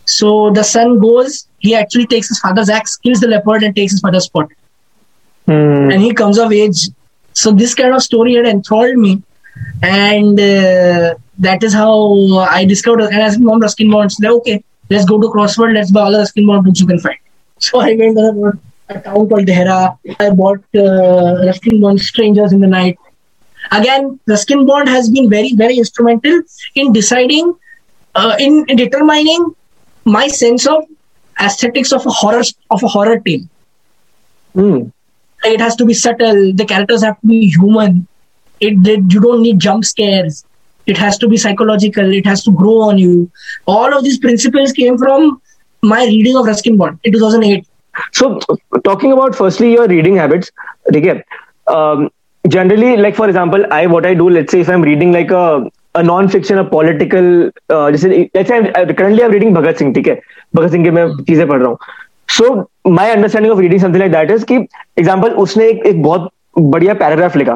So 0.05 0.51
the 0.51 0.63
son 0.63 0.99
goes, 0.99 1.47
he 1.59 1.75
actually 1.75 2.07
takes 2.07 2.29
his 2.29 2.39
father's 2.39 2.69
axe, 2.69 2.95
kills 2.97 3.19
the 3.19 3.27
leopard, 3.27 3.63
and 3.63 3.75
takes 3.75 3.91
his 3.91 3.99
father's 3.99 4.25
spot. 4.25 4.49
Mm. 5.47 5.93
And 5.93 6.01
he 6.01 6.13
comes 6.13 6.37
of 6.37 6.51
age. 6.51 6.89
So 7.33 7.51
this 7.51 7.73
kind 7.75 7.93
of 7.93 8.01
story 8.01 8.35
had 8.35 8.45
enthralled 8.45 8.97
me. 8.97 9.21
And 9.81 10.39
uh, 10.39 11.15
that 11.39 11.63
is 11.63 11.73
how 11.73 12.37
I 12.37 12.65
discovered. 12.65 13.01
And 13.01 13.21
I 13.21 13.29
said, 13.29 13.41
Mom, 13.41 13.59
Ruskin 13.59 13.91
Bond. 13.91 14.11
Said, 14.11 14.29
okay, 14.29 14.63
let's 14.89 15.05
go 15.05 15.19
to 15.19 15.27
Crossword. 15.27 15.73
Let's 15.73 15.91
buy 15.91 16.01
all 16.01 16.11
the 16.11 16.19
Ruskin 16.19 16.47
Bond 16.47 16.65
books 16.65 16.79
you 16.79 16.87
can 16.87 16.99
find. 16.99 17.17
So 17.57 17.79
I 17.79 17.95
went 17.95 18.17
to 18.17 18.59
a 18.89 18.99
town 18.99 19.29
called 19.29 19.47
Dehra. 19.47 19.97
I 20.19 20.29
bought 20.29 20.63
uh, 20.75 21.45
Ruskin 21.45 21.79
Bond 21.81 21.99
Strangers 22.01 22.51
in 22.51 22.59
the 22.59 22.67
Night. 22.67 22.97
Again, 23.71 24.19
Ruskin 24.27 24.65
Bond 24.65 24.87
has 24.89 25.09
been 25.09 25.29
very, 25.29 25.53
very 25.53 25.77
instrumental 25.77 26.41
in 26.75 26.93
deciding, 26.93 27.55
uh, 28.15 28.35
in, 28.39 28.65
in 28.67 28.77
determining 28.77 29.55
my 30.05 30.27
sense 30.27 30.67
of 30.67 30.85
aesthetics 31.39 31.91
of 31.91 32.05
a 32.05 32.09
horror 32.09 32.43
of 32.71 32.83
a 32.83 32.87
horror 32.87 33.19
tale. 33.19 33.41
Mm. 34.55 34.91
It 35.43 35.59
has 35.59 35.75
to 35.75 35.85
be 35.85 35.93
subtle. 35.93 36.53
The 36.53 36.65
characters 36.65 37.03
have 37.03 37.19
to 37.21 37.27
be 37.27 37.47
human. 37.47 38.07
It, 38.59 38.87
it 38.87 39.11
you 39.11 39.19
don't 39.19 39.41
need 39.41 39.59
jump 39.59 39.85
scares. 39.85 40.45
It 40.85 40.97
has 40.97 41.17
to 41.17 41.27
be 41.27 41.37
psychological. 41.37 42.13
It 42.13 42.25
has 42.25 42.43
to 42.43 42.51
grow 42.51 42.81
on 42.81 42.97
you. 42.97 43.29
All 43.65 43.97
of 43.97 44.03
these 44.03 44.19
principles 44.19 44.71
came 44.71 44.97
from 44.97 45.41
my 45.81 46.05
reading 46.05 46.37
of 46.37 46.45
Ruskin 46.45 46.77
Bond 46.77 46.99
in 47.03 47.11
2008. 47.11 47.67
So, 48.11 48.39
talking 48.83 49.11
about 49.11 49.35
firstly 49.35 49.73
your 49.73 49.87
reading 49.87 50.15
habits, 50.15 50.51
okay, 50.93 51.23
um, 51.67 52.09
generally 52.53 52.89
like 52.97 53.15
for 53.15 53.27
example 53.29 53.63
i 53.71 53.85
what 53.87 54.05
i 54.05 54.13
do 54.13 54.29
let's 54.29 54.51
say 54.51 54.59
if 54.59 54.69
i'm 54.69 54.83
reading 54.87 55.11
like 55.11 55.31
a 55.31 55.45
a 55.97 56.01
non-fiction, 56.03 56.57
a 56.57 56.63
political, 56.65 57.27
uh, 57.69 57.87
let's 57.89 58.01
say, 58.01 58.29
let's 58.35 58.49
say 58.49 58.55
I'm, 58.57 58.95
currently 58.95 59.23
I'm 59.23 59.31
reading 59.31 59.53
Bhagat 59.53 59.77
Singh, 59.77 59.93
ठीक 59.95 60.07
है? 60.07 60.19
भगत 60.55 60.71
सिंह 60.71 60.83
के 60.83 60.91
मैं 60.91 61.05
चीज़ें 61.23 61.47
पढ़ 61.47 61.59
रहा 61.59 61.69
हूँ। 61.69 61.77
So 62.29 62.91
my 62.91 63.09
understanding 63.09 63.53
of 63.53 63.59
reading 63.61 63.81
something 63.81 63.97
like 63.97 64.11
that 64.11 64.31
is 64.31 64.43
कि 64.45 64.55
example 64.55 65.29
उसने 65.43 65.67
एक, 65.67 65.85
एक 65.85 66.01
बहुत 66.03 66.29
बढ़िया 66.57 66.93
पैराग्राफ 66.93 67.35
लिखा 67.37 67.55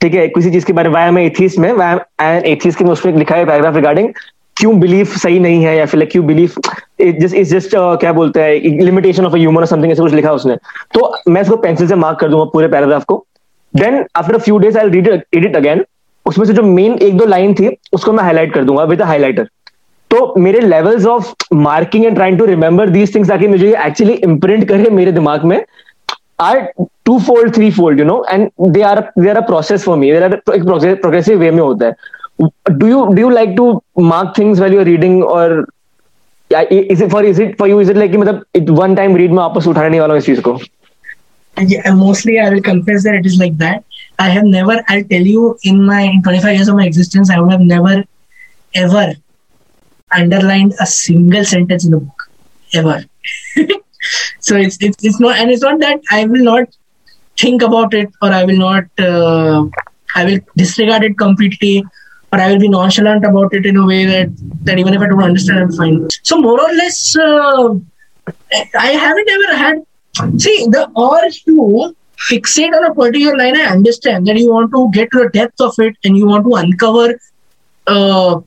ठीक 0.00 0.14
है? 0.14 0.26
किसी 0.28 0.50
चीज़ 0.50 0.66
के 0.66 0.72
बारे 0.72 0.88
में 0.88 0.94
वाई 0.94 1.08
एम 1.08 1.18
एथीस 1.18 1.58
में 1.58 1.72
वाई 1.72 1.96
एम 2.22 2.44
एथीस 2.52 2.76
के 2.76 2.84
में 2.84 2.90
उसने 2.92 3.12
लिखा 3.12 3.36
है 3.36 3.44
पैराग्राफ 3.44 3.76
रिगार्डिंग 3.76 4.08
क्यों 4.56 4.78
बिलीफ 4.80 5.16
सही 5.18 5.38
नहीं 5.38 5.62
है 5.64 5.76
या 5.76 5.86
फिर 5.86 5.98
लाइक 5.98 6.10
क्यों 6.10 6.26
बिलीफ 6.26 6.58
जस्ट 7.00 7.34
इज़ 7.34 7.54
जस्ट 7.54 7.70
क्या 7.76 8.12
बोलते 8.12 8.42
हैं 8.42 8.82
लिमिटेशन 8.84 9.26
ऑफ़ 9.26 9.32
अ 9.32 9.38
ह्यूमन 9.38 9.60
और 9.60 9.66
समथिंग 9.66 9.92
ऐसे 9.92 10.02
कुछ 10.02 10.12
लिखा 10.14 10.32
उसने। 10.32 10.56
तो 10.94 11.14
मैं 11.28 11.42
इसको 11.42 11.56
पेंसिल 11.56 11.88
से 11.88 11.94
मार्क 11.94 12.18
कर 12.20 12.28
दूँगा 12.28 12.44
पूरे 12.52 12.68
पैराग्राफ 12.68 13.04
को। 13.04 13.24
Then 13.74 14.04
after 14.16 14.38
few 14.38 14.58
days 14.58 14.78
I 14.78 14.88
read 14.90 15.08
edit 15.08 15.56
again 15.56 15.84
उसमें 16.26 16.44
से 16.46 16.52
जो 16.52 16.62
मेन 16.62 16.92
एक 17.02 17.16
दो 17.16 17.26
लाइन 17.26 17.54
थी, 17.54 17.68
उसको 17.92 18.12
मैं 18.12 18.24
हाईलाइट 18.24 18.54
कर 18.54 18.64
दूँगा 18.64 18.84
विद 18.84 19.02
हाईलाइटर 19.02 19.48
तो 20.10 20.34
मेरे 20.38 20.60
levels 20.60 21.06
of 21.06 21.32
marking 21.54 22.04
and 22.04 22.14
trying 22.14 22.38
to 22.38 22.44
remember 22.44 22.90
these 22.90 23.14
things 23.14 23.28
ताकि 23.28 23.48
मुझे 23.48 23.74
एक्चुअली 23.86 24.12
इम्प्रिंट 24.14 24.68
करे 24.68 24.90
मेरे 24.90 25.12
दिमाग 25.12 25.44
में 25.44 25.60
are 26.40 26.60
two 27.04 27.18
fold 27.26 27.54
three 27.54 27.70
fold 27.70 28.00
you 28.00 28.04
know 28.06 28.24
and 28.30 28.48
they 28.60 28.82
are 28.82 29.00
they 29.18 29.28
are 29.30 29.36
a 29.36 29.46
process 29.46 29.84
for 29.84 29.96
me 29.98 30.10
एक 30.10 30.64
प्रोग्रेसिव 31.02 31.38
वे 31.38 31.50
में 31.50 31.62
होता 31.62 31.86
है. 31.86 31.94
Do 32.70 32.86
you 32.86 33.04
do 33.06 33.20
you 33.20 33.30
like 33.30 33.54
to 33.56 33.70
mark 33.98 34.32
things 34.38 34.60
well 34.60 34.74
you're 34.74 34.84
reading 34.84 35.24
और 35.24 35.64
is 36.50 37.02
it 37.04 37.10
for 37.10 37.24
is 37.24 37.42
it 37.42 37.56
for 37.58 37.68
you 37.68 37.80
is 37.80 37.90
it 37.90 37.96
like 37.96 38.16
मतलब 38.16 38.70
one 38.80 38.94
time 38.94 39.16
read 39.16 39.30
में 39.30 39.38
वापस 39.38 39.66
उठाने 39.68 40.00
वाला 40.00 40.14
हूँ 40.14 40.18
इस 40.18 40.26
चीज़ 40.26 40.40
को? 40.40 40.58
Yeah, 41.58 41.94
mostly 41.94 42.38
I 42.38 42.50
will 42.50 42.60
confess 42.62 43.04
that 43.04 43.14
it 43.14 43.26
is 43.26 43.38
like 43.38 43.56
that. 43.58 43.84
I 44.18 44.28
have 44.28 44.44
never. 44.44 44.82
I'll 44.88 45.04
tell 45.04 45.22
you 45.22 45.58
in 45.62 45.84
my 45.84 46.20
25 46.22 46.54
years 46.54 46.68
of 46.68 46.76
my 46.76 46.86
existence, 46.86 47.30
I 47.30 47.40
would 47.40 47.50
have 47.50 47.60
never 47.60 48.04
ever 48.74 49.14
underlined 50.12 50.74
a 50.80 50.86
single 50.86 51.44
sentence 51.44 51.86
in 51.86 51.94
a 51.94 52.00
book 52.00 52.30
ever. 52.74 53.04
so 54.40 54.56
it's, 54.56 54.76
it's 54.80 55.02
it's 55.02 55.18
not 55.18 55.36
and 55.36 55.50
it's 55.50 55.62
not 55.62 55.80
that 55.80 56.00
I 56.10 56.26
will 56.26 56.44
not 56.44 56.68
think 57.38 57.62
about 57.62 57.94
it 57.94 58.08
or 58.22 58.30
I 58.30 58.44
will 58.44 58.58
not 58.58 58.84
uh, 58.98 59.64
I 60.14 60.24
will 60.24 60.38
disregard 60.56 61.04
it 61.04 61.18
completely 61.18 61.84
or 62.32 62.40
I 62.40 62.50
will 62.50 62.60
be 62.60 62.68
nonchalant 62.68 63.24
about 63.24 63.54
it 63.54 63.66
in 63.66 63.76
a 63.76 63.86
way 63.86 64.04
that 64.04 64.28
that 64.64 64.78
even 64.78 64.94
if 64.94 65.00
I 65.00 65.06
don't 65.06 65.22
understand, 65.22 65.58
I'm 65.60 65.72
fine. 65.72 66.08
So 66.22 66.38
more 66.38 66.60
or 66.60 66.72
less, 66.74 67.16
uh, 67.16 67.74
I 68.78 68.88
haven't 69.04 69.28
ever 69.30 69.56
had. 69.56 69.86
See 70.38 70.66
the 70.70 70.90
urge 70.98 71.44
to 71.44 71.94
fixate 72.30 72.74
on 72.74 72.84
a 72.90 72.94
particular 72.94 73.36
line. 73.36 73.56
I 73.56 73.66
understand 73.66 74.26
that 74.26 74.36
you 74.36 74.50
want 74.50 74.70
to 74.72 74.90
get 74.92 75.10
to 75.12 75.18
the 75.24 75.28
depth 75.28 75.60
of 75.60 75.74
it 75.78 75.96
and 76.04 76.16
you 76.16 76.26
want 76.26 76.44
to 76.44 76.54
uncover 76.54 77.18
uh, 77.86 78.40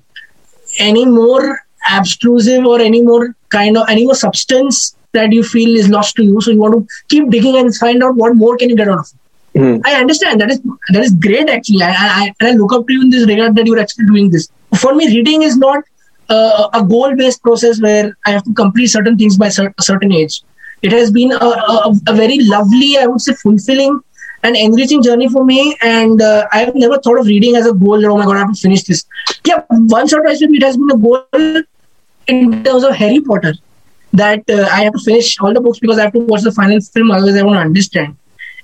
any 0.79 1.05
more 1.05 1.59
abstrusive 1.91 2.65
or 2.65 2.79
any 2.81 3.01
more 3.01 3.35
kind 3.49 3.77
of 3.77 3.87
any 3.89 4.05
more 4.05 4.15
substance 4.15 4.95
that 5.11 5.31
you 5.31 5.43
feel 5.43 5.75
is 5.75 5.89
lost 5.89 6.15
to 6.15 6.23
you. 6.23 6.41
So 6.41 6.51
you 6.51 6.59
want 6.59 6.73
to 6.73 6.87
keep 7.07 7.29
digging 7.29 7.57
and 7.57 7.75
find 7.75 8.03
out 8.03 8.15
what 8.15 8.35
more 8.35 8.57
can 8.57 8.69
you 8.69 8.75
get 8.75 8.89
out 8.89 8.99
of 8.99 9.05
it. 9.05 9.59
Mm. 9.59 9.81
I 9.83 9.95
understand 9.95 10.39
that 10.41 10.51
is 10.51 10.61
that 10.89 11.03
is 11.03 11.13
great 11.13 11.49
actually. 11.49 11.81
I, 11.81 11.91
I 11.91 12.33
I 12.41 12.51
look 12.51 12.73
up 12.73 12.85
to 12.87 12.93
you 12.93 13.01
in 13.01 13.09
this 13.09 13.27
regard 13.27 13.55
that 13.55 13.65
you're 13.65 13.79
actually 13.79 14.05
doing 14.05 14.29
this. 14.29 14.47
For 14.77 14.93
me, 14.93 15.07
reading 15.07 15.41
is 15.41 15.57
not 15.57 15.83
uh, 16.29 16.69
a 16.73 16.83
goal-based 16.83 17.41
process 17.41 17.81
where 17.81 18.15
I 18.25 18.31
have 18.31 18.43
to 18.43 18.53
complete 18.53 18.87
certain 18.87 19.17
things 19.17 19.37
by 19.37 19.49
cer- 19.49 19.73
a 19.77 19.81
certain 19.81 20.11
age. 20.11 20.43
It 20.81 20.91
has 20.91 21.11
been 21.11 21.31
a, 21.31 21.35
a, 21.35 21.93
a, 22.07 22.13
very 22.13 22.39
lovely, 22.39 22.97
I 22.97 23.05
would 23.05 23.21
say, 23.21 23.33
fulfilling 23.33 23.99
and 24.43 24.55
enriching 24.55 25.03
journey 25.03 25.27
for 25.27 25.43
me. 25.43 25.75
And 25.81 26.21
uh, 26.21 26.47
I 26.51 26.59
have 26.59 26.75
never 26.75 26.97
thought 26.99 27.19
of 27.19 27.25
reading 27.25 27.55
as 27.55 27.65
a 27.65 27.73
goal. 27.73 28.05
Oh 28.05 28.17
my 28.17 28.25
god, 28.25 28.37
I 28.37 28.39
have 28.39 28.53
to 28.53 28.59
finish 28.59 28.83
this. 28.83 29.05
Yeah, 29.45 29.63
once 29.69 30.13
or 30.13 30.21
twice 30.21 30.41
it 30.41 30.63
has 30.63 30.77
been 30.77 30.91
a 30.91 30.97
goal 30.97 31.25
in 32.27 32.63
terms 32.63 32.83
of 32.83 32.95
Harry 32.95 33.19
Potter 33.21 33.53
that 34.13 34.49
uh, 34.49 34.67
I 34.71 34.83
have 34.83 34.93
to 34.93 34.99
finish 34.99 35.39
all 35.39 35.53
the 35.53 35.61
books 35.61 35.79
because 35.79 35.99
I 35.99 36.03
have 36.03 36.13
to 36.13 36.19
watch 36.19 36.41
the 36.41 36.51
final 36.51 36.79
film, 36.81 37.11
otherwise 37.11 37.35
I 37.35 37.43
won't 37.43 37.59
understand. 37.59 38.15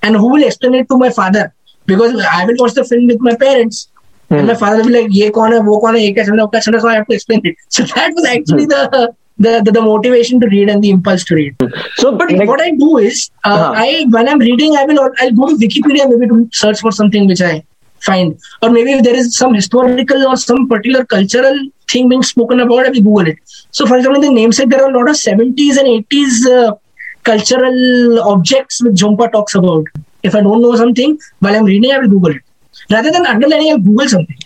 And 0.02 0.16
who 0.16 0.32
will 0.32 0.44
explain 0.44 0.74
it 0.74 0.88
to 0.88 0.98
my 0.98 1.10
father? 1.10 1.52
Because 1.86 2.24
I 2.32 2.44
will 2.44 2.56
watch 2.58 2.74
the 2.74 2.84
film 2.84 3.06
with 3.06 3.20
my 3.20 3.36
parents. 3.36 3.88
Hmm. 4.28 4.36
And 4.36 4.46
my 4.48 4.54
father 4.54 4.78
will 4.78 4.86
be 4.86 5.02
like, 5.02 5.08
ye 5.10 5.30
kaun 5.30 5.52
hai, 5.52 5.60
wo 5.60 5.80
kaun 5.80 5.94
hai, 5.94 6.00
ye 6.00 6.14
kaise 6.14 6.28
hai, 6.28 6.46
kaise 6.46 6.80
so 6.80 6.88
I 6.88 6.94
have 6.94 7.06
to 7.06 7.14
explain 7.14 7.40
it. 7.44 7.56
So 7.68 7.84
that 7.84 8.12
was 8.14 8.24
actually 8.24 8.64
hmm. 8.64 8.70
the, 8.70 9.14
the, 9.38 9.62
the, 9.64 9.72
the 9.72 9.82
motivation 9.82 10.40
to 10.40 10.46
read 10.48 10.68
and 10.68 10.82
the 10.82 10.90
impulse 10.90 11.24
to 11.24 11.34
read. 11.34 11.56
So, 11.96 12.16
but 12.16 12.30
like, 12.32 12.48
what 12.48 12.60
I 12.60 12.70
do 12.70 12.98
is, 12.98 13.30
uh, 13.44 13.48
uh-huh. 13.48 13.72
I 13.76 14.06
when 14.10 14.28
I'm 14.28 14.38
reading, 14.38 14.76
I 14.76 14.84
will 14.84 15.00
I'll 15.20 15.32
go 15.32 15.48
to 15.48 15.54
Wikipedia 15.54 16.08
maybe 16.08 16.26
to 16.28 16.48
search 16.52 16.80
for 16.80 16.92
something 16.92 17.26
which 17.26 17.42
I 17.42 17.64
find, 18.00 18.38
or 18.62 18.70
maybe 18.70 18.92
if 18.92 19.04
there 19.04 19.14
is 19.14 19.36
some 19.36 19.54
historical 19.54 20.26
or 20.26 20.36
some 20.36 20.68
particular 20.68 21.04
cultural 21.04 21.58
thing 21.90 22.08
being 22.08 22.22
spoken 22.22 22.60
about, 22.60 22.86
I 22.86 22.90
will 22.90 23.02
Google 23.02 23.28
it. 23.28 23.38
So, 23.70 23.86
for 23.86 23.96
example, 23.96 24.22
in 24.22 24.28
the 24.28 24.40
namesake, 24.40 24.70
there 24.70 24.82
are 24.82 24.90
a 24.90 24.98
lot 24.98 25.08
of 25.08 25.16
70s 25.16 25.78
and 25.78 26.06
80s 26.06 26.46
uh, 26.46 26.74
cultural 27.22 28.20
objects 28.20 28.82
which 28.82 28.94
Jhumpa 28.94 29.32
talks 29.32 29.54
about. 29.54 29.86
If 30.22 30.34
I 30.34 30.40
don't 30.40 30.62
know 30.62 30.74
something, 30.76 31.18
while 31.40 31.54
I'm 31.54 31.64
reading, 31.64 31.92
I 31.92 31.98
will 31.98 32.08
Google 32.08 32.36
it. 32.36 32.42
Rather 32.90 33.10
than 33.10 33.26
underlining, 33.26 33.72
I'll 33.72 33.78
Google 33.78 34.08
something. 34.08 34.38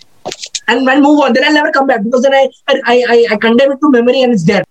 And 0.67 0.85
when 0.85 1.01
move 1.01 1.19
on, 1.19 1.33
then 1.33 1.43
I'll 1.43 1.53
never 1.53 1.71
come 1.71 1.87
back 1.87 2.03
because 2.03 2.21
then 2.21 2.33
I, 2.33 2.49
I, 2.67 2.75
I, 2.85 3.27
I 3.31 3.35
condemn 3.37 3.71
it 3.71 3.79
to 3.81 3.89
memory 3.89 4.21
and 4.21 4.33
it's 4.33 4.43
there. 4.43 4.63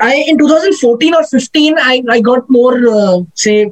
I 0.00 0.14
in 0.28 0.38
2014 0.38 1.14
or 1.14 1.24
15, 1.24 1.78
I, 1.78 2.02
I 2.08 2.20
got 2.20 2.48
more, 2.48 2.76
uh, 2.88 3.20
say, 3.34 3.70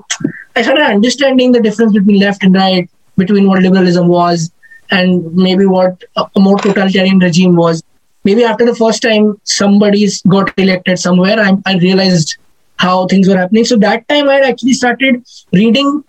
I 0.56 0.62
started 0.62 0.84
understanding 0.84 1.52
the 1.52 1.60
difference 1.60 1.92
between 1.92 2.18
left 2.20 2.42
and 2.42 2.54
right, 2.54 2.90
between 3.16 3.46
what 3.46 3.62
liberalism 3.62 4.08
was 4.08 4.50
and 4.90 5.34
maybe 5.34 5.66
what 5.66 6.02
a 6.16 6.40
more 6.40 6.58
totalitarian 6.58 7.18
regime 7.18 7.56
was 7.56 7.82
maybe 8.26 8.44
after 8.50 8.66
the 8.66 8.74
first 8.82 9.02
time 9.02 9.40
somebody's 9.44 10.20
got 10.34 10.52
elected 10.58 10.98
somewhere, 10.98 11.38
I, 11.40 11.50
I 11.64 11.78
realized 11.78 12.36
how 12.84 13.06
things 13.06 13.28
were 13.28 13.36
happening. 13.42 13.64
So 13.64 13.76
that 13.76 14.08
time 14.08 14.28
I 14.28 14.40
actually 14.40 14.74
started 14.74 15.24
reading 15.52 16.02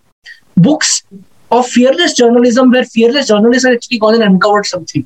books 0.67 1.03
of 1.51 1.67
fearless 1.67 2.13
journalism 2.13 2.71
where 2.71 2.85
fearless 2.85 3.27
journalists 3.27 3.65
had 3.65 3.75
actually 3.75 3.99
gone 3.99 4.15
and 4.15 4.23
uncovered 4.23 4.65
something. 4.65 5.05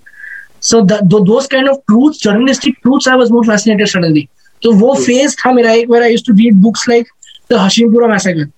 So 0.61 0.83
the, 0.85 0.97
those 1.33 1.47
kind 1.47 1.67
of 1.67 1.85
truths, 1.89 2.19
journalistic 2.19 2.81
truths, 2.81 3.07
I 3.07 3.15
was 3.15 3.31
more 3.31 3.43
fascinated 3.43 3.89
suddenly. 3.89 4.29
So 4.61 4.71
wo 4.71 4.95
phase 4.95 5.35
tha 5.35 5.53
mera 5.53 5.81
where 5.83 6.03
I 6.03 6.07
used 6.07 6.25
to 6.25 6.33
read 6.33 6.61
books 6.61 6.87
like 6.87 7.07
the 7.47 7.55
Hashimpura 7.55 8.09
massacre. 8.09 8.49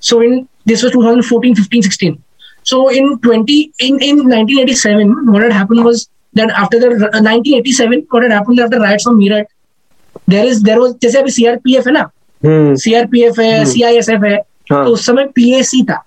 So 0.00 0.20
in 0.20 0.48
this 0.66 0.82
was 0.82 0.92
2014, 0.92 1.54
15, 1.54 1.82
16. 1.82 2.22
So 2.62 2.88
in 2.88 3.18
20 3.18 3.72
in, 3.80 4.02
in 4.02 4.16
1987, 4.28 5.32
what 5.32 5.42
had 5.42 5.52
happened 5.52 5.84
was 5.84 6.08
that 6.34 6.50
after 6.50 6.78
the 6.78 6.86
uh, 6.86 7.22
1987 7.22 8.06
what 8.10 8.22
had 8.22 8.32
happened 8.32 8.60
after 8.60 8.78
riots 8.78 9.04
from 9.04 9.18
Meerut 9.18 9.46
there 10.26 10.44
is 10.44 10.62
there 10.62 10.80
was 10.80 10.94
जैसे 11.02 11.18
अभी 11.18 11.30
CRPF 11.30 11.86
है 11.86 11.92
ना 11.92 12.10
CRPF 12.82 13.38
है 13.38 13.64
CISF 13.72 14.24
है 14.24 14.36
तो 14.70 14.84
उस 14.92 15.06
समय 15.06 15.26
PAC 15.34 15.82
था 15.90 16.04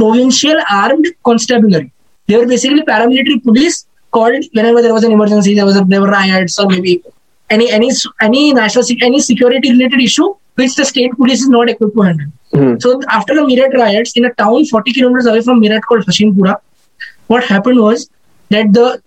provincial 0.00 0.60
armed 0.74 1.06
constabulary 1.28 1.92
they 2.28 2.36
were 2.38 2.46
basically 2.46 2.82
paramilitary 2.82 3.38
police 3.46 3.86
called 4.10 4.44
whenever 4.58 4.82
there 4.82 4.94
was 4.94 5.04
an 5.04 5.12
emergency 5.12 5.54
there 5.54 5.66
was 5.66 5.76
a, 5.76 5.84
there 5.84 6.00
were 6.00 6.08
riots 6.08 6.58
or 6.58 6.66
maybe 6.68 7.02
any 7.50 7.70
any 7.70 7.90
any 8.20 8.52
national 8.52 8.84
any 9.08 9.20
security 9.20 9.72
related 9.72 10.00
issue 10.00 10.28
which 10.54 10.74
the 10.76 10.84
state 10.84 11.12
police 11.16 11.42
is 11.42 11.48
not 11.48 11.68
equipped 11.68 11.94
to 11.96 12.02
handle 12.02 12.26
mm. 12.54 12.82
so 12.82 13.00
after 13.08 13.34
the 13.34 13.42
Meerut 13.42 13.74
riots 13.82 14.12
in 14.16 14.24
a 14.24 14.32
town 14.34 14.64
40 14.64 14.92
kilometers 14.92 15.26
away 15.26 15.42
from 15.42 15.60
Meerut 15.60 15.82
called 15.82 16.06
Hashimpura 16.06 16.56
what 17.28 17.44
happened 17.44 17.80
was 17.80 18.08
that 18.50 18.72
the 18.72 19.02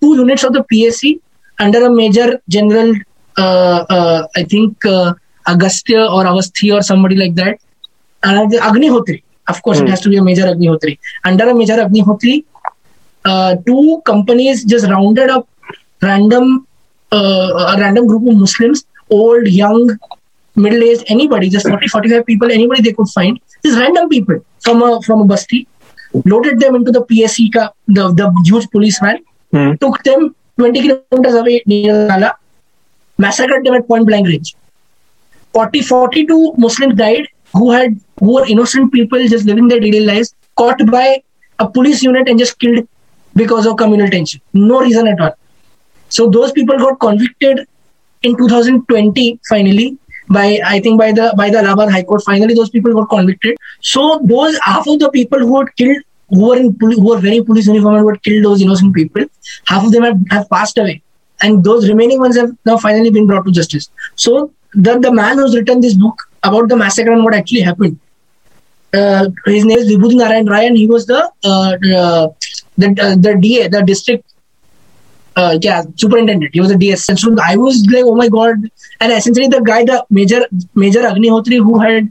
two 0.00 0.14
units 0.16 0.44
of 0.44 0.52
the 0.52 0.64
PAC 0.70 1.20
under 1.58 1.84
a 1.86 1.90
major 1.90 2.40
general, 2.48 2.94
uh, 3.36 3.84
uh, 3.88 4.26
I 4.36 4.44
think 4.44 4.84
uh, 4.84 5.14
Agastya 5.46 6.00
or 6.06 6.24
Avasthi 6.24 6.74
or 6.74 6.82
somebody 6.82 7.16
like 7.16 7.34
that, 7.36 7.58
and 8.22 8.50
the 8.50 8.58
Agnihotri. 8.58 9.22
Of 9.48 9.62
course, 9.62 9.78
mm. 9.78 9.82
it 9.82 9.84
hmm. 9.84 9.90
has 9.90 10.00
to 10.02 10.08
be 10.08 10.16
a 10.16 10.22
major 10.22 10.44
Agnihotri. 10.44 10.98
Under 11.24 11.48
a 11.48 11.54
major 11.54 11.74
Agnihotri, 11.74 12.44
uh, 13.24 13.56
two 13.66 14.02
companies 14.04 14.64
just 14.64 14.88
rounded 14.88 15.30
up 15.30 15.48
random 16.00 16.66
uh, 17.12 17.74
a 17.74 17.80
random 17.80 18.06
group 18.06 18.26
of 18.28 18.36
Muslims, 18.36 18.84
old, 19.10 19.46
young, 19.46 19.98
middle 20.56 20.82
aged, 20.82 21.04
anybody, 21.08 21.48
just 21.48 21.68
40, 21.68 21.88
45 21.88 22.26
people, 22.26 22.50
anybody 22.50 22.82
they 22.82 22.92
could 22.92 23.08
find, 23.08 23.40
just 23.64 23.78
random 23.78 24.08
people 24.08 24.44
from 24.60 24.82
a 24.82 25.00
from 25.02 25.20
a 25.22 25.24
basti, 25.24 25.66
loaded 26.24 26.60
them 26.60 26.74
into 26.74 26.92
the 26.92 27.02
PAC, 27.02 27.52
ka, 27.52 27.70
the, 27.88 28.12
the 28.14 28.32
huge 28.44 28.68
police 28.70 28.98
van, 28.98 29.18
mm. 29.52 29.78
took 29.80 30.02
them 30.04 30.34
20 30.58 30.82
kilometers 30.82 31.34
away 31.34 31.62
near 31.66 32.06
Nala, 32.06 32.34
massacred 33.18 33.64
them 33.64 33.74
at 33.74 33.86
point 33.86 34.06
blank 34.06 34.26
range. 34.26 34.54
40, 35.52 35.82
42 35.82 36.54
Muslims 36.56 36.94
died 36.94 37.28
who 37.52 37.70
had 37.70 38.00
who 38.20 38.34
were 38.34 38.46
innocent 38.46 38.92
people 38.92 39.26
just 39.28 39.46
living 39.46 39.68
their 39.68 39.80
daily 39.80 40.00
lives, 40.00 40.34
caught 40.56 40.84
by 40.90 41.22
a 41.58 41.68
police 41.68 42.02
unit 42.02 42.28
and 42.28 42.38
just 42.38 42.58
killed 42.58 42.86
because 43.34 43.66
of 43.66 43.76
communal 43.76 44.08
tension. 44.08 44.40
No 44.52 44.80
reason 44.80 45.08
at 45.08 45.20
all. 45.20 45.34
So 46.18 46.28
those 46.28 46.52
people 46.52 46.78
got 46.78 47.00
convicted 47.00 47.66
in 48.22 48.36
2020 48.36 49.40
finally 49.48 49.98
by 50.28 50.60
I 50.64 50.80
think 50.80 50.98
by 50.98 51.12
the 51.12 51.32
by 51.36 51.50
the 51.50 51.58
Allahabad 51.58 51.90
High 51.90 52.02
Court. 52.02 52.22
Finally, 52.24 52.54
those 52.54 52.70
people 52.70 52.94
got 52.94 53.08
convicted. 53.10 53.56
So 53.80 54.20
those 54.24 54.58
half 54.62 54.86
of 54.86 54.98
the 54.98 55.10
people 55.10 55.38
who 55.38 55.58
had 55.58 55.74
killed, 55.76 56.02
who 56.30 56.48
were 56.48 56.56
in 56.56 56.76
who 56.80 57.06
were 57.08 57.18
very 57.18 57.42
police 57.42 57.66
uniform 57.66 57.94
and 57.94 58.02
who 58.02 58.10
had 58.10 58.22
killed 58.22 58.44
those 58.44 58.62
innocent 58.62 58.94
people, 58.94 59.24
half 59.66 59.84
of 59.84 59.92
them 59.92 60.04
have, 60.04 60.20
have 60.30 60.48
passed 60.50 60.78
away, 60.78 61.02
and 61.40 61.64
those 61.64 61.88
remaining 61.88 62.20
ones 62.20 62.36
have 62.36 62.52
now 62.64 62.76
finally 62.76 63.10
been 63.10 63.26
brought 63.26 63.44
to 63.46 63.52
justice. 63.52 63.88
So 64.16 64.52
the 64.74 64.98
the 64.98 65.12
man 65.12 65.38
who's 65.38 65.56
written 65.56 65.80
this 65.80 65.94
book 65.94 66.28
about 66.42 66.68
the 66.68 66.76
massacre 66.76 67.12
and 67.12 67.24
what 67.24 67.34
actually 67.34 67.60
happened. 67.60 67.98
Uh, 68.94 69.30
his 69.46 69.64
name 69.64 69.78
is 69.78 69.90
Vibhuti 69.90 70.16
Narayan 70.16 70.46
Rai, 70.46 70.66
and 70.66 70.76
he 70.76 70.86
was 70.86 71.06
the 71.06 71.20
uh, 71.44 71.70
the 71.80 72.34
the, 72.76 72.88
uh, 73.02 73.16
the 73.16 73.36
DA, 73.40 73.68
the 73.68 73.82
district 73.82 74.32
uh, 75.36 75.58
yeah, 75.60 75.82
superintendent. 75.96 76.54
He 76.54 76.60
was 76.60 76.70
a 76.70 76.76
DS. 76.76 77.08
And 77.08 77.18
so 77.18 77.34
I 77.42 77.56
was 77.56 77.86
like, 77.90 78.04
oh 78.04 78.14
my 78.14 78.28
god. 78.28 78.56
And 79.00 79.12
essentially 79.12 79.48
the 79.48 79.60
guy, 79.60 79.84
the 79.84 80.04
major 80.10 80.46
Major 80.74 81.00
Agnihotri, 81.00 81.56
who 81.56 81.78
had 81.78 82.10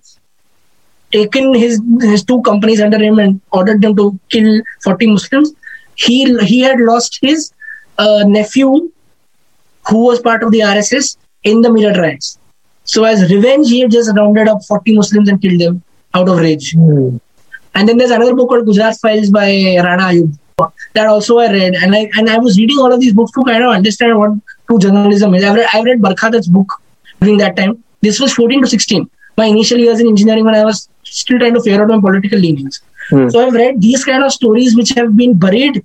taken 1.12 1.54
his 1.54 1.82
his 2.02 2.24
two 2.24 2.41
companies 2.41 2.82
under 2.82 2.98
him 2.98 3.20
and 3.20 3.41
ordered 3.52 3.82
them 3.82 3.95
to 3.98 4.20
kill 4.30 4.62
40 4.84 5.08
Muslims, 5.08 5.54
he 5.95 6.38
he 6.45 6.62
had 6.62 6.80
lost 6.80 7.20
his 7.22 7.52
uh, 7.98 8.24
nephew, 8.26 8.91
who 9.88 10.06
was 10.06 10.20
part 10.20 10.43
of 10.43 10.52
the 10.52 10.60
RSS 10.60 11.18
in 11.43 11.62
the 11.62 11.70
Meerut 11.70 11.98
riots. 11.98 12.38
So 12.84 13.04
as 13.04 13.32
revenge, 13.32 13.70
he 13.70 13.82
had 13.82 13.91
just 13.91 14.16
rounded 14.16 14.48
up 14.48 14.64
40 14.68 14.95
Muslims 14.95 15.30
and 15.30 15.41
killed 15.41 15.62
them 15.62 15.84
out 16.14 16.28
of 16.28 16.39
rage. 16.39 16.74
Mm. 16.76 17.20
And 17.74 17.88
then 17.88 17.98
there's 17.98 18.12
another 18.12 18.36
book 18.36 18.50
called 18.50 18.66
Gujarat 18.66 18.98
Files 18.98 19.30
by 19.30 19.78
Rana 19.78 20.04
Ayub. 20.04 20.38
That 20.93 21.07
also 21.07 21.39
I 21.39 21.51
read, 21.51 21.76
and 21.76 21.95
I 21.95 22.09
and 22.18 22.30
I 22.30 22.38
was 22.38 22.57
reading 22.57 22.80
all 22.80 22.93
of 22.93 22.99
these 22.99 23.14
books 23.14 23.32
to 23.32 23.43
kind 23.43 23.64
of 23.64 23.72
understand 23.72 24.18
what 24.18 24.32
true 24.68 24.80
journalism 24.80 25.34
is. 25.36 25.43
I've 25.43 25.55
read, 25.55 25.68
I've 25.74 25.86
read 25.86 26.01
Barkha 26.01 26.32
book 26.51 26.82
during 27.22 27.38
that 27.38 27.55
time. 27.55 27.84
This 28.01 28.20
was 28.20 28.34
14 28.34 28.62
to 28.64 28.68
16. 28.68 29.09
My 29.38 29.45
initial 29.45 29.78
years 29.78 29.99
in 29.99 30.07
engineering 30.07 30.45
when 30.45 30.55
I 30.55 30.66
was 30.66 30.89
still 31.03 31.39
trying 31.39 31.53
to 31.53 31.62
figure 31.62 31.82
out 31.82 31.89
my 31.89 31.99
political 31.99 32.39
leanings. 32.39 32.82
Hmm. 33.09 33.30
So 33.30 33.45
I've 33.45 33.53
read 33.53 33.82
these 33.82 34.05
kind 34.05 34.24
of 34.24 34.32
stories 34.32 34.76
which 34.76 34.89
have 34.89 35.16
been 35.16 35.34
buried 35.38 35.84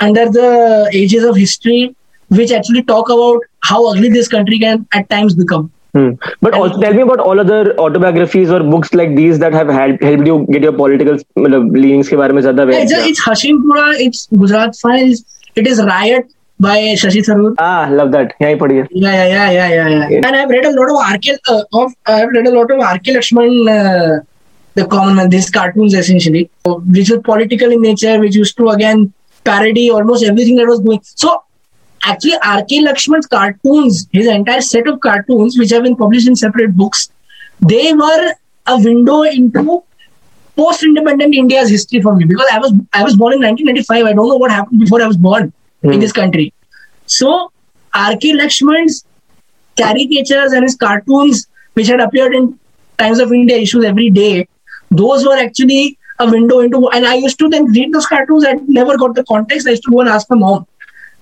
under 0.00 0.26
the 0.30 0.90
ages 0.92 1.24
of 1.24 1.36
history, 1.36 1.94
which 2.28 2.52
actually 2.52 2.82
talk 2.82 3.08
about 3.08 3.42
how 3.60 3.88
ugly 3.90 4.08
this 4.08 4.28
country 4.28 4.58
can 4.58 4.86
at 4.92 5.08
times 5.08 5.34
become. 5.34 5.72
Hmm. 5.96 6.08
But 6.42 6.52
also 6.52 6.78
tell 6.80 6.92
me 6.92 7.02
about 7.02 7.20
all 7.20 7.40
other 7.40 7.74
autobiographies 7.78 8.50
or 8.50 8.62
books 8.62 8.92
like 8.92 9.14
these 9.16 9.38
that 9.38 9.54
have 9.54 9.68
helped, 9.68 10.02
helped 10.04 10.26
you 10.26 10.46
get 10.50 10.62
your 10.62 10.72
political 10.80 11.16
leanings 11.36 12.08
के 12.08 12.16
बारे 12.16 12.32
में 12.32 12.42
ज़्यादा 12.42 12.66
It's, 12.80 12.92
it's 12.92 13.24
Hashimpura, 13.26 13.94
it's 14.06 14.26
Gujarat 14.26 14.76
Files, 14.76 15.24
it 15.54 15.66
is 15.66 15.82
Riot 15.82 16.34
by 16.60 16.76
Shashi 17.02 17.24
Tharoor. 17.28 17.54
Ah, 17.58 17.88
love 17.90 18.12
that. 18.12 18.34
Yeah, 18.40 18.48
I 18.48 18.50
yeah, 18.50 18.86
yeah, 18.90 19.26
yeah, 19.26 19.50
yeah, 19.50 19.68
yeah, 19.68 20.08
yeah. 20.08 20.20
And 20.24 20.36
I've 20.36 20.50
read 20.50 20.66
a 20.66 20.72
lot 20.72 20.90
of 20.90 21.14
RK 21.14 21.38
uh, 21.48 21.62
of 21.72 21.94
I've 22.06 22.28
read 22.28 22.46
a 22.46 22.54
lot 22.58 22.70
of 22.70 22.78
RK 22.78 23.16
Lakshman, 23.16 23.56
uh, 23.78 24.20
the 24.74 24.86
common 24.86 25.16
man, 25.16 25.30
these 25.30 25.50
cartoons 25.50 25.94
essentially, 25.94 26.50
which 26.66 27.10
were 27.10 27.20
political 27.20 27.70
in 27.70 27.80
nature, 27.80 28.20
which 28.20 28.36
used 28.36 28.56
to 28.58 28.68
again 28.68 29.12
parody 29.44 29.90
almost 29.90 30.24
everything 30.24 30.56
that 30.56 30.66
was 30.66 30.80
going. 30.80 31.00
So 31.02 31.42
actually 32.06 32.34
R.K. 32.44 32.84
Lakshman's 32.84 33.26
cartoons, 33.26 34.06
his 34.12 34.26
entire 34.26 34.60
set 34.60 34.86
of 34.86 35.00
cartoons, 35.00 35.58
which 35.58 35.70
have 35.70 35.82
been 35.82 35.96
published 35.96 36.28
in 36.28 36.36
separate 36.36 36.76
books, 36.76 37.10
they 37.60 37.92
were 37.92 38.32
a 38.66 38.78
window 38.78 39.22
into 39.22 39.82
post-independent 40.56 41.34
India's 41.34 41.68
history 41.68 42.00
for 42.00 42.14
me 42.14 42.24
because 42.24 42.46
I 42.52 42.58
was 42.58 42.72
I 42.92 43.02
was 43.04 43.16
born 43.16 43.34
in 43.34 43.40
1995. 43.40 44.06
I 44.06 44.12
don't 44.12 44.28
know 44.28 44.36
what 44.36 44.50
happened 44.50 44.80
before 44.80 45.02
I 45.02 45.06
was 45.06 45.16
born 45.16 45.52
mm. 45.82 45.88
in 45.88 45.94
hmm. 45.94 46.00
this 46.00 46.12
country. 46.12 46.52
So 47.06 47.52
R.K. 47.94 48.32
Lakshman's 48.38 49.04
caricatures 49.80 50.52
and 50.52 50.62
his 50.62 50.76
cartoons, 50.76 51.46
which 51.74 51.88
had 51.88 52.00
appeared 52.00 52.34
in 52.34 52.58
Times 52.98 53.18
of 53.18 53.32
India 53.32 53.58
issues 53.58 53.84
every 53.84 54.10
day, 54.10 54.48
those 54.90 55.26
were 55.26 55.36
actually 55.36 55.98
a 56.18 56.30
window 56.30 56.60
into. 56.60 56.88
And 56.88 57.06
I 57.06 57.14
used 57.14 57.38
to 57.40 57.48
then 57.48 57.66
read 57.72 57.92
those 57.92 58.06
cartoons. 58.06 58.46
I 58.46 58.54
never 58.66 58.96
got 58.96 59.14
the 59.14 59.24
context. 59.24 59.66
I 59.66 59.70
used 59.72 59.84
to 59.84 59.90
go 59.90 60.00
and 60.00 60.08
ask 60.08 60.30
my 60.30 60.36
mom 60.36 60.66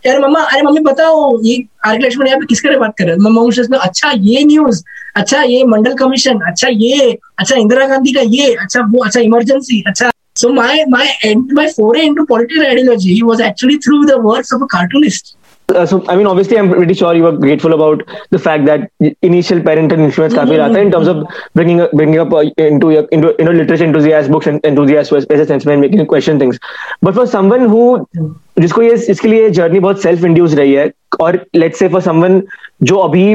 यार 0.07 0.21
मम्मा, 0.21 0.41
अरे 0.41 0.63
mummy, 0.63 0.81
बताओ, 0.81 1.41
ये 1.45 1.65
are 1.87 1.99
के 1.99 2.05
लक्ष्मण 2.05 2.27
यहाँ 2.27 2.39
पे 2.41 2.47
किसके 2.47 2.79
बात 2.79 2.95
कर 2.99 3.05
रहे 3.05 3.15
हैं 3.15 3.23
मम्मा 3.23 3.79
अच्छा 3.79 4.11
ये 4.11 4.45
न्यूज़ 4.45 4.83
अच्छा 5.17 5.43
ये 5.43 5.65
मंडल 5.65 5.95
कमीशन 5.95 6.41
अच्छा 6.49 6.69
ये 6.69 7.19
अच्छा 7.39 7.57
इंदिरा 7.57 7.87
गांधी 7.87 8.13
का 8.13 8.21
ये 8.21 8.55
अच्छा 8.55 8.81
वो 8.81 9.05
अच्छा 9.05 9.21
इमरजेंसी 9.21 9.83
अच्छा 9.87 10.11
so 10.37 10.53
my 10.53 10.85
my 10.89 11.07
and 11.25 11.53
my 11.53 11.67
foray 11.67 12.03
into 12.03 12.25
political 12.25 12.67
ideology 12.67 13.21
was 13.23 13.43
actually 13.43 13.77
through 13.77 14.05
the 14.05 14.21
works 14.25 14.53
of 14.55 14.63
a 14.63 14.67
cartoonist. 14.75 15.44
Uh, 15.70 15.86
so 15.86 16.04
I 16.10 16.16
mean, 16.16 16.26
obviously, 16.26 16.58
I'm 16.58 16.70
pretty 16.70 16.94
sure 16.94 17.14
you 17.14 17.24
were 17.24 17.38
grateful 17.38 17.74
about 17.74 18.02
the 18.32 18.40
fact 18.40 18.66
that 18.66 18.90
initial 19.22 19.62
parental 19.62 20.00
influence 20.00 20.34
काफी 20.34 20.58
रहा 20.58 20.70
था 20.70 20.82
in 20.82 20.92
terms 20.92 21.08
of 21.08 21.20
bringing 21.60 21.82
bringing 21.94 22.20
up 22.24 22.34
uh, 22.34 22.44
into 22.58 22.92
your 22.92 23.04
into 23.18 23.34
you 23.40 23.46
know 23.46 23.52
literature 23.52 23.86
enthusiasts, 23.86 24.32
books 24.36 24.48
and 24.48 24.66
enthusiasts 24.66 25.14
as 25.14 25.40
a 25.40 25.46
sense 25.46 25.66
when 25.66 25.80
making 25.80 26.00
you 26.00 26.06
question 26.06 26.40
things. 26.40 26.60
But 27.02 27.20
for 27.20 27.28
someone 27.28 27.68
who 27.76 27.84
जिसको 28.60 28.82
ये 28.82 28.94
इसके 29.12 29.28
लिए 29.28 29.50
journey 29.58 29.80
बहुत 29.80 30.02
self 30.02 30.24
induce 30.26 30.54
रही 30.56 30.74
है 30.74 30.92
और 31.22 31.40
let's 31.56 31.80
से 31.80 31.88
for 31.90 32.02
someone 32.02 32.42
जो 32.92 32.98
अभी 32.98 33.28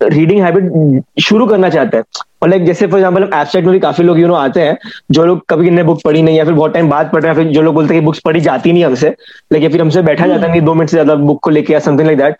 रीडिंग 0.00 0.40
हैबिट 0.42 1.02
शुरू 1.22 1.46
करना 1.46 1.68
चाहते 1.70 1.96
हैं। 1.96 2.04
और 2.42 2.48
लाइक 2.48 2.64
जैसे 2.64 2.86
फॉर 2.86 2.98
एग्ज़ाम्पल 2.98 3.22
एब्स्ट्रैक्ट 3.22 3.66
में 3.66 3.72
भी 3.72 3.80
काफ़ी 3.80 4.04
लोग 4.04 4.18
यू 4.18 4.26
नो 4.28 4.34
आते 4.34 4.60
हैं 4.60 4.76
जो 5.10 5.24
लोग 5.26 5.40
कभी 5.48 5.66
इन्हें 5.68 5.86
बुक 5.86 6.00
पढ़ी 6.04 6.22
नहीं 6.22 6.36
या 6.36 6.44
फिर 6.44 6.54
बहुत 6.54 6.74
टाइम 6.74 6.90
बाद 6.90 7.10
पढ़ 7.12 7.22
रहे 7.22 7.32
हैं 7.32 7.42
फिर 7.42 7.52
जो 7.52 7.62
लोग 7.62 7.74
बोलते 7.74 7.94
हैं 7.94 8.02
कि 8.02 8.04
बुक्स 8.06 8.20
पढ़ी 8.24 8.40
जाती 8.40 8.72
नहीं 8.72 8.84
हमसे 8.84 9.14
लेकिन 9.52 9.70
फिर 9.72 9.80
हमसे 9.80 10.02
बैठा 10.02 10.26
जाता 10.26 10.46
नहीं 10.46 10.60
दो 10.60 10.74
मिनट 10.74 10.90
से 10.90 10.96
ज़्यादा 10.96 11.14
बुक 11.24 11.40
को 11.42 11.50
लेकर 11.50 11.80
something 11.80 12.06
like 12.06 12.18
that 12.18 12.36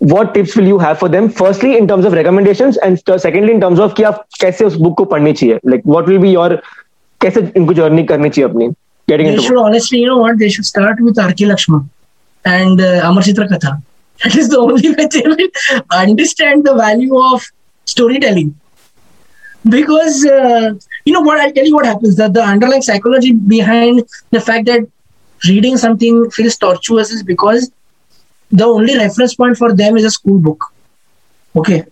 what 0.00 0.32
tips 0.34 0.56
will 0.56 0.68
you 0.68 0.78
have 0.78 0.94
for 0.94 1.10
them 1.10 1.28
firstly 1.40 1.74
in 1.76 1.86
terms 1.86 2.06
of 2.06 2.14
recommendation 2.14 2.72
and 2.84 2.98
secondly 3.10 3.52
in 3.52 3.60
terms 3.60 3.80
of 3.80 3.94
कि 3.94 4.02
आप 4.02 4.24
कैसे 4.40 4.64
उस 4.64 4.76
बुक 4.76 4.96
को 4.98 5.04
पढ़नी 5.04 5.32
चाहिए? 5.32 5.58
Like 5.66 5.82
what 5.86 6.08
will 6.08 6.18
be 6.18 6.30
your 6.30 6.60
कैसे 7.20 7.48
इनको 7.56 7.74
जर्नी 7.74 8.04
करनी 8.04 8.30
चाहिए 8.30 8.48
अपनी? 8.50 8.68
Getting 9.08 9.28
they 9.28 9.42
should 9.42 9.58
honestly 9.58 10.02
you 10.02 10.08
know 10.08 10.18
what 10.18 10.36
they 10.36 10.48
should 10.50 10.64
start 10.64 11.00
with 11.02 11.18
RK 11.20 11.44
Laxman 11.44 11.86
and 12.44 12.80
Amar 12.82 13.22
Chitra 13.22 13.46
Katha 13.46 13.80
that 14.22 14.36
is 14.36 14.48
the 14.48 14.58
only 14.58 14.90
way 14.94 15.06
they 15.06 15.22
will 15.22 15.82
understand 15.90 16.64
the 16.64 16.74
value 16.74 17.18
of 17.18 17.44
storytelling 17.84 18.54
because 19.68 20.24
uh, 20.26 20.72
you 21.04 21.12
know 21.12 21.20
what 21.20 21.40
i'll 21.40 21.52
tell 21.52 21.64
you 21.64 21.74
what 21.74 21.86
happens 21.86 22.16
that 22.16 22.32
the 22.34 22.42
underlying 22.42 22.82
psychology 22.82 23.32
behind 23.32 24.02
the 24.30 24.40
fact 24.40 24.66
that 24.66 24.88
reading 25.48 25.76
something 25.76 26.30
feels 26.30 26.56
tortuous 26.56 27.10
is 27.10 27.22
because 27.22 27.70
the 28.50 28.64
only 28.64 28.96
reference 28.96 29.34
point 29.34 29.56
for 29.56 29.74
them 29.74 29.96
is 29.96 30.04
a 30.04 30.10
school 30.10 30.38
book. 30.38 30.64
Okay. 31.56 31.84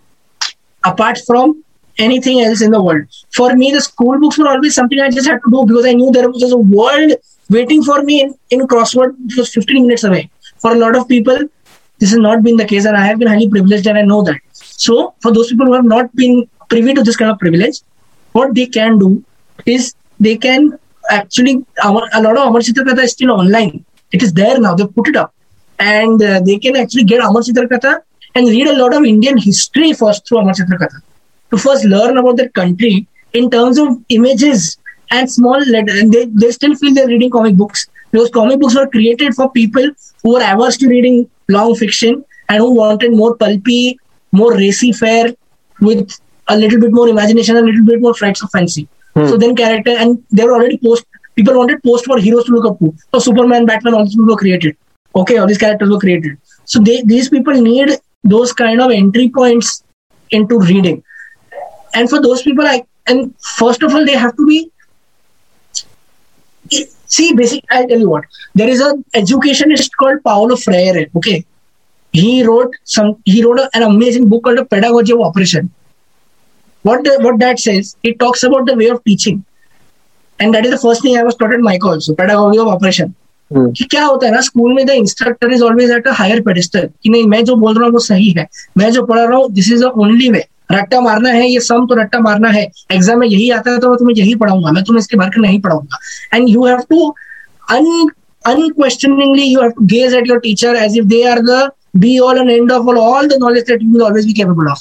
Apart 0.84 1.18
from 1.26 1.64
anything 1.98 2.40
else 2.42 2.62
in 2.62 2.70
the 2.70 2.82
world. 2.82 3.06
For 3.32 3.54
me, 3.54 3.72
the 3.72 3.80
school 3.80 4.18
books 4.20 4.38
were 4.38 4.48
always 4.48 4.74
something 4.74 5.00
I 5.00 5.10
just 5.10 5.26
had 5.26 5.40
to 5.44 5.50
do 5.50 5.64
because 5.66 5.86
I 5.86 5.92
knew 5.94 6.10
there 6.10 6.30
was 6.30 6.52
a 6.52 6.56
world 6.56 7.12
waiting 7.48 7.82
for 7.82 8.02
me 8.02 8.22
in, 8.22 8.34
in 8.50 8.60
crossword 8.66 9.16
which 9.24 9.36
was 9.36 9.52
15 9.52 9.86
minutes 9.86 10.04
away. 10.04 10.30
For 10.58 10.72
a 10.72 10.78
lot 10.78 10.96
of 10.96 11.08
people, 11.08 11.38
this 12.00 12.10
has 12.10 12.18
not 12.18 12.42
been 12.42 12.56
the 12.56 12.64
case, 12.64 12.86
and 12.86 12.96
I 12.96 13.06
have 13.06 13.18
been 13.18 13.28
highly 13.28 13.48
privileged 13.48 13.86
and 13.86 13.98
I 13.98 14.02
know 14.02 14.22
that. 14.22 14.40
So, 14.52 15.14
for 15.20 15.32
those 15.32 15.48
people 15.48 15.66
who 15.66 15.74
have 15.74 15.84
not 15.84 16.14
been 16.16 16.48
privy 16.68 16.94
to 16.94 17.02
this 17.02 17.16
kind 17.16 17.30
of 17.30 17.38
privilege, 17.38 17.80
what 18.32 18.54
they 18.54 18.66
can 18.66 18.98
do 18.98 19.22
is 19.66 19.94
they 20.18 20.36
can 20.36 20.78
actually, 21.10 21.64
a 21.82 21.92
lot 21.92 22.36
of 22.36 22.48
Amar 22.48 22.60
Chitra 22.60 22.98
is 22.98 23.12
still 23.12 23.32
online. 23.32 23.84
It 24.12 24.22
is 24.22 24.32
there 24.32 24.58
now, 24.58 24.74
they've 24.74 24.94
put 24.94 25.08
it 25.08 25.16
up 25.16 25.34
and 25.78 26.22
uh, 26.22 26.40
they 26.40 26.58
can 26.58 26.76
actually 26.76 27.04
get 27.04 27.20
Amar 27.20 27.42
Chitra 27.42 27.68
Katha 27.68 28.00
and 28.34 28.46
read 28.46 28.66
a 28.66 28.78
lot 28.78 28.94
of 28.94 29.04
Indian 29.04 29.38
history 29.38 29.92
first 29.92 30.26
through 30.26 30.38
Amar 30.38 30.54
Chitra 30.54 30.78
Katha 30.78 31.02
to 31.50 31.58
first 31.58 31.84
learn 31.84 32.16
about 32.16 32.36
their 32.36 32.48
country 32.48 33.06
in 33.32 33.50
terms 33.50 33.78
of 33.78 33.88
images 34.08 34.78
and 35.10 35.30
small 35.30 35.58
letters. 35.58 36.00
And 36.00 36.12
they, 36.12 36.26
they 36.26 36.50
still 36.52 36.74
feel 36.76 36.94
they're 36.94 37.08
reading 37.08 37.30
comic 37.30 37.56
books 37.56 37.88
because 38.10 38.30
comic 38.30 38.60
books 38.60 38.76
were 38.76 38.88
created 38.88 39.34
for 39.34 39.50
people 39.50 39.88
who 40.22 40.34
were 40.34 40.42
averse 40.42 40.76
to 40.78 40.88
reading 40.88 41.28
long 41.50 41.74
fiction 41.74 42.24
and 42.48 42.58
who 42.58 42.74
wanted 42.74 43.12
more 43.12 43.36
pulpy, 43.36 43.98
more 44.32 44.54
racy 44.54 44.92
fare 44.92 45.34
with 45.80 46.18
a 46.48 46.56
little 46.56 46.80
bit 46.80 46.92
more 46.92 47.08
imagination, 47.08 47.56
a 47.56 47.62
little 47.62 47.84
bit 47.84 48.00
more 48.00 48.14
flights 48.14 48.42
of 48.42 48.50
fancy. 48.50 48.88
Hmm. 49.14 49.26
So 49.26 49.36
then 49.36 49.56
character, 49.56 49.92
and 49.92 50.22
they 50.30 50.44
were 50.44 50.54
already 50.54 50.78
post. 50.78 51.04
People 51.36 51.56
wanted 51.56 51.82
post 51.82 52.04
for 52.04 52.18
heroes 52.18 52.44
to 52.44 52.52
look 52.52 52.66
up 52.66 52.78
to. 52.80 52.94
So 53.14 53.20
Superman, 53.20 53.66
Batman, 53.66 53.94
all 53.94 54.04
these 54.04 54.14
people 54.14 54.26
were 54.26 54.36
created 54.36 54.76
okay 55.14 55.38
all 55.38 55.46
these 55.46 55.58
characters 55.58 55.90
were 55.90 55.98
created 55.98 56.38
so 56.64 56.80
they, 56.80 57.02
these 57.02 57.28
people 57.28 57.54
need 57.54 57.90
those 58.22 58.52
kind 58.52 58.80
of 58.80 58.90
entry 58.90 59.28
points 59.28 59.82
into 60.30 60.58
reading 60.58 61.02
and 61.94 62.08
for 62.08 62.20
those 62.22 62.42
people 62.42 62.64
i 62.66 62.82
and 63.06 63.34
first 63.58 63.82
of 63.82 63.94
all 63.94 64.04
they 64.04 64.16
have 64.16 64.36
to 64.36 64.46
be 64.46 64.70
see 67.10 67.28
basic 67.34 67.76
i'll 67.76 67.88
tell 67.88 68.02
you 68.04 68.10
what 68.10 68.40
there 68.54 68.68
is 68.68 68.80
an 68.80 69.04
educationist 69.14 69.96
called 69.96 70.22
paulo 70.24 70.56
freire 70.56 71.04
okay 71.20 71.38
he 72.14 72.32
wrote 72.44 72.74
some 72.96 73.10
he 73.24 73.44
wrote 73.44 73.60
an 73.74 73.84
amazing 73.84 74.28
book 74.28 74.42
called 74.44 74.58
the 74.58 74.64
pedagogy 74.66 75.12
of 75.12 75.20
operation 75.20 75.70
what 76.84 77.04
the, 77.04 77.18
what 77.20 77.38
that 77.38 77.58
says 77.58 77.96
it 78.02 78.18
talks 78.18 78.42
about 78.42 78.66
the 78.66 78.76
way 78.76 78.88
of 78.88 79.02
teaching 79.04 79.44
and 80.40 80.54
that 80.54 80.64
is 80.66 80.72
the 80.72 80.82
first 80.86 81.02
thing 81.02 81.16
i 81.16 81.22
was 81.22 81.36
taught 81.36 81.54
at 81.54 81.66
my 81.70 81.78
also 81.84 82.14
pedagogy 82.14 82.58
of 82.58 82.68
operation 82.68 83.14
हम्म। 83.50 83.70
कि 83.76 83.84
क्या 83.90 84.04
होता 84.04 84.26
है 84.26 84.32
ना 84.32 84.40
school 84.40 84.72
में 84.74 84.84
the 84.86 84.90
instructor 84.90 85.52
is 85.52 85.62
always 85.64 85.90
at 85.90 86.06
a 86.08 86.12
higher 86.14 86.40
pedestal 86.42 86.88
कि 87.02 87.08
नहीं 87.10 87.24
मैं 87.28 87.42
जो 87.44 87.56
बोल 87.62 87.74
रहा 87.74 87.84
हूँ 87.84 87.92
वो 87.92 87.98
सही 88.00 88.30
है 88.36 88.46
मैं 88.78 88.90
जो 88.92 89.02
पढ़ा 89.06 89.24
रहा 89.24 89.38
हूँ 89.38 89.50
this 89.52 89.70
is 89.72 89.82
the 89.84 89.90
only 90.04 90.28
way 90.30 90.44
रट्टा 90.72 91.00
मारना 91.00 91.30
है 91.30 91.48
ये 91.50 91.60
सम 91.60 91.86
तो 91.86 91.94
रट्टा 92.00 92.20
मारना 92.20 92.48
है 92.50 92.62
एग्ज़ाम 92.92 93.18
में 93.18 93.26
यही 93.26 93.50
आता 93.58 93.70
है 93.70 93.78
तो 93.80 93.88
मैं 93.88 93.98
तुम्हें 93.98 94.14
यही 94.16 94.34
पढ़ाऊँगा 94.42 94.72
मैं 94.72 94.84
तुम्हें 94.84 95.00
इसके 95.00 95.16
बारे 95.16 95.40
में 95.40 95.48
नहीं 95.48 95.60
पढ़ाऊँगा 95.60 95.98
and 96.34 96.48
you 96.48 96.64
have 96.66 96.80
to 96.90 97.14
un 97.76 98.10
unquestioningly 98.44 99.42
you 99.44 99.60
have 99.60 99.74
to 99.74 99.82
gaze 99.86 100.14
at 100.14 100.26
your 100.26 100.40
teacher 100.40 100.74
as 100.74 100.94
if 100.96 101.06
they 101.08 101.24
are 101.30 101.40
the 101.42 101.72
be 101.98 102.12
all 102.20 102.38
and 102.38 102.50
end 102.50 102.70
of 102.72 102.86
all 102.88 102.98
all 102.98 103.26
the 103.28 103.38
knowledge 103.38 103.66
that 103.66 103.82
you 103.82 103.92
will 103.92 104.04
always 104.04 104.28
be 104.28 104.32
capable 104.32 104.68
of 104.68 104.78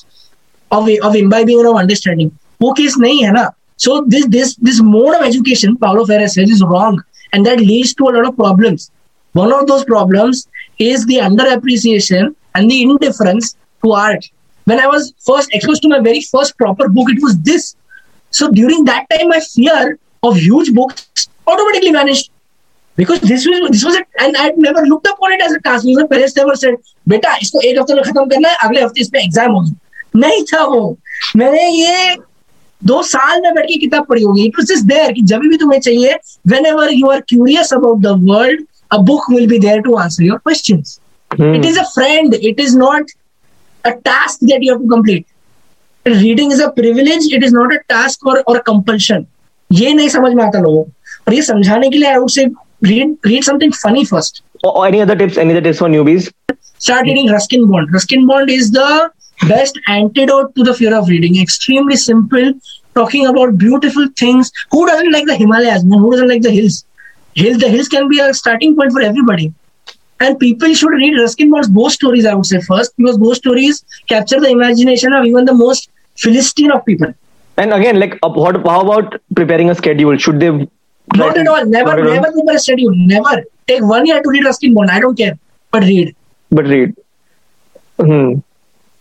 of 0.72 0.88
of 1.08 1.16
imbibing 1.16 1.60
and 1.60 1.68
of 1.68 1.80
understanding 1.82 2.30
वो 2.62 2.72
case 2.78 2.96
नहीं 3.00 3.24
है 3.24 3.32
ना 3.34 3.44
so 3.80 3.98
this 4.14 4.26
this 4.28 4.56
this 4.68 4.82
mode 4.94 5.16
of 5.16 5.26
education 5.26 5.76
Paulo 5.78 6.06
Freire 6.06 6.28
says 6.28 6.50
is 6.50 6.64
wrong 6.64 7.02
and 7.34 7.46
that 7.46 7.60
leads 7.60 7.94
to 7.94 8.06
a 8.06 8.12
lot 8.12 8.28
of 8.28 8.36
problems. 8.36 8.92
One 9.36 9.54
of 9.54 9.68
those 9.68 9.86
problems 9.86 10.48
is 10.80 11.06
the 11.06 11.18
underappreciation 11.18 12.36
and 12.56 12.70
the 12.70 12.82
indifference 12.82 13.56
to 13.84 13.92
art. 13.94 14.26
When 14.70 14.80
I 14.80 14.88
was 14.88 15.14
first 15.28 15.54
exposed 15.54 15.82
to 15.84 15.90
my 15.90 16.00
very 16.00 16.22
first 16.24 16.58
proper 16.58 16.88
book, 16.90 17.12
it 17.12 17.22
was 17.22 17.38
this. 17.42 17.76
So 18.34 18.50
during 18.52 18.86
that 18.86 19.08
time, 19.12 19.30
my 19.30 19.40
fear 19.40 19.98
of 20.24 20.38
huge 20.38 20.74
books 20.74 21.28
automatically 21.48 21.92
vanished. 21.92 22.32
Because 22.98 23.22
this 23.22 23.46
was 23.48 23.70
this 23.72 23.84
was 23.84 23.96
a, 23.96 24.04
and 24.24 24.38
I 24.38 24.50
never 24.58 24.82
looked 24.86 25.08
upon 25.08 25.32
it 25.32 25.42
as 25.42 25.54
a 25.54 25.60
task. 25.62 25.86
My 26.00 26.06
parents 26.08 26.36
never 26.36 26.56
said, 26.56 26.76
"बेटा 27.08 27.36
इसको 27.42 27.62
एक 27.68 27.80
हफ़्ते 27.80 27.94
में 27.94 28.04
खत्म 28.04 28.26
करना 28.34 28.50
है 28.50 28.58
अगले 28.64 28.82
हफ़्ते 28.82 29.02
इस 29.02 29.10
पे 29.14 29.24
एग्ज़ाम 29.24 29.52
होगी." 29.52 29.76
नहीं 30.16 30.44
था 30.52 30.64
वो 30.74 30.82
मैंने 31.36 31.68
ये 31.70 32.16
दो 32.82 33.02
साल 33.04 33.42
में 33.42 33.54
बैठ 33.54 33.66
के 33.68 33.78
किताब 33.80 34.06
पढ़ी 34.10 34.24
होगी 34.24 34.46
इट 34.46 34.60
वाज 34.60 34.68
जस्ट 34.68 34.86
देयर 34.88 35.12
कि 35.14 35.22
जब 35.32 35.48
भी 35.50 35.58
तुम्हें 35.58 35.80
चाहिए 35.80 36.14
whenever 36.66 36.94
you 36.94 37.10
are 37.12 37.22
curious 37.30 37.74
about 37.74 38.02
the 38.02 38.14
world 38.30 38.66
a 38.92 38.98
book 39.12 39.30
will 39.32 39.48
be 39.48 39.60
there 39.60 39.82
to 39.88 39.96
answer 40.04 40.24
your 40.24 40.38
questions 40.38 41.00
it 41.32 41.66
is 41.66 41.80
a 41.80 41.84
friend 41.96 42.34
it 42.34 42.60
is 42.60 42.78
not 42.78 43.12
a 43.85 43.93
task 44.09 44.39
that 44.43 44.63
you 44.63 44.73
have 44.73 44.83
to 44.83 44.89
complete. 44.89 45.27
Reading 46.07 46.51
is 46.53 46.61
a 46.61 46.71
privilege, 46.71 47.33
it 47.33 47.43
is 47.43 47.53
not 47.53 47.73
a 47.73 47.81
task 47.89 48.27
or, 48.27 48.43
or 48.47 48.57
a 48.59 48.63
compulsion. 48.63 49.27
ये 49.73 49.93
नहीं 49.95 50.09
समझ 50.09 50.33
में 50.35 50.45
आता 50.45 50.61
लोगों 50.61 50.83
और 51.29 51.35
ये 51.35 51.43
समझाने 51.43 51.91
के 51.91 51.99
लिए 51.99 52.09
I 52.09 52.17
would 52.17 52.31
say 52.31 52.47
read 52.89 53.17
read 53.27 53.45
something 53.45 53.73
funny 53.73 54.05
first. 54.05 54.43
Or, 54.63 54.77
or 54.79 54.87
any 54.87 55.01
other 55.01 55.17
tips? 55.17 55.39
Any 55.39 55.53
other 55.53 55.63
tips 55.67 55.79
for 55.79 55.89
newbies? 55.89 56.31
Start 56.79 57.07
reading 57.07 57.31
Ruskin 57.31 57.67
Bond. 57.71 57.93
Ruskin 57.93 58.27
Bond 58.27 58.51
is 58.51 58.71
the 58.71 59.11
best 59.49 59.79
antidote 59.89 60.55
to 60.57 60.65
the 60.65 60.75
fear 60.75 60.95
of 60.95 61.09
reading. 61.09 61.41
Extremely 61.41 61.97
simple, 61.97 62.53
talking 62.95 63.27
about 63.27 63.57
beautiful 63.59 64.09
things. 64.19 64.53
Who 64.71 64.87
doesn't 64.87 65.13
like 65.13 65.27
the 65.27 65.37
Himalayas? 65.37 65.85
Man? 65.85 65.99
Who 65.99 66.11
doesn't 66.11 66.29
like 66.29 66.43
the 66.43 66.51
hills? 66.51 66.85
Hills, 67.35 67.59
the 67.59 67.69
hills 67.69 67.89
can 67.89 68.09
be 68.09 68.21
a 68.21 68.33
starting 68.35 68.77
point 68.77 68.93
for 68.93 69.01
everybody. 69.01 69.53
And 70.20 70.38
people 70.38 70.74
should 70.74 70.90
read 70.90 71.18
Ruskin 71.18 71.50
Bond's 71.50 71.70
ghost 71.70 71.96
stories, 71.96 72.26
I 72.26 72.34
would 72.34 72.46
say, 72.46 72.60
first, 72.62 72.96
because 72.98 73.18
ghost 73.18 73.42
stories 73.42 73.86
capture 74.08 74.40
the 74.40 74.50
imagination 74.50 75.14
of 75.14 75.26
even 75.26 75.46
the 75.46 75.54
most 75.54 75.90
Philistine 76.18 76.72
of 76.72 76.86
people. 76.86 77.14
And 77.58 77.74
again, 77.74 78.00
like, 78.00 78.20
uh, 78.24 78.30
what, 78.30 78.56
how 78.66 78.82
about 78.82 79.22
preparing 79.36 79.70
a 79.70 79.76
schedule? 79.76 80.18
Should 80.18 80.40
they? 80.40 80.50
Not 81.16 81.38
at 81.38 81.48
all. 81.48 81.66
Never, 81.66 81.92
at 81.92 82.04
never 82.04 82.32
prepare 82.32 82.56
a 82.56 82.60
schedule. 82.60 82.94
Never. 82.96 83.44
Take 83.68 83.84
one 83.84 84.06
year 84.06 84.22
to 84.22 84.30
read 84.30 84.44
Ruskin 84.44 84.74
Bond. 84.74 84.92
I 84.92 85.00
don't 85.00 85.18
care. 85.18 85.38
But 85.72 85.84
read. 85.84 86.16
But 86.52 86.66
read. 86.66 86.96
Hmm. 88.00 88.40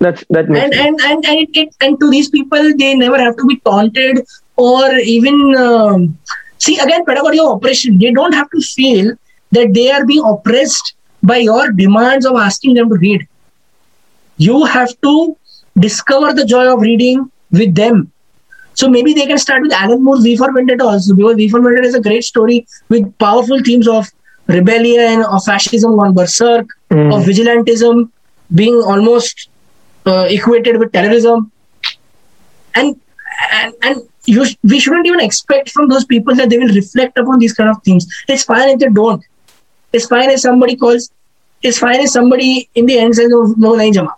That's 0.00 0.24
that 0.30 0.48
makes 0.48 0.64
and 0.64 0.74
sense. 0.74 1.02
and 1.02 1.10
and 1.10 1.26
and, 1.26 1.38
it, 1.38 1.56
it, 1.56 1.76
and 1.80 1.98
to 1.98 2.10
these 2.10 2.30
people, 2.30 2.72
they 2.76 2.94
never 2.94 3.18
have 3.18 3.36
to 3.36 3.44
be 3.46 3.56
taunted 3.60 4.24
or 4.56 4.94
even 4.94 5.54
um, 5.56 6.18
see 6.58 6.78
again 6.78 7.04
pedagogy 7.04 7.40
of 7.40 7.48
operation. 7.48 7.98
They 7.98 8.12
don't 8.12 8.32
have 8.32 8.48
to 8.50 8.60
feel 8.60 9.16
that 9.52 9.74
they 9.74 9.90
are 9.90 10.06
being 10.06 10.24
oppressed 10.24 10.94
by 11.22 11.38
your 11.38 11.72
demands 11.72 12.26
of 12.26 12.36
asking 12.36 12.74
them 12.74 12.88
to 12.88 12.96
read. 12.96 13.26
You 14.36 14.64
have 14.64 15.00
to 15.02 15.36
discover 15.78 16.32
the 16.32 16.44
joy 16.44 16.72
of 16.72 16.80
reading 16.80 17.30
with 17.50 17.74
them. 17.74 18.10
So 18.74 18.88
maybe 18.88 19.12
they 19.12 19.26
can 19.26 19.38
start 19.38 19.62
with 19.62 19.72
Alan 19.72 20.04
Moore's 20.04 20.22
V 20.22 20.36
for 20.36 20.52
Vendetta 20.52 20.84
also, 20.84 21.14
because 21.14 21.34
V 21.36 21.48
for 21.48 21.60
Vendetta 21.60 21.88
is 21.88 21.94
a 21.94 22.00
great 22.00 22.22
story 22.24 22.66
with 22.88 23.16
powerful 23.18 23.58
themes 23.60 23.88
of 23.88 24.06
rebellion, 24.46 25.24
of 25.24 25.44
fascism 25.44 25.96
gone 25.96 26.14
berserk, 26.14 26.66
Mm. 26.90 27.14
of 27.14 27.24
vigilantism 27.24 28.08
being 28.54 28.76
almost 28.76 29.50
uh, 30.06 30.24
equated 30.30 30.78
with 30.78 30.90
terrorism. 30.90 31.52
And 32.74 32.98
and, 33.52 33.74
and 33.82 34.02
you, 34.24 34.46
we 34.64 34.80
shouldn't 34.80 35.06
even 35.06 35.20
expect 35.20 35.70
from 35.70 35.88
those 35.88 36.04
people 36.06 36.34
that 36.36 36.48
they 36.48 36.58
will 36.58 36.72
reflect 36.74 37.18
upon 37.18 37.40
these 37.40 37.52
kind 37.52 37.68
of 37.68 37.82
things. 37.82 38.06
It's 38.26 38.44
fine 38.44 38.70
if 38.70 38.78
they 38.78 38.88
don't. 38.88 39.22
It's 39.92 40.06
fine 40.06 40.30
if 40.30 40.40
somebody 40.40 40.76
calls. 40.76 41.10
It's 41.62 41.78
fine 41.78 42.00
if 42.00 42.10
somebody 42.10 42.68
in 42.74 42.86
the 42.86 42.98
end 42.98 43.14
says 43.14 43.28
no, 43.28 43.42
no 43.56 43.72
nahi 43.72 43.92
jama. 43.92 44.14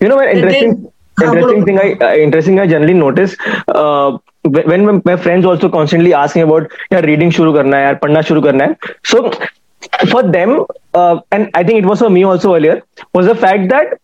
You 0.00 0.08
know, 0.08 0.18
an 0.18 0.36
interesting, 0.36 0.82
they- 1.18 1.26
interesting 1.26 1.64
thing. 1.64 1.78
I 1.78 1.92
uh, 2.00 2.14
interesting. 2.16 2.60
I 2.60 2.66
generally 2.66 2.94
notice 2.94 3.36
uh, 3.68 4.18
when 4.42 5.02
my, 5.04 5.16
friends 5.16 5.46
also 5.46 5.68
constantly 5.68 6.14
asking 6.14 6.42
about 6.42 6.70
yeah, 6.90 7.00
reading 7.00 7.30
शुरू 7.30 7.52
करना 7.52 7.76
है 7.76 7.82
यार 7.84 7.94
पढ़ना 8.04 8.22
शुरू 8.30 8.42
करना 8.42 8.64
है. 8.64 8.76
So 9.04 9.30
for 10.12 10.22
them, 10.22 10.64
uh, 10.94 11.20
and 11.32 11.50
I 11.54 11.64
think 11.64 11.78
it 11.78 11.86
was 11.86 12.00
for 12.00 12.10
me 12.10 12.24
also 12.24 12.54
earlier, 12.54 12.82
was 13.14 13.26
the 13.26 13.38
fact 13.46 13.68
that 13.74 14.00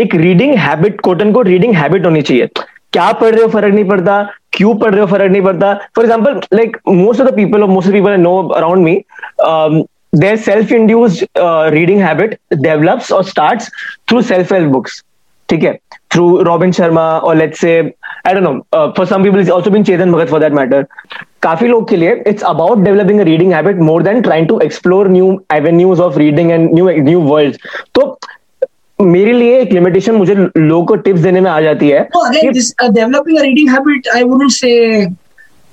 एक 0.00 0.14
reading 0.14 0.54
habit 0.58 1.00
quote 1.00 1.22
and 1.22 1.32
quote 1.34 1.46
reading 1.48 1.74
habit 1.74 2.04
होनी 2.06 2.20
चाहिए 2.22 2.48
क्या 2.92 3.10
पढ़ 3.20 3.34
रहे 3.34 3.42
हो 3.42 3.48
फ़र्क 3.50 3.74
नहीं 3.74 3.84
पड़ता 3.84 4.22
क्यों 4.52 4.74
पढ़ 4.78 4.90
रहे 4.90 5.00
हो 5.00 5.06
फ़र्क 5.06 5.30
नहीं 5.30 5.42
पड़ता 5.42 5.72
for 5.96 6.04
example 6.04 6.40
like 6.56 6.76
most 6.88 7.20
of 7.20 7.28
the 7.28 7.34
people 7.36 7.62
और 7.62 7.68
most 7.68 7.88
of 7.88 7.94
people 7.94 8.12
know 8.20 8.36
around 8.56 8.84
me 8.84 8.94
their 10.12 10.36
self-induced 10.38 11.24
uh, 11.36 11.70
reading 11.72 11.98
habit 12.00 12.40
develops 12.50 13.10
or 13.10 13.22
starts 13.24 13.70
through 14.06 14.22
self-help 14.24 14.72
books. 14.72 15.02
ठीक 15.48 15.62
है? 15.62 15.78
थ्रू 16.12 16.24
रॉबिन 16.42 16.72
शर्मा 16.72 17.02
और 17.18 17.36
let's 17.36 17.60
say 17.60 17.70
I 18.26 18.34
don't 18.34 18.44
know 18.44 18.90
for 18.96 19.06
some 19.06 19.22
people 19.22 19.40
is 19.40 19.50
also 19.52 19.70
been 19.70 19.84
Chetan 19.84 20.12
Bhagat 20.12 20.28
for 20.30 20.40
that 20.40 20.52
matter 20.52 20.84
काफ़ी 21.42 21.68
लोग 21.68 21.88
के 21.88 21.96
लिए 21.96 22.14
it's 22.26 22.42
about 22.44 22.78
developing 22.84 23.20
a 23.20 23.24
reading 23.24 23.52
habit 23.52 23.78
more 23.82 24.02
than 24.02 24.20
trying 24.22 24.48
to 24.48 24.58
explore 24.60 25.08
new 25.08 25.30
avenues 25.54 26.00
of 26.00 26.18
reading 26.18 26.50
and 26.50 26.68
new 26.74 26.88
new 27.00 27.20
world 27.22 27.56
तो 27.94 28.18
मेरे 28.98 29.32
लिए 29.32 29.60
एक 29.60 29.72
limitation 29.72 30.14
मुझे 30.14 30.34
लोगों 30.34 30.84
को 30.86 30.94
टिप्स 31.02 31.20
देने 31.20 31.40
में 31.40 31.50
आ 31.50 31.60
जाती 31.60 31.88
है 31.88 32.02
developing 32.12 33.38
reading 33.38 33.70
habit 33.70 34.08
I 34.14 34.22
wouldn't 34.24 34.50
say 34.52 34.76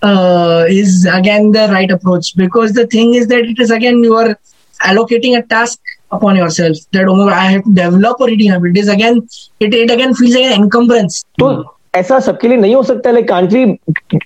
uh, 0.04 0.64
is 0.68 1.06
again 1.06 1.52
the 1.52 1.68
right 1.68 1.90
approach 1.90 2.36
because 2.36 2.72
the 2.72 2.86
thing 2.86 3.14
is 3.14 3.26
that 3.28 3.44
it 3.44 3.58
is 3.58 3.70
again 3.70 4.02
you 4.02 4.16
are 4.16 4.36
allocating 4.80 5.36
a 5.38 5.42
task 5.42 5.78
upon 6.12 6.36
yourself 6.36 6.76
that 6.92 7.08
oh 7.08 7.16
my 7.16 7.24
God, 7.24 7.32
I 7.32 7.50
have 7.50 7.64
to 7.64 7.74
develop 7.74 8.20
a 8.20 8.26
reading 8.26 8.50
habit. 8.50 8.70
It 8.70 8.78
is 8.78 8.88
again 8.88 9.28
it, 9.61 9.74
it 9.74 9.90
again 9.90 10.14
feels 10.14 10.34
like 10.34 10.46
an 10.46 10.62
encumbrance. 10.62 11.24
तो 11.38 11.76
ऐसा 11.94 12.18
सबके 12.20 12.48
लिए 12.48 12.56
नहीं 12.56 12.74
हो 12.74 12.82
सकता 12.82 13.11
like 13.11 13.28
can't 13.28 13.52
we 13.52 13.64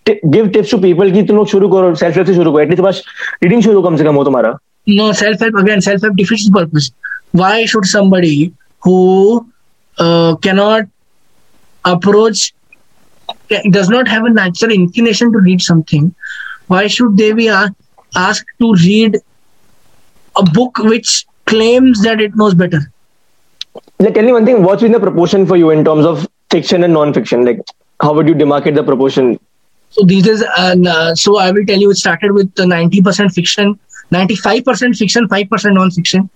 give 0.08 0.48
tips 0.54 0.70
to 0.70 0.78
people 0.78 1.10
की 1.12 1.22
तुम 1.26 1.36
लोग 1.36 1.46
शुरू 1.48 1.68
करो 1.68 1.94
सेल्फ 1.94 2.16
हेल्प 2.16 2.28
से 2.28 2.34
शुरू 2.34 2.52
करो 2.52 2.60
एटलीस्ट 2.60 2.82
बस 2.82 3.02
रीडिंग 3.42 3.62
शुरू 3.62 3.82
कम 3.82 3.96
से 3.96 4.04
कम 4.04 4.14
हो 4.14 4.24
तुम्हारा 4.24 4.56
No, 4.86 5.12
self 5.12 5.40
help 5.40 5.54
again, 5.58 5.80
self 5.80 6.02
help 6.02 6.16
defeats 6.16 6.42
the 6.46 6.52
purpose. 6.52 6.90
Why 7.40 7.64
should 7.64 7.86
somebody 7.86 8.52
who 8.82 8.96
uh, 9.98 10.36
cannot 10.36 10.90
approach, 11.84 12.42
does 13.71 13.89
not 13.89 14.07
have 14.07 14.25
a 14.25 14.29
natural 14.29 14.71
inclination 14.71 15.31
to 15.31 15.39
read 15.39 15.61
something, 15.61 16.13
why 16.67 16.87
should 16.87 17.17
they 17.17 17.31
be 17.33 17.49
asked 17.49 18.45
to 18.59 18.73
read 18.73 19.17
a 20.35 20.43
book 20.43 20.77
which 20.77 21.25
claims 21.45 22.01
that 22.03 22.21
it 22.21 22.35
knows 22.35 22.53
better? 22.53 22.91
Like, 23.99 24.13
tell 24.13 24.23
me 24.23 24.31
one 24.31 24.45
thing. 24.45 24.63
What's 24.63 24.81
been 24.81 24.91
the 24.91 24.99
proportion 24.99 25.45
for 25.45 25.57
you 25.57 25.71
in 25.71 25.83
terms 25.83 26.05
of 26.05 26.27
fiction 26.49 26.83
and 26.83 26.93
non-fiction? 26.93 27.45
Like, 27.45 27.59
how 28.01 28.13
would 28.13 28.27
you 28.27 28.35
demarcate 28.35 28.75
the 28.75 28.83
proportion? 28.83 29.39
So 29.91 30.05
these 30.05 30.27
is 30.27 30.43
uh, 30.43 31.15
so 31.15 31.37
I 31.37 31.51
will 31.51 31.65
tell 31.65 31.79
you 31.79 31.89
it 31.91 31.97
started 31.97 32.31
with 32.31 32.47
uh, 32.59 32.63
90% 32.63 33.33
fiction, 33.33 33.79
95% 34.11 34.97
fiction, 34.97 35.27
5% 35.27 35.73
non-fiction. 35.73 36.29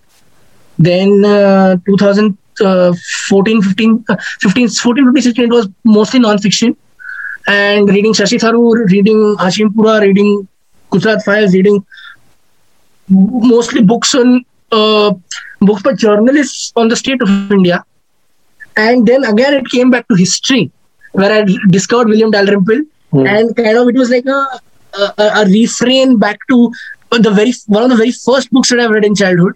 Then 0.80 1.24
uh, 1.24 1.78
2014, 1.86 3.62
15, 3.62 4.06
uh, 4.10 4.16
15, 4.42 4.70
14, 4.70 5.06
15, 5.06 5.22
16 5.22 5.46
it 5.46 5.52
was 5.52 5.70
mostly 5.84 6.20
non-fiction. 6.20 6.76
And 7.48 7.90
reading 7.90 8.14
Shashi 8.14 8.40
Tharoor, 8.40 8.90
reading 8.90 9.36
Hashimpura, 9.38 10.02
reading 10.02 10.48
Gujarat 10.92 11.24
Files, 11.24 11.54
reading 11.54 11.86
mostly 13.10 13.82
books 13.84 14.16
on 14.16 14.44
uh, 14.72 15.14
books 15.62 15.82
by 15.82 15.94
journalists 15.94 16.72
on 16.76 16.88
the 16.88 16.96
state 16.96 17.22
of 17.22 17.30
India. 17.52 17.84
And 18.78 19.06
then 19.06 19.24
again 19.26 19.54
it 19.54 19.66
came 19.70 19.92
back 19.92 20.08
to 20.08 20.16
history, 20.16 20.72
where 21.12 21.32
I 21.32 21.46
discovered 21.70 22.08
William 22.08 22.32
Dalrymple 22.32 22.82
Hmm. 23.12 23.28
and 23.28 23.56
kind 23.56 23.78
of 23.78 23.88
it 23.90 23.94
was 23.96 24.10
like 24.10 24.26
a, 24.26 24.60
a 25.00 25.24
a 25.42 25.46
refrain 25.46 26.18
back 26.18 26.40
to 26.50 26.72
the 27.12 27.30
very 27.30 27.54
one 27.68 27.84
of 27.84 27.90
the 27.92 27.96
very 27.96 28.12
first 28.12 28.50
books 28.52 28.70
that 28.72 28.80
I've 28.80 28.90
read 28.90 29.06
in 29.06 29.14
childhood. 29.14 29.54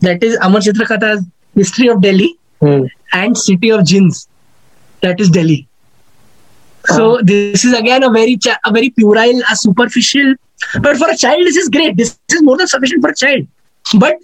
That 0.00 0.22
is 0.22 0.36
Amar 0.40 0.60
Chitra 0.60 0.86
Katha's 0.86 1.24
History 1.56 1.88
of 1.88 2.00
Delhi 2.00 2.36
Hmm. 2.60 2.84
and 3.12 3.36
City 3.36 3.70
of 3.70 3.84
Jinns. 3.84 4.28
That 5.00 5.18
is 5.20 5.28
Delhi. 5.30 5.66
So 6.86 7.20
this 7.22 7.64
is 7.64 7.72
again 7.72 8.02
a 8.02 8.10
very 8.10 8.36
cha- 8.36 8.58
a 8.64 8.72
very 8.72 8.90
puerile, 8.90 9.42
a 9.50 9.56
superficial. 9.56 10.34
But 10.80 10.96
for 10.96 11.10
a 11.10 11.16
child, 11.16 11.46
this 11.46 11.56
is 11.56 11.68
great. 11.68 11.96
This 11.96 12.18
is 12.30 12.42
more 12.42 12.56
than 12.56 12.66
sufficient 12.66 13.02
for 13.02 13.10
a 13.10 13.14
child. 13.14 13.46
But 13.98 14.16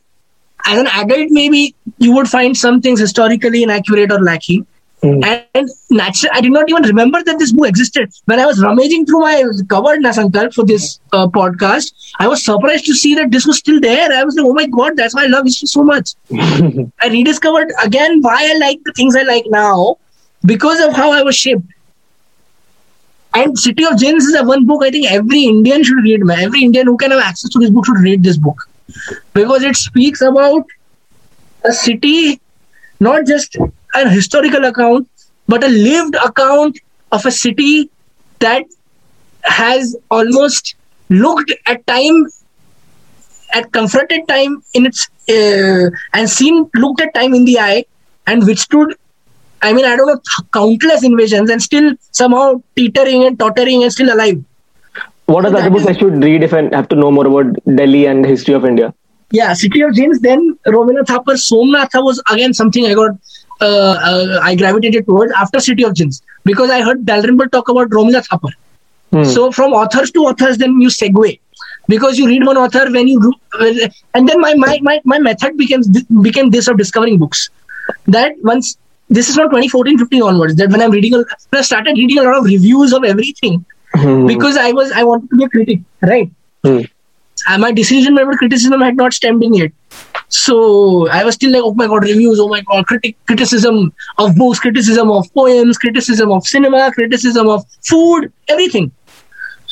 as 0.67 0.79
an 0.79 0.87
adult, 0.89 1.29
maybe 1.31 1.75
you 1.99 2.13
would 2.13 2.29
find 2.29 2.57
some 2.57 2.81
things 2.81 3.01
historically 3.01 3.63
inaccurate 3.63 4.11
or 4.13 4.21
lacking. 4.21 4.67
Hmm. 5.03 5.23
And 5.25 5.69
naturally, 5.91 6.31
I 6.33 6.41
did 6.41 6.53
not 6.53 6.69
even 6.71 6.83
remember 6.83 7.23
that 7.23 7.39
this 7.39 7.53
book 7.53 7.69
existed. 7.69 8.11
When 8.25 8.41
I 8.41 8.47
was 8.47 8.63
rummaging 8.63 9.05
through 9.05 9.21
my 9.21 9.45
cupboard, 9.69 10.01
Nasankar, 10.01 10.55
for 10.55 10.65
this 10.65 11.01
uh, 11.13 11.27
podcast, 11.27 11.93
I 12.19 12.27
was 12.27 12.43
surprised 12.45 12.87
to 12.87 12.95
see 12.95 13.15
that 13.15 13.31
this 13.31 13.47
was 13.47 13.59
still 13.59 13.79
there. 13.79 14.11
I 14.11 14.25
was 14.25 14.35
like, 14.37 14.47
oh 14.47 14.55
my 14.55 14.67
God, 14.67 14.97
that's 14.97 15.15
why 15.15 15.25
I 15.25 15.27
love 15.27 15.45
history 15.45 15.67
so 15.67 15.85
much. 15.85 16.15
I 16.33 17.09
rediscovered 17.11 17.73
again 17.85 18.23
why 18.23 18.51
I 18.51 18.57
like 18.59 18.79
the 18.85 18.93
things 18.93 19.15
I 19.15 19.23
like 19.23 19.45
now 19.49 19.99
because 20.45 20.81
of 20.81 20.95
how 20.95 21.13
I 21.13 21.23
was 21.23 21.37
shaped. 21.37 21.67
And 23.37 23.59
City 23.59 23.85
of 23.85 23.99
Jinns 23.99 24.25
is 24.25 24.35
a 24.35 24.43
one 24.45 24.65
book 24.65 24.83
I 24.83 24.91
think 24.91 25.11
every 25.11 25.43
Indian 25.45 25.83
should 25.85 26.03
read. 26.03 26.25
man. 26.25 26.39
Every 26.41 26.63
Indian 26.65 26.87
who 26.87 26.97
can 26.97 27.11
have 27.11 27.21
access 27.21 27.51
to 27.51 27.59
this 27.59 27.69
book 27.69 27.85
should 27.85 27.99
read 27.99 28.23
this 28.23 28.39
book 28.39 28.67
because 29.35 29.63
it 29.63 29.77
speaks 29.77 30.23
about 30.23 30.65
a 31.65 31.73
city, 31.73 32.41
not 32.99 33.27
just 33.27 33.59
a 33.95 34.09
historical 34.09 34.65
account, 34.65 35.07
but 35.49 35.63
a 35.63 35.69
lived 35.69 36.15
account 36.15 36.79
of 37.13 37.27
a 37.27 37.31
city 37.31 37.91
that 38.39 38.65
has 39.43 39.95
almost 40.11 40.75
looked 41.11 41.53
at 41.67 41.87
time, 41.87 42.27
at 43.53 43.71
confronted 43.73 44.27
time 44.29 44.63
in 44.73 44.87
its 44.87 45.09
uh, 45.29 45.91
and 46.15 46.31
seen 46.31 46.71
looked 46.75 47.03
at 47.03 47.13
time 47.13 47.35
in 47.35 47.45
the 47.45 47.59
eye 47.59 47.85
and 48.27 48.47
withstood 48.47 48.97
I 49.67 49.73
mean, 49.73 49.85
I 49.85 49.97
don't 49.97 50.07
know, 50.07 50.21
countless 50.53 51.05
invasions 51.05 51.51
and 51.51 51.63
still 51.63 51.95
somehow 52.11 52.63
teetering 52.77 53.25
and 53.25 53.39
tottering 53.39 53.83
and 53.83 53.93
still 53.93 54.13
alive. 54.15 54.43
What 55.27 55.45
are 55.45 55.51
the 55.51 55.59
other 55.59 55.71
books 55.71 55.87
I 55.87 55.93
should 55.93 56.23
read 56.23 56.45
if 56.45 56.55
I 56.55 56.63
have 56.75 56.89
to 56.91 56.97
know 56.97 57.11
more 57.11 57.27
about 57.27 57.57
Delhi 57.79 58.07
and 58.07 58.25
history 58.25 58.55
of 58.55 58.65
India? 58.65 58.95
Yeah, 59.33 59.55
City 59.55 59.81
of 59.83 59.95
Jinns. 59.95 60.21
Then 60.21 60.57
Romila 60.67 61.03
Thapar 61.05 61.35
Somnatha 61.47 62.05
was 62.05 62.23
again 62.31 62.55
something 62.55 62.87
I 62.87 62.95
got, 62.95 63.11
uh, 63.61 63.97
uh, 64.11 64.41
I 64.43 64.55
gravitated 64.55 65.07
towards 65.07 65.33
after 65.33 65.59
City 65.59 65.85
of 65.85 65.95
Jinns 65.95 66.23
because 66.45 66.71
I 66.71 66.83
heard 66.83 67.05
Dalrymple 67.05 67.49
talk 67.49 67.69
about 67.69 67.91
Romila 67.91 68.25
Thapar. 68.29 68.53
Hmm. 69.11 69.25
So 69.25 69.51
from 69.51 69.73
authors 69.73 70.13
to 70.13 70.27
authors, 70.27 70.59
then 70.59 70.81
you 70.81 70.89
segue 70.89 71.41
because 71.89 72.19
you 72.19 72.27
read 72.27 72.47
one 72.47 72.57
author 72.57 72.89
when 72.91 73.09
you 73.09 73.35
and 74.15 74.29
then 74.29 74.41
my 74.41 74.55
my 74.55 74.79
my, 74.83 75.01
my 75.05 75.19
method 75.19 75.57
becomes 75.57 75.89
became 76.29 76.51
this 76.51 76.69
of 76.69 76.79
discovering 76.79 77.19
books 77.19 77.49
that 78.07 78.35
once 78.43 78.77
this 79.09 79.29
is 79.29 79.35
from 79.37 79.49
2014 79.49 79.99
15 79.99 80.23
onwards 80.23 80.55
that 80.57 80.71
when 80.71 80.83
i'm 80.83 80.91
reading 80.91 81.15
a, 81.15 81.25
i 81.53 81.63
started 81.63 81.97
reading 81.97 82.19
a 82.19 82.23
lot 82.23 82.39
of 82.39 82.45
reviews 82.45 82.93
of 82.93 83.05
everything 83.05 83.65
mm. 83.95 84.27
because 84.27 84.57
i 84.57 84.73
was 84.73 84.93
i 84.93 85.05
wanted 85.05 85.31
to 85.31 85.37
be 85.37 85.45
a 85.45 85.49
critic 85.49 85.81
right 86.03 86.31
mm. 86.65 86.91
and 87.49 87.63
my 87.63 87.73
decision 87.73 88.19
about 88.19 88.37
criticism 88.39 88.81
had 88.81 88.97
not 88.97 89.13
stemmed 89.13 89.43
in 89.43 89.55
yet 89.55 89.73
so 90.29 91.09
i 91.09 91.23
was 91.23 91.35
still 91.37 91.53
like 91.53 91.63
oh 91.63 91.75
my 91.75 91.87
god 91.87 92.03
reviews 92.03 92.41
oh 92.41 92.49
my 92.49 92.61
god 92.63 92.87
critic 92.87 93.17
criticism 93.27 93.93
of 94.19 94.35
books 94.35 94.59
criticism 94.59 95.11
of 95.11 95.33
poems 95.35 95.79
criticism 95.79 96.33
of 96.33 96.47
cinema 96.47 96.91
criticism 96.93 97.49
of 97.49 97.65
food 97.85 98.33
everything 98.49 98.91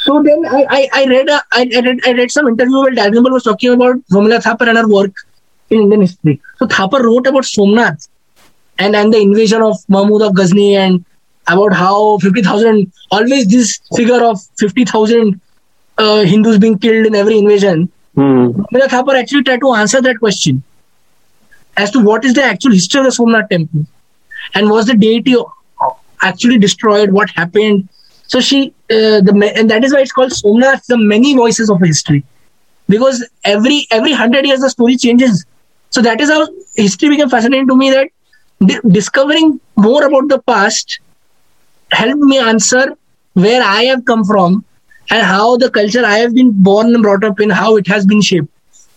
so 0.04 0.22
then 0.22 0.44
I, 0.46 0.66
I, 0.68 0.88
I 0.92 1.04
read 1.06 1.28
a, 1.30 1.42
I, 1.52 1.64
read 1.64 2.00
I 2.06 2.12
read 2.12 2.30
some 2.30 2.46
interview 2.46 2.78
where 2.78 2.90
Dalrymple 2.90 3.32
was 3.32 3.44
talking 3.44 3.72
about 3.72 3.96
Romila 4.12 4.38
Thapar 4.38 4.68
and 4.68 4.76
her 4.76 4.86
work 4.86 5.14
in 5.70 5.80
Indian 5.80 6.02
history. 6.02 6.42
So 6.58 6.66
Thapar 6.66 7.02
wrote 7.02 7.26
about 7.26 7.44
Somnath 7.44 8.06
and, 8.78 8.96
and 8.96 9.12
the 9.12 9.18
invasion 9.18 9.62
of 9.62 9.76
Mahmud 9.88 10.22
of 10.22 10.34
Ghazni 10.34 10.76
and 10.76 11.04
about 11.46 11.72
how 11.72 12.18
50,000, 12.18 12.92
always 13.10 13.46
this 13.46 13.80
figure 13.94 14.24
of 14.24 14.40
50,000 14.58 15.40
uh, 15.98 16.22
Hindus 16.22 16.58
being 16.58 16.78
killed 16.78 17.06
in 17.06 17.14
every 17.14 17.38
invasion. 17.38 17.90
Hmm. 18.14 18.48
Romila 18.48 18.86
Thapar 18.86 19.18
actually 19.18 19.42
tried 19.42 19.60
to 19.60 19.74
answer 19.74 20.00
that 20.00 20.18
question 20.18 20.62
as 21.76 21.90
to 21.90 22.00
what 22.00 22.24
is 22.24 22.34
the 22.34 22.42
actual 22.42 22.72
history 22.72 23.00
of 23.00 23.06
the 23.06 23.12
Somnath 23.12 23.48
temple 23.50 23.86
and 24.54 24.70
was 24.70 24.86
the 24.86 24.94
deity 24.94 25.36
actually 26.22 26.58
destroyed, 26.58 27.10
what 27.12 27.28
happened, 27.30 27.88
so 28.26 28.40
she, 28.40 28.68
uh, 28.90 29.20
the 29.20 29.52
and 29.54 29.70
that 29.70 29.84
is 29.84 29.92
why 29.92 30.00
it's 30.00 30.12
called 30.12 30.32
Somnath, 30.32 30.86
the 30.86 30.96
many 30.96 31.36
voices 31.36 31.70
of 31.70 31.80
history, 31.80 32.24
because 32.88 33.24
every 33.44 33.86
every 33.90 34.12
hundred 34.12 34.46
years 34.46 34.60
the 34.60 34.70
story 34.70 34.96
changes. 34.96 35.44
So 35.90 36.02
that 36.02 36.20
is 36.20 36.30
how 36.30 36.48
history 36.74 37.10
became 37.10 37.28
fascinating 37.28 37.68
to 37.68 37.76
me. 37.76 37.90
That 37.90 38.08
di- 38.66 38.80
discovering 38.88 39.60
more 39.76 40.04
about 40.04 40.28
the 40.28 40.40
past 40.40 41.00
helped 41.92 42.20
me 42.20 42.38
answer 42.38 42.96
where 43.34 43.62
I 43.62 43.84
have 43.84 44.04
come 44.04 44.24
from 44.24 44.64
and 45.10 45.22
how 45.22 45.56
the 45.56 45.70
culture 45.70 46.04
I 46.04 46.18
have 46.18 46.34
been 46.34 46.50
born 46.50 46.94
and 46.94 47.02
brought 47.02 47.24
up 47.24 47.40
in, 47.40 47.50
how 47.50 47.76
it 47.76 47.86
has 47.88 48.06
been 48.06 48.20
shaped. 48.20 48.48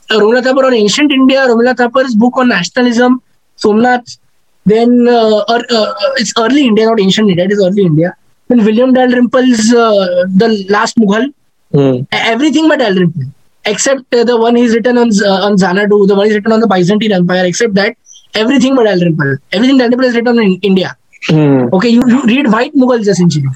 Uh, 0.09 0.15
Romila 0.15 0.41
Thapar 0.41 0.65
on 0.65 0.73
ancient 0.73 1.11
India, 1.11 1.39
Romila 1.47 1.75
Thapar's 1.75 2.15
book 2.15 2.37
on 2.37 2.49
nationalism, 2.49 3.21
Somnath. 3.57 4.17
Then 4.65 5.07
uh, 5.07 5.37
uh, 5.37 5.61
uh, 5.69 5.93
it's 6.15 6.33
early 6.37 6.65
India, 6.65 6.85
not 6.85 6.99
ancient 6.99 7.29
India. 7.29 7.45
It 7.45 7.51
is 7.51 7.63
early 7.63 7.83
India 7.83 8.15
then 8.47 8.63
William 8.63 8.93
Dalrymple's 8.93 9.73
uh, 9.73 10.25
The 10.27 10.65
Last 10.69 10.97
Mughal, 10.97 11.33
mm. 11.73 12.07
everything 12.11 12.67
but 12.67 12.79
Dalrymple, 12.79 13.23
except 13.65 14.13
uh, 14.13 14.23
the 14.23 14.37
one 14.37 14.55
he's 14.55 14.73
written 14.73 14.97
on 14.97 15.09
uh, 15.23 15.45
on 15.45 15.57
Xanadu, 15.57 16.07
the 16.07 16.15
one 16.15 16.25
he's 16.27 16.35
written 16.35 16.51
on 16.51 16.59
the 16.59 16.67
Byzantine 16.67 17.11
Empire, 17.11 17.45
except 17.45 17.73
that 17.75 17.97
everything 18.43 18.75
but 18.75 18.83
Dalrymple. 18.83 19.37
Everything 19.51 19.77
Dalrymple 19.77 20.05
is 20.05 20.15
written 20.15 20.39
in 20.39 20.55
India. 20.71 20.95
Mm. 21.29 21.73
Okay, 21.73 21.89
you, 21.89 22.07
you 22.07 22.23
read 22.23 22.51
White 22.51 22.73
Mughals 22.73 23.07
essentially. 23.07 23.47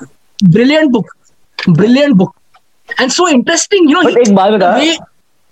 Brilliant 0.43 0.91
book. 0.91 1.07
Brilliant 1.67 2.17
book. 2.17 2.36
And 2.97 3.11
so 3.11 3.29
interesting, 3.29 3.88
you 3.88 3.95
know. 3.95 4.03
But 4.03 4.82
he, 4.82 4.89
way, 4.89 4.99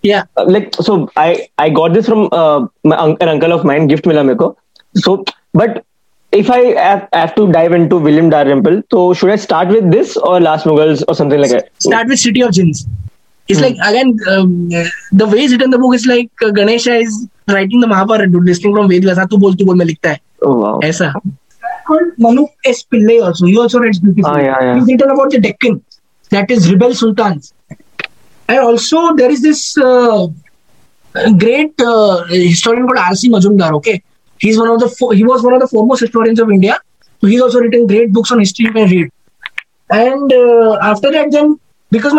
yeah. 0.01 0.23
Uh, 0.37 0.45
like, 0.45 0.73
so 0.75 1.11
I, 1.15 1.49
I 1.57 1.69
got 1.69 1.93
this 1.93 2.05
from 2.05 2.29
uh, 2.31 2.67
my, 2.83 3.15
an 3.21 3.29
uncle 3.29 3.53
of 3.53 3.63
mine, 3.65 3.87
Gift 3.87 4.05
Milameko. 4.05 4.55
So, 4.95 5.23
but 5.53 5.85
if 6.31 6.49
I 6.49 6.59
have, 6.79 7.07
have, 7.13 7.35
to 7.35 7.51
dive 7.51 7.73
into 7.73 7.97
William 7.97 8.29
Dalrymple, 8.29 8.83
so 8.91 9.13
should 9.13 9.31
I 9.31 9.35
start 9.35 9.69
with 9.69 9.91
this 9.91 10.17
or 10.17 10.39
Last 10.39 10.65
Mughals 10.65 11.03
or 11.07 11.15
something 11.15 11.39
like 11.39 11.51
that? 11.51 11.69
Start 11.81 12.07
with 12.07 12.19
City 12.19 12.41
of 12.41 12.51
Jinns. 12.51 12.85
It's 13.47 13.59
hmm. 13.59 13.65
like 13.65 13.75
again 13.83 14.17
um, 14.29 14.69
the 14.69 15.27
way 15.27 15.39
it's 15.39 15.51
written 15.51 15.71
the 15.71 15.79
book 15.79 15.95
is 15.95 16.05
like 16.05 16.29
uh, 16.43 16.51
Ganesha 16.51 16.95
is 16.95 17.27
writing 17.49 17.83
the 17.83 17.87
Mahabharata 17.87 18.29
do 18.29 18.53
from 18.53 18.87
Ved 18.87 19.05
Vyas 19.05 19.17
तू 19.17 19.37
बोल 19.37 19.55
बोल 19.55 19.77
मैं 19.77 19.85
लिखता 19.85 20.09
है। 20.09 20.19
oh, 20.47 20.83
ऐसा। 20.83 21.13
Many 22.21 22.43
historians 36.01 36.39
of 36.39 36.49
India 36.49 36.79
so 37.43 37.59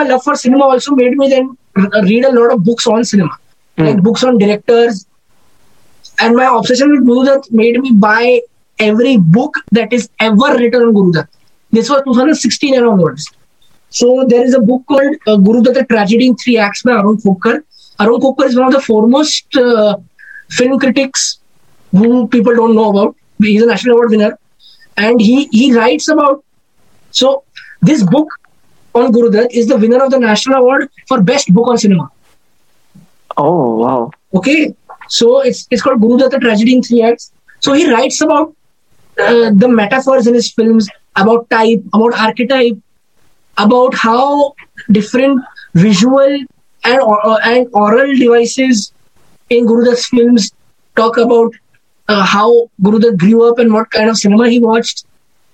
love 0.02 0.18
for 0.18 0.36
cinema 0.36 0.72
also 0.72 0.96
made 0.96 1.18
me 1.18 1.28
then 1.28 1.56
read. 1.78 2.24
A 2.24 2.32
lot 2.32 2.50
of 2.50 2.58
books 2.58 2.88
on 2.88 3.02
cinema. 3.02 3.36
Mm. 3.78 3.88
like 3.88 4.08
books 4.08 5.00
And 6.20 6.36
my 6.36 6.54
obsession 6.54 6.90
with 6.92 7.06
Guru 7.06 7.24
Dutt 7.24 7.50
made 7.50 7.80
me 7.80 7.92
buy 7.92 8.40
every 8.78 9.16
book 9.16 9.54
that 9.72 9.92
is 9.92 10.08
ever 10.20 10.56
written 10.58 10.82
on 10.82 10.92
Guru 10.92 11.12
Dutt. 11.12 11.28
This 11.72 11.88
was 11.88 12.02
2016 12.04 12.76
and 12.76 12.86
onwards. 12.86 13.30
So 13.90 14.24
there 14.28 14.44
is 14.44 14.54
a 14.54 14.60
book 14.60 14.82
called 14.86 15.16
uh, 15.26 15.36
Guru 15.36 15.62
Dutt, 15.62 15.88
Tragedy 15.88 16.26
in 16.26 16.36
Three 16.36 16.58
Acts 16.58 16.82
by 16.82 16.92
Arun 16.92 17.16
Khopkar. 17.16 17.62
Arun 17.98 18.20
Khopkar 18.20 18.46
is 18.46 18.56
one 18.56 18.66
of 18.66 18.72
the 18.72 18.80
foremost 18.80 19.56
uh, 19.56 19.96
film 20.50 20.78
critics 20.78 21.38
who 21.92 22.28
people 22.28 22.54
don't 22.54 22.74
know 22.74 22.90
about. 22.90 23.16
He's 23.38 23.62
a 23.62 23.66
national 23.66 23.96
award 23.96 24.10
winner, 24.10 24.38
and 24.96 25.20
he 25.20 25.46
he 25.46 25.74
writes 25.74 26.08
about. 26.08 26.44
So 27.10 27.44
this 27.80 28.02
book 28.02 28.28
on 28.94 29.10
Guru 29.12 29.30
Dutt 29.30 29.52
is 29.52 29.66
the 29.66 29.76
winner 29.76 30.04
of 30.04 30.10
the 30.10 30.18
national 30.18 30.58
award 30.60 30.90
for 31.08 31.22
best 31.22 31.52
book 31.52 31.68
on 31.68 31.78
cinema. 31.78 32.10
Oh 33.36 33.76
wow! 33.76 34.10
Okay, 34.34 34.74
so 35.10 35.40
it's 35.40 35.66
it's 35.70 35.82
called 35.82 36.00
Guru 36.00 36.18
Dutt: 36.18 36.40
Tragedy 36.40 36.74
in 36.76 36.82
Three 36.82 37.02
Acts. 37.02 37.32
So 37.58 37.72
he 37.72 37.90
writes 37.92 38.20
about 38.20 38.54
uh, 39.18 39.50
the 39.52 39.68
metaphors 39.68 40.26
in 40.26 40.34
his 40.34 40.52
films, 40.52 40.88
about 41.16 41.50
type, 41.50 41.82
about 41.92 42.14
archetype, 42.14 42.78
about 43.58 43.94
how 43.94 44.54
different 44.90 45.44
visual 45.74 46.38
and, 46.84 47.00
uh, 47.02 47.38
and 47.44 47.68
oral 47.72 48.16
devices 48.16 48.92
in 49.50 49.66
Guru 49.66 49.84
Dutt's 49.84 50.06
films 50.06 50.52
talk 50.96 51.18
about 51.18 51.52
uh, 52.08 52.24
how 52.24 52.70
Guru 52.82 53.00
Dutt 53.00 53.18
grew 53.18 53.48
up 53.50 53.58
and 53.58 53.72
what 53.72 53.90
kind 53.90 54.08
of 54.08 54.16
cinema 54.16 54.48
he 54.48 54.60
watched. 54.60 55.04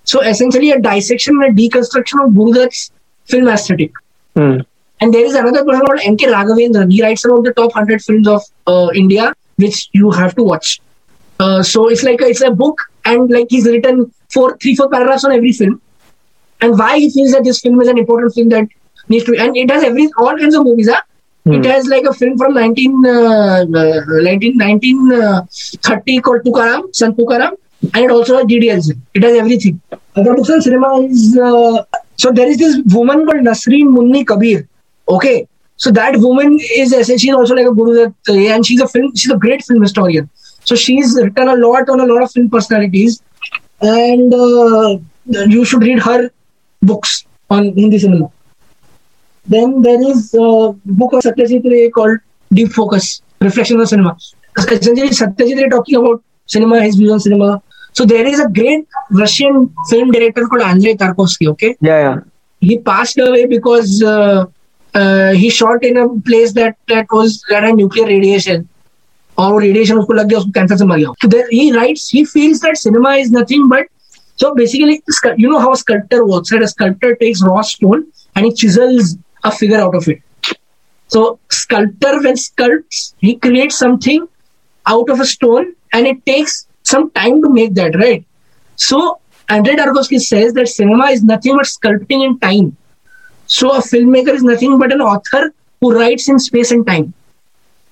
So 0.03 0.21
essentially, 0.21 0.71
a 0.71 0.79
dissection 0.79 1.41
and 1.41 1.59
a 1.59 1.61
deconstruction 1.61 2.23
of 2.23 2.35
Guru 2.35 2.53
Dutt's 2.53 2.91
film 3.25 3.47
aesthetic. 3.47 3.91
Mm. 4.35 4.65
And 5.01 5.13
there 5.13 5.25
is 5.25 5.35
another 5.35 5.65
person 5.65 5.85
called 5.85 5.99
N.K. 6.03 6.27
Raghavendran. 6.27 6.91
He 6.91 7.03
writes 7.03 7.25
about 7.25 7.43
the 7.43 7.53
top 7.53 7.75
100 7.75 8.01
films 8.01 8.27
of 8.27 8.41
uh, 8.65 8.89
India, 8.95 9.33
which 9.57 9.89
you 9.93 10.11
have 10.11 10.35
to 10.35 10.43
watch. 10.43 10.79
Uh, 11.39 11.61
so 11.61 11.87
it's 11.89 12.03
like 12.03 12.21
a, 12.21 12.25
it's 12.25 12.41
a 12.41 12.51
book, 12.51 12.81
and 13.05 13.29
like 13.29 13.47
he's 13.49 13.65
written 13.65 14.11
four, 14.29 14.57
three, 14.57 14.75
four 14.75 14.89
paragraphs 14.89 15.25
on 15.25 15.31
every 15.31 15.51
film, 15.51 15.81
and 16.61 16.77
why 16.77 16.97
he 16.97 17.11
feels 17.11 17.31
that 17.31 17.43
this 17.43 17.61
film 17.61 17.79
is 17.81 17.87
an 17.87 17.97
important 17.97 18.33
film 18.33 18.49
that 18.49 18.67
needs 19.09 19.25
to. 19.25 19.31
Be, 19.31 19.37
and 19.37 19.55
it 19.55 19.69
has 19.69 19.83
every 19.83 20.09
all 20.17 20.37
kinds 20.37 20.55
of 20.55 20.63
movies. 20.63 20.89
Huh? 20.89 21.01
It 21.45 21.63
hmm. 21.63 21.63
has 21.63 21.87
like 21.87 22.03
a 22.05 22.13
film 22.13 22.37
from 22.37 22.55
19, 22.55 23.05
uh, 23.05 23.63
19, 23.63 24.57
1930 24.57 26.19
called 26.19 26.41
Tukaram, 26.41 26.93
Sant 26.93 27.15
Tukaram, 27.15 27.53
and 27.93 28.05
it 28.05 28.11
also 28.11 28.37
has 28.37 28.45
DDLJ. 28.45 28.97
It 29.13 29.23
has 29.23 29.37
everything. 29.37 29.79
Other 30.15 30.33
books 30.33 30.49
on 30.49 30.61
cinema 30.61 31.01
is 31.03 31.37
uh, 31.37 31.85
so 32.17 32.31
there 32.31 32.47
is 32.47 32.57
this 32.57 32.81
woman 32.93 33.25
called 33.25 33.37
Nasreen 33.37 33.93
Munni 33.95 34.25
Kabir. 34.25 34.67
Okay, 35.07 35.47
so 35.77 35.91
that 35.91 36.17
woman 36.17 36.57
is 36.75 36.91
essentially 36.91 37.31
also 37.31 37.55
like 37.55 37.67
a 37.67 37.73
guru 37.73 37.93
that, 37.93 38.13
uh, 38.29 38.53
and 38.53 38.65
she's 38.65 38.81
a 38.81 38.87
film. 38.87 39.15
She's 39.15 39.31
a 39.31 39.37
great 39.37 39.63
film 39.63 39.81
historian. 39.81 40.29
So 40.63 40.75
she's 40.75 41.15
written 41.21 41.47
a 41.47 41.55
lot 41.55 41.87
on 41.89 41.99
a 41.99 42.05
lot 42.05 42.23
of 42.23 42.31
film 42.31 42.49
personalities, 42.49 43.21
and 43.81 44.33
uh, 44.33 44.97
you 45.25 45.63
should 45.65 45.83
read 45.83 45.99
her 45.99 46.31
books 46.81 47.25
on 47.49 47.73
Hindi 47.75 47.99
cinema. 47.99 48.31
Then 49.45 49.81
there 49.81 50.01
is 50.01 50.33
a 50.33 50.73
book 50.85 51.13
of 51.13 51.23
Satyajit 51.23 51.63
Ray 51.63 51.89
called 51.89 52.17
Deep 52.51 52.71
Focus, 52.71 53.21
Reflection 53.39 53.79
on 53.79 53.87
Cinema. 53.87 54.17
Essentially, 54.57 55.09
Satyajit 55.09 55.61
Ray 55.61 55.69
talking 55.69 55.95
about 55.95 56.23
cinema, 56.47 56.81
his 56.81 56.95
views 56.95 57.11
on 57.11 57.19
cinema. 57.19 57.61
So 57.93 58.05
there 58.05 58.25
is 58.25 58.39
a 58.39 58.49
great 58.49 58.87
Russian 59.11 59.73
film 59.89 60.11
director 60.11 60.45
called 60.47 60.63
Andrei 60.63 60.95
Tarkovsky, 60.95 61.47
okay? 61.49 61.77
Yeah, 61.81 61.99
yeah. 61.99 62.19
He 62.59 62.79
passed 62.79 63.17
away 63.19 63.45
because 63.45 64.03
uh, 64.03 64.45
uh, 64.97 65.33
he 65.33 65.49
shot 65.49 65.83
in 65.83 65.97
a 65.97 66.07
place 66.29 66.53
that 66.53 66.75
that 66.87 67.07
was 67.11 67.43
that 67.49 67.63
had 67.63 67.75
nuclear 67.75 68.07
radiation. 68.07 68.67
Or 69.37 69.49
radiation 69.61 69.97
उसको 69.97 70.13
लग 70.13 70.29
गया 70.29 70.39
उसको 70.39 70.51
cancer 70.53 71.49
he 71.51 71.71
writes 71.73 72.09
he 72.09 72.25
feels 72.25 72.59
that 72.61 72.77
cinema 72.77 73.11
is 73.23 73.29
nothing 73.31 73.67
but 73.73 73.85
so 74.35 74.53
basically 74.55 75.01
you 75.37 75.49
know 75.49 75.59
how 75.59 75.73
a 75.73 75.77
sculptor 75.77 76.25
works 76.25 76.51
right? 76.51 76.63
A 76.63 76.67
sculptor 76.67 77.15
takes 77.15 77.43
raw 77.43 77.61
stone 77.61 78.07
and 78.35 78.45
he 78.45 78.53
chisels 78.53 79.17
a 79.43 79.51
figure 79.51 79.77
out 79.77 79.95
of 79.95 80.07
it. 80.07 80.21
So 81.07 81.39
sculptor 81.49 82.13
when 82.23 82.35
sculpts 82.35 83.13
he 83.19 83.35
creates 83.35 83.77
something 83.77 84.27
out 84.87 85.09
of 85.09 85.19
a 85.19 85.25
stone 85.25 85.75
and 85.93 86.07
it 86.07 86.25
takes 86.25 86.67
some 86.83 87.11
time 87.11 87.41
to 87.43 87.49
make 87.49 87.75
that 87.75 87.95
right? 87.95 88.25
So 88.75 89.19
andrei 89.49 89.75
tarkovsky 89.75 90.19
says 90.19 90.53
that 90.53 90.67
cinema 90.67 91.11
is 91.11 91.23
nothing 91.23 91.55
but 91.55 91.65
sculpting 91.65 92.25
in 92.25 92.39
time. 92.39 92.75
So 93.47 93.71
a 93.71 93.79
filmmaker 93.79 94.33
is 94.33 94.43
nothing 94.43 94.77
but 94.77 94.91
an 94.91 95.01
author 95.01 95.53
who 95.81 95.93
writes 95.97 96.27
in 96.29 96.39
space 96.39 96.71
and 96.71 96.85
time. 96.85 97.13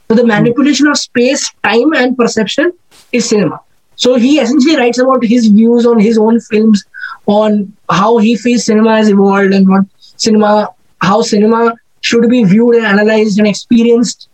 So 0.08 0.16
the 0.16 0.26
manipulation 0.26 0.88
of 0.88 0.98
space, 0.98 1.52
time, 1.64 1.94
and 1.94 2.18
perception 2.18 2.74
is 3.12 3.28
cinema. 3.30 3.60
So 3.96 4.16
he 4.16 4.40
essentially 4.40 4.76
writes 4.76 5.00
about 5.00 5.24
his 5.24 5.48
views 5.48 5.86
on 5.86 6.00
his 6.00 6.18
own 6.18 6.40
films, 6.42 6.84
on 7.26 7.74
how 7.90 8.18
he 8.18 8.36
feels 8.36 8.66
cinema 8.66 8.98
has 8.98 9.10
evolved 9.10 9.54
and 9.54 9.68
what 9.68 9.86
cinema, 10.18 10.70
how 11.02 11.22
cinema 11.22 11.74
should 12.02 12.30
be 12.30 12.44
viewed 12.44 12.76
and 12.76 12.86
analyzed 12.86 13.40
and 13.40 13.48
experienced. 13.48 14.28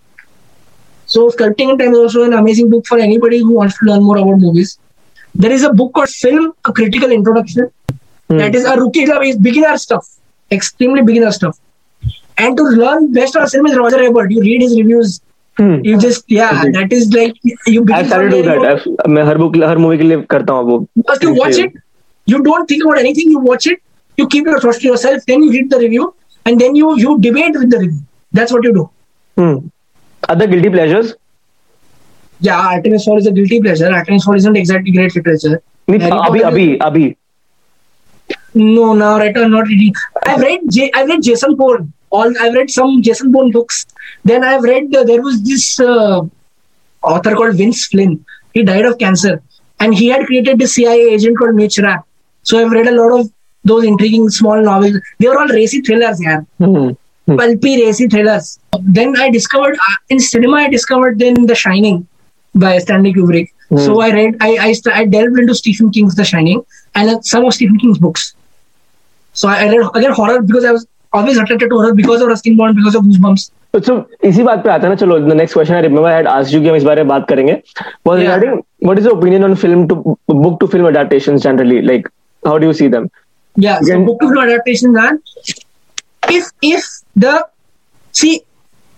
So 1.06 1.30
Sculpting 1.30 1.72
in 1.72 1.78
Time 1.78 1.92
is 1.92 2.00
also 2.00 2.24
an 2.24 2.34
amazing 2.34 2.70
book 2.70 2.86
for 2.88 2.98
anybody 2.98 3.40
who 3.40 3.54
wants 3.54 3.78
to 3.80 3.86
learn 3.86 4.04
more 4.04 4.18
about 4.18 4.40
movies. 4.40 4.78
There 5.36 5.52
is 5.52 5.64
a 5.64 5.72
book 5.72 5.94
called 5.94 6.10
Film, 6.10 6.54
a 6.66 6.74
critical 6.74 7.12
introduction. 7.12 7.72
Mm. 8.30 8.40
That 8.40 8.56
is 8.56 8.66
a 8.66 8.76
rookie 8.78 9.04
is 9.04 9.38
beginner 9.38 9.78
stuff, 9.78 10.08
extremely 10.51 11.03
beginner 11.03 11.33
stuff. 11.33 11.59
And 12.39 12.57
to 12.57 12.63
learn 12.63 13.13
best 13.13 13.37
of 13.37 13.49
cinema 13.49 13.71
is 13.71 13.79
Roger 13.79 14.01
Ebert. 14.03 14.31
You 14.31 14.41
read 14.41 14.63
his 14.63 14.77
reviews 14.79 15.21
Hmm. 15.59 15.77
You 15.83 15.99
just 15.99 16.25
yeah, 16.29 16.51
okay. 16.61 16.71
that 16.73 16.93
is 16.93 17.11
like 17.13 17.37
you. 17.43 17.85
I 17.93 18.07
started 18.07 18.31
to 18.31 18.43
do 18.43 18.49
that. 18.49 18.65
I've, 18.71 19.11
मैं 19.11 19.23
हर 19.25 19.39
book 19.43 19.55
हर 19.65 19.79
movie 19.85 19.99
के 19.99 20.05
लिए 20.05 20.23
करता 20.33 20.53
हूँ 20.53 20.65
वो. 20.71 20.77
First 21.11 21.23
you 21.27 21.33
watch 21.35 21.61
it, 21.63 21.79
you 22.27 22.43
don't 22.49 22.69
think 22.73 22.85
about 22.85 22.99
anything. 23.03 23.31
You 23.31 23.39
watch 23.39 23.67
it, 23.67 23.81
you 24.19 24.27
keep 24.35 24.51
your 24.53 24.61
thoughts 24.61 24.81
to 24.83 24.89
yourself. 24.89 25.25
Then 25.31 25.43
you 25.45 25.53
read 25.53 25.71
the 25.71 25.79
review, 25.85 26.15
and 26.45 26.61
then 26.65 26.77
you 26.81 26.91
you 27.05 27.19
debate 27.29 27.57
with 27.61 27.71
the 27.71 27.79
review. 27.85 28.03
That's 28.41 28.53
what 28.57 28.69
you 28.69 28.75
do. 28.75 28.85
Hmm. 29.39 29.55
Other 30.35 30.47
guilty 30.47 30.75
pleasures. 30.77 31.15
Yeah, 32.41 32.61
Artemis 32.75 33.07
Fowl 33.07 33.25
is 33.25 33.27
a 33.27 33.33
guilty 33.33 33.63
pleasure. 33.63 33.91
Artemis 34.01 34.25
Fowl 34.25 34.37
isn't 34.43 34.57
exactly 34.57 34.93
great 34.99 35.17
literature. 35.17 35.63
Abhi, 35.89 36.43
Abhi, 36.51 36.67
Abhi. 36.91 37.07
no, 38.54 38.94
no, 38.94 39.18
right 39.18 39.34
now 39.34 39.48
not 39.48 39.68
really. 39.68 39.94
I've 40.26 40.42
read 40.42 40.62
J- 40.70 40.92
I've 40.94 41.08
read 41.08 41.24
Jason 41.24 41.56
Bourne. 41.56 41.94
All 42.10 42.34
I've 42.42 42.54
read 42.54 42.70
some 42.70 43.02
Jason 43.02 43.32
Bourne 43.32 43.52
books. 43.52 43.86
Then 44.26 44.44
I've 44.44 44.64
read 44.64 44.94
uh, 44.96 45.04
there 45.04 45.22
was 45.22 45.42
this 45.44 45.80
uh, 45.80 46.22
author 47.02 47.36
called 47.36 47.56
Vince 47.56 47.86
Flynn. 47.88 48.26
He 48.54 48.64
died 48.64 48.86
of 48.86 48.98
cancer, 48.98 49.42
and 49.80 49.94
he 49.94 50.08
had 50.08 50.26
created 50.26 50.60
this 50.60 50.76
CIA 50.76 51.14
agent 51.14 51.38
called 51.38 51.56
Mitch 51.56 51.80
Rapp. 51.80 52.06
So 52.44 52.60
I've 52.60 52.72
read 52.72 52.88
a 52.88 52.96
lot 52.96 53.20
of 53.20 53.32
those 53.64 53.86
intriguing 53.86 54.30
small 54.30 54.62
novels. 54.62 54.98
They 55.20 55.28
were 55.28 55.40
all 55.40 55.48
racy 55.48 55.82
thrillers, 55.82 56.22
yeah. 56.22 56.42
Mm-hmm. 56.60 57.38
Pulpy 57.38 57.86
racy 57.86 58.08
thrillers. 58.08 58.60
Then 58.82 59.16
I 59.18 59.30
discovered 59.30 59.76
uh, 59.76 59.96
in 60.10 60.20
cinema. 60.20 60.58
I 60.58 60.70
discovered 60.70 61.20
then 61.20 61.46
The 61.46 61.56
Shining 61.56 62.08
by 62.56 62.80
Stanley 62.80 63.14
Kubrick. 63.14 63.52
Mm. 63.70 63.86
So 63.86 64.02
I 64.02 64.12
read, 64.12 64.36
I, 64.42 64.58
I, 64.58 64.76
I 64.94 65.06
delved 65.06 65.40
into 65.40 65.56
Stephen 65.56 65.92
King's 65.92 66.16
The 66.16 66.26
Shining 66.26 66.66
and 66.96 67.26
some 67.26 67.46
of 67.46 67.54
Stephen 67.54 67.80
King's 67.80 68.00
books. 68.00 68.36
So 69.34 69.48
I, 69.48 69.64
I 69.64 69.70
read 69.70 69.90
again 69.96 70.12
horror 70.12 70.42
because 70.42 70.66
I 70.66 70.72
was 70.72 70.88
always 71.14 71.38
attracted 71.38 71.70
to 71.70 71.76
horror 71.76 71.94
because 71.94 72.22
of 72.22 72.28
Ruskin 72.28 72.58
Bond, 72.58 72.76
because 72.76 72.96
of 72.96 73.04
Goosebumps. 73.04 73.52
So 73.84 74.06
इसी 74.24 74.44
बात 74.44 74.64
पे 74.64 74.70
आता 74.70 74.88
है 74.88 74.90
ना 74.90 74.96
चलो 75.00 75.20
the 75.28 75.36
next 75.36 75.54
question 75.54 75.76
I 75.76 75.82
remember 75.82 76.08
I 76.08 76.16
had 76.16 76.28
asked 76.28 76.54
you 76.54 76.62
कि 76.62 76.70
हम 76.70 76.76
इस 76.76 76.84
बारे 76.84 77.04
में 77.04 77.08
बात 77.08 77.28
करेंगे 77.30 77.62
regarding 78.06 78.64
what 78.88 79.00
is 79.00 79.06
your 79.06 79.18
opinion 79.18 79.44
on 79.44 79.56
film 79.56 79.88
to 79.88 80.18
book 80.28 80.60
to 80.60 80.68
film 80.68 80.88
adaptations 80.90 81.44
generally 81.44 81.82
like 81.82 82.10
how 82.46 82.58
do 82.58 82.68
you 82.68 82.74
see 82.74 82.90
them 82.96 83.10
yeah 83.56 83.80
so 83.80 84.00
book 84.10 84.20
to 84.20 84.28
film 84.34 84.44
adaptations 84.44 84.98
are 84.98 85.14
if 86.40 86.52
if 86.62 86.90
the 87.16 87.48
see 88.12 88.42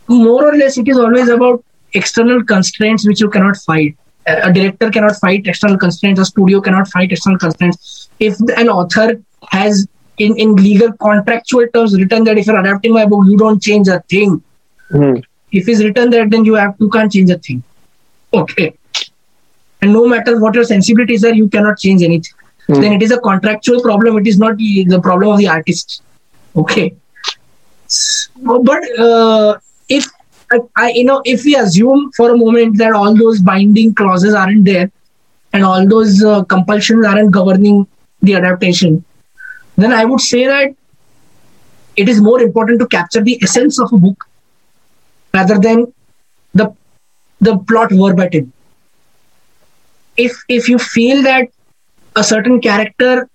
more 0.08 0.44
or 0.48 0.56
less 0.56 0.78
it 0.78 0.88
is 0.88 0.98
always 0.98 1.30
about 1.30 1.64
external 1.94 2.44
constraints 2.44 3.08
which 3.08 3.22
you 3.22 3.30
cannot 3.30 3.56
fight 3.58 3.96
a 4.26 4.52
director 4.52 4.90
cannot 4.90 5.16
fight 5.16 5.48
external 5.48 5.78
constraints 5.78 6.20
a 6.20 6.26
studio 6.26 6.60
cannot 6.62 6.88
fight 6.88 7.12
external 7.12 7.38
constraints 7.38 8.10
if 8.20 8.40
an 8.58 8.70
author 8.70 9.08
has 9.50 9.88
in, 10.18 10.38
in 10.38 10.56
legal 10.56 10.92
contractual 10.94 11.68
terms 11.74 11.98
written 11.98 12.24
that 12.26 12.38
if 12.38 12.48
you're 12.48 12.60
adapting 12.60 12.94
my 12.94 13.06
book, 13.06 13.26
you 13.28 13.38
don't 13.38 13.62
change 13.62 13.88
a 13.88 14.00
thing. 14.02 14.42
Mm. 14.92 15.24
If 15.52 15.68
it's 15.68 15.84
written 15.84 16.10
that, 16.12 16.30
then 16.30 16.46
you 16.46 16.54
have 16.56 16.78
to 16.78 16.90
can't 16.90 17.12
change 17.12 17.30
a 17.30 17.38
thing. 17.38 17.64
Okay. 18.34 18.76
And 19.82 19.94
no 19.94 20.08
matter 20.08 20.40
what 20.40 20.56
your 20.56 20.64
sensibilities 20.64 21.26
are, 21.26 21.34
you 21.34 21.50
cannot 21.50 21.78
change 21.78 22.02
anything. 22.02 22.34
Mm. 22.70 22.82
Then 22.82 22.94
it 22.94 23.02
is 23.02 23.12
a 23.12 23.20
contractual 23.20 23.82
problem. 23.82 24.18
It 24.18 24.28
is 24.28 24.40
not 24.40 24.58
the, 24.58 24.86
the 24.86 25.02
problem 25.02 25.32
of 25.34 25.38
the 25.40 25.48
artist. 25.48 26.02
Okay. 26.56 26.96
So, 27.88 28.64
but 28.64 29.00
uh, 29.00 29.58
if 29.90 30.08
I, 30.52 30.60
I, 30.76 30.92
you 30.92 31.04
know, 31.04 31.22
if 31.26 31.44
we 31.44 31.56
assume 31.56 32.12
for 32.16 32.32
a 32.32 32.38
moment 32.38 32.78
that 32.78 32.94
all 32.94 33.16
those 33.16 33.42
binding 33.42 33.94
clauses 33.94 34.34
aren't 34.34 34.66
there, 34.66 34.92
and 35.52 35.64
all 35.64 35.88
those 35.88 36.24
uh, 36.24 36.44
compulsions 36.46 37.06
aren't 37.06 37.32
governing 37.32 37.86
the 38.24 38.34
adaptation, 38.34 39.04
then 39.78 39.92
I 39.92 40.06
would 40.06 40.22
say 40.22 40.46
that 40.46 40.76
it 41.96 42.10
is 42.10 42.22
more 42.22 42.42
important 42.42 42.80
to 42.80 42.88
capture 42.88 43.22
the 43.22 43.40
essence 43.42 43.80
of 43.80 43.92
a 43.94 43.98
book 43.98 44.26
rather 45.34 45.58
than 45.60 45.94
the 46.54 46.74
the 47.42 47.58
plot 47.58 47.92
verbatim. 47.92 48.52
If 50.18 50.44
if 50.48 50.70
you 50.70 50.78
feel 50.78 51.24
that 51.24 51.48
a 52.16 52.24
certain 52.24 52.62
character 52.62 53.28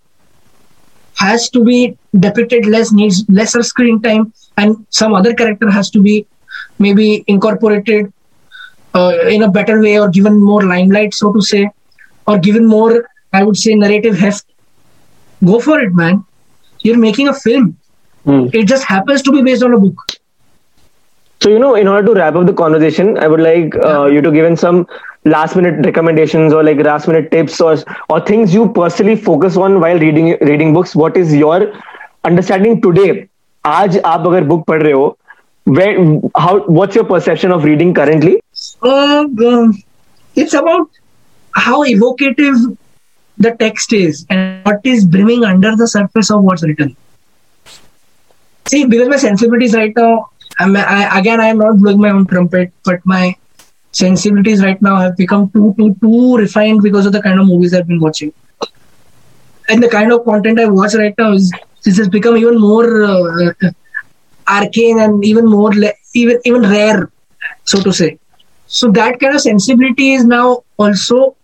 has 1.16 1.50
to 1.50 1.64
be 1.64 1.96
depicted 2.18 2.66
less, 2.66 2.92
needs 2.92 3.24
lesser 3.28 3.62
screen 3.62 4.00
time, 4.00 4.32
and 4.56 4.86
some 4.90 5.14
other 5.14 5.34
character 5.34 5.70
has 5.70 5.90
to 5.90 6.00
be 6.00 6.26
maybe 6.78 7.24
incorporated 7.26 8.12
uh, 8.94 9.12
in 9.28 9.42
a 9.42 9.50
better 9.50 9.80
way 9.80 9.98
or 9.98 10.08
given 10.08 10.38
more 10.40 10.64
limelight, 10.64 11.14
so 11.14 11.32
to 11.32 11.42
say, 11.42 11.68
or 12.26 12.38
given 12.38 12.64
more, 12.66 13.08
I 13.32 13.42
would 13.42 13.56
say, 13.56 13.74
narrative 13.74 14.16
heft. 14.16 14.46
Go 15.44 15.60
for 15.60 15.80
it, 15.80 15.92
man 15.92 16.24
You're 16.81 16.97
making 16.97 17.27
a 17.27 17.33
film. 17.33 17.77
Mm. 18.25 18.53
It 18.53 18.65
just 18.65 18.83
happens 18.83 19.21
to 19.23 19.31
be 19.31 19.41
based 19.41 19.63
on 19.63 19.73
a 19.73 19.79
book. 19.79 20.01
So, 21.41 21.49
you 21.49 21.59
know, 21.59 21.75
in 21.75 21.87
order 21.87 22.07
to 22.07 22.13
wrap 22.13 22.35
up 22.35 22.45
the 22.45 22.53
conversation, 22.53 23.17
I 23.17 23.27
would 23.27 23.41
like 23.41 23.75
uh, 23.75 24.05
you 24.05 24.21
to 24.21 24.31
give 24.31 24.45
in 24.45 24.55
some 24.55 24.87
last 25.25 25.55
minute 25.55 25.85
recommendations 25.85 26.53
or 26.53 26.63
like 26.63 26.77
last 26.77 27.07
minute 27.07 27.31
tips 27.31 27.59
or 27.59 27.77
or 28.09 28.19
things 28.21 28.53
you 28.53 28.69
personally 28.71 29.15
focus 29.15 29.57
on 29.57 29.79
while 29.81 29.99
reading 29.99 30.37
reading 30.41 30.73
books. 30.73 30.95
What 30.95 31.17
is 31.17 31.35
your 31.35 31.73
understanding 32.23 32.81
today? 32.81 33.27
आज 33.65 33.97
आप 34.05 34.25
अगर 34.27 34.43
book 34.43 34.65
पढ़ 34.67 34.81
रहे 34.83 34.93
हो 34.93 35.17
where 35.65 35.91
how 36.37 36.53
what's 36.77 36.95
your 36.95 37.05
perception 37.05 37.51
of 37.51 37.63
reading 37.63 37.93
currently 37.93 38.31
uh, 38.83 39.23
uh, 39.49 39.71
it's 40.35 40.53
about 40.53 40.89
how 41.55 41.83
evocative 41.85 42.55
the 43.38 43.52
text 43.52 43.92
is 43.92 44.26
and 44.30 44.64
what 44.64 44.80
is 44.84 45.04
brimming 45.04 45.44
under 45.44 45.76
the 45.76 45.86
surface 45.86 46.30
of 46.30 46.42
what's 46.42 46.62
written. 46.62 46.96
See, 48.66 48.84
because 48.84 49.08
my 49.08 49.16
sensibilities 49.16 49.74
right 49.74 49.92
now, 49.96 50.30
I'm, 50.58 50.76
I, 50.76 51.18
again, 51.18 51.40
I 51.40 51.46
am 51.46 51.58
not 51.58 51.78
blowing 51.78 52.00
my 52.00 52.10
own 52.10 52.26
trumpet, 52.26 52.72
but 52.84 53.00
my 53.04 53.34
sensibilities 53.92 54.62
right 54.62 54.80
now 54.82 54.96
have 54.96 55.16
become 55.16 55.50
too, 55.50 55.74
too, 55.78 55.96
too 56.00 56.36
refined 56.36 56.82
because 56.82 57.06
of 57.06 57.12
the 57.12 57.22
kind 57.22 57.40
of 57.40 57.46
movies 57.46 57.72
I've 57.74 57.86
been 57.86 58.00
watching. 58.00 58.32
And 59.68 59.82
the 59.82 59.88
kind 59.88 60.12
of 60.12 60.24
content 60.24 60.60
I 60.60 60.66
watch 60.66 60.94
right 60.94 61.14
now 61.16 61.32
is 61.32 61.52
this 61.84 61.96
has 61.98 62.08
become 62.08 62.36
even 62.36 62.60
more 62.60 63.04
uh, 63.04 63.52
arcane 64.46 64.98
and 64.98 65.24
even 65.24 65.46
more 65.46 65.72
le- 65.72 65.92
even 66.14 66.40
even 66.44 66.62
rare, 66.62 67.10
so 67.64 67.80
to 67.80 67.92
say. 67.92 68.18
So 68.66 68.90
that 68.92 69.20
kind 69.20 69.34
of 69.34 69.40
sensibility 69.40 70.12
is 70.14 70.24
now 70.24 70.64
also 70.78 71.36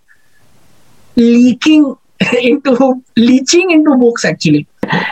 leaking 1.16 1.96
into 2.40 3.02
leaching 3.16 3.70
into 3.70 3.96
books 3.96 4.24
actually. 4.24 4.66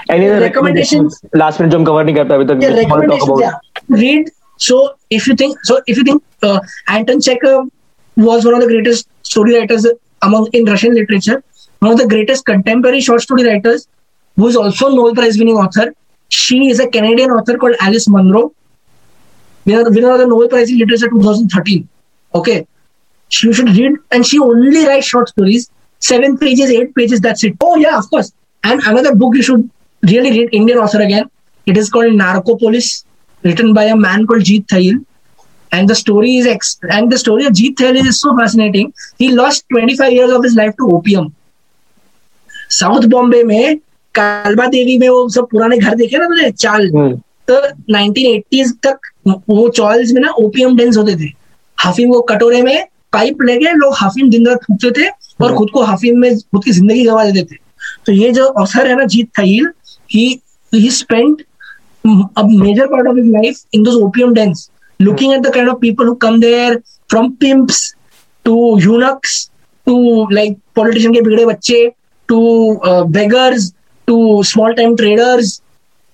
Any 0.08 0.28
other 0.28 0.40
recommendations? 0.40 1.20
Last 1.34 1.58
minute, 1.60 1.72
jump 1.72 1.86
cover 1.86 2.04
nahi. 2.04 2.62
Yeah, 2.62 2.68
recommendations. 2.68 3.42
Read. 3.88 4.30
So 4.56 4.94
if 5.10 5.26
you 5.26 5.34
think, 5.34 5.58
so 5.64 5.80
if 5.86 5.96
you 5.96 6.04
think, 6.04 6.22
uh, 6.42 6.60
Anton 6.88 7.20
Chekhov 7.20 7.68
was 8.16 8.44
one 8.44 8.54
of 8.54 8.60
the 8.60 8.66
greatest 8.66 9.08
story 9.22 9.58
writers 9.58 9.86
among 10.22 10.48
in 10.52 10.64
Russian 10.64 10.94
literature. 10.94 11.42
One 11.80 11.92
of 11.92 11.98
the 11.98 12.06
greatest 12.06 12.44
contemporary 12.44 13.00
short 13.00 13.22
story 13.22 13.44
writers, 13.44 13.88
who 14.36 14.46
is 14.46 14.56
also 14.56 14.88
Nobel 14.88 15.14
Prize 15.14 15.36
winning 15.38 15.56
author. 15.56 15.94
She 16.28 16.68
is 16.68 16.78
a 16.80 16.88
Canadian 16.88 17.30
author 17.30 17.58
called 17.58 17.74
Alice 17.80 18.08
Munro, 18.08 18.54
winner, 19.66 19.90
winner 19.90 20.12
of 20.12 20.18
the 20.18 20.26
Nobel 20.26 20.48
Prize 20.48 20.70
in 20.70 20.78
Literature 20.78 21.10
2013. 21.10 21.88
Okay, 22.34 22.66
you 23.40 23.52
should 23.52 23.68
read, 23.70 23.96
and 24.10 24.24
she 24.24 24.38
only 24.38 24.86
writes 24.86 25.06
short 25.06 25.28
stories 25.28 25.70
seven 26.02 26.36
pages, 26.38 26.70
eight 26.70 26.94
pages, 26.94 27.20
that's 27.20 27.44
it. 27.44 27.54
Oh, 27.60 27.76
yeah, 27.76 27.96
of 27.98 28.08
course. 28.10 28.32
And 28.64 28.80
another 28.86 29.14
book 29.14 29.34
you 29.36 29.42
should 29.42 29.70
really 30.02 30.30
read, 30.30 30.48
Indian 30.52 30.78
author 30.78 31.00
again. 31.02 31.30
It 31.66 31.76
is 31.76 31.90
called 31.90 32.12
Narcopolis, 32.14 33.04
written 33.44 33.72
by 33.74 33.84
a 33.84 33.96
man 33.96 34.26
called 34.26 34.42
Jeet 34.42 34.66
Thayil. 34.66 35.04
And 35.72 35.88
the 35.88 35.94
story 35.94 36.36
is 36.36 36.46
ex- 36.46 36.78
and 36.90 37.10
the 37.10 37.18
story 37.18 37.46
of 37.46 37.52
Jeet 37.54 37.76
Thayil 37.76 37.96
is 38.06 38.20
so 38.20 38.36
fascinating. 38.36 38.92
He 39.18 39.30
lost 39.32 39.64
25 39.70 40.12
years 40.12 40.30
of 40.32 40.42
his 40.44 40.54
life 40.56 40.74
to 40.82 40.90
opium. 40.98 41.30
South 42.70 43.06
Bombay 43.12 43.42
में 43.44 43.78
कालबा 44.14 44.66
देवी 44.74 44.96
में 44.98 45.08
वो 45.08 45.28
सब 45.30 45.46
पुराने 45.50 45.78
घर 45.78 45.94
देखे 45.94 46.18
ना 46.18 46.28
मैंने 46.28 46.50
चाल 46.50 46.88
हम्म, 46.94 47.16
तो 47.50 47.56
1980s 47.94 48.72
तक 48.86 48.98
वो 49.48 49.68
चॉल्स 49.78 50.12
में 50.12 50.20
ना 50.20 50.30
ओपीएम 50.44 50.76
डेंस 50.76 50.96
होते 50.96 51.16
थे 51.20 51.32
हाफिम 51.78 52.10
वो 52.10 52.20
कटोरे 52.30 52.62
में 52.62 52.86
पाइप 53.12 53.42
लेके 53.42 53.72
लोग 53.78 53.94
हाफिम 53.96 54.30
दिन 54.30 54.46
रात 54.48 54.64
फूकते 54.66 54.90
थे 55.00 55.08
और 55.42 55.48
हाँ। 55.48 55.58
खुद 55.58 55.70
को 55.74 55.82
हफीम 55.84 56.18
में 56.18 56.38
खुद 56.38 56.64
की 56.64 56.72
ज़िंदगी 56.72 57.04
गंवा 57.04 57.24
देते। 57.24 57.54
थे 57.54 57.60
तो 58.06 58.12
ये 58.12 58.30
जो 58.32 58.44
अवसर 58.46 58.86
है 58.86 58.96
ना 58.96 59.04
जीत 59.14 59.28
थाइल 59.38 59.70
ही 60.10 60.90
स्पेंड 60.90 61.42
अब 62.04 62.50
major 62.50 62.86
part 62.86 63.08
of 63.08 63.16
life 63.16 63.60
in 63.74 63.82
those 63.82 63.94
opium 64.02 64.32
dens 64.34 64.68
looking 65.00 65.32
at 65.32 65.40
the 65.40 65.52
kind 65.54 65.68
of 65.68 65.78
people 65.80 66.06
who 66.06 66.14
come 66.22 66.40
there 66.40 66.78
from 67.10 67.30
pimps 67.40 67.94
to 68.44 68.56
eunuchs 68.80 69.48
to 69.86 70.28
like 70.32 70.58
politician 70.76 71.14
के 71.14 71.20
बिगड़े 71.20 71.44
बच्चे 71.46 71.86
to 72.28 72.40
beggars 73.12 73.72
to 74.08 74.42
small 74.42 74.72
time 74.74 74.96
traders 74.96 75.60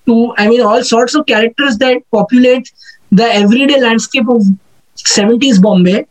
to 0.06 0.34
I 0.38 0.46
mean 0.48 0.60
all 0.62 0.82
sorts 0.82 1.16
of 1.16 1.24
characters 1.28 1.74
that 1.76 2.02
populate 2.12 2.68
the 3.14 3.28
everyday 3.32 3.76
landscape 3.80 4.30
of 4.30 4.52
seventies 4.98 5.58
Bombay 5.62 6.04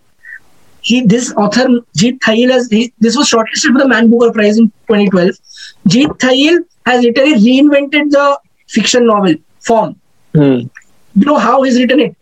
He 0.82 1.02
this 1.02 1.34
author 1.34 1.68
Jeet 1.98 2.20
Thayil 2.20 2.52
has 2.52 2.70
he, 2.70 2.94
this 3.00 3.18
was 3.18 3.30
shortlisted 3.30 3.74
for 3.74 3.80
the 3.80 3.88
Man 3.88 4.10
Booker 4.10 4.32
Prize 4.32 4.58
in 4.58 4.68
2012. 4.88 5.30
Jeet 5.88 6.18
Thayil 6.20 6.60
has 6.86 7.04
literally 7.04 7.34
reinvented 7.34 8.12
the 8.12 8.40
fiction 8.68 9.08
novel 9.08 9.36
form. 9.60 10.00
hmm, 10.34 10.60
You 11.16 11.26
know 11.26 11.38
how 11.38 11.62
he's 11.64 11.80
written 11.80 12.00
it? 12.00 12.16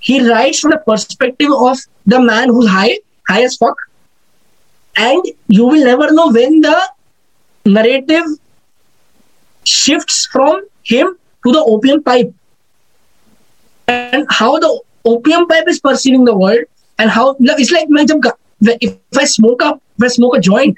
He 0.00 0.28
writes 0.28 0.60
from 0.60 0.72
the 0.72 0.78
perspective 0.78 1.50
of 1.52 1.78
the 2.06 2.20
man 2.20 2.48
who's 2.48 2.68
high, 2.68 2.98
high 3.28 3.42
as 3.42 3.56
fuck, 3.56 3.76
and 4.96 5.22
you 5.48 5.66
will 5.66 5.84
never 5.84 6.12
know 6.12 6.30
when 6.32 6.60
the 6.60 6.76
narrative 7.66 8.24
shifts 9.64 10.26
from 10.26 10.66
him 10.82 11.16
to 11.46 11.52
the 11.52 11.62
opium 11.62 12.02
pipe 12.02 12.32
and 13.88 14.26
how 14.30 14.58
the 14.58 14.80
opium 15.04 15.46
pipe 15.46 15.68
is 15.68 15.80
perceiving 15.80 16.24
the 16.24 16.34
world 16.36 16.64
and 17.00 17.10
how 17.10 17.34
it's 17.40 17.70
like 17.72 17.88
When 17.88 18.06
if 18.86 19.18
I 19.18 19.24
smoke 19.24 19.62
up, 19.66 19.82
if 19.98 20.04
I 20.04 20.08
smoke 20.08 20.36
a 20.36 20.40
joint, 20.40 20.76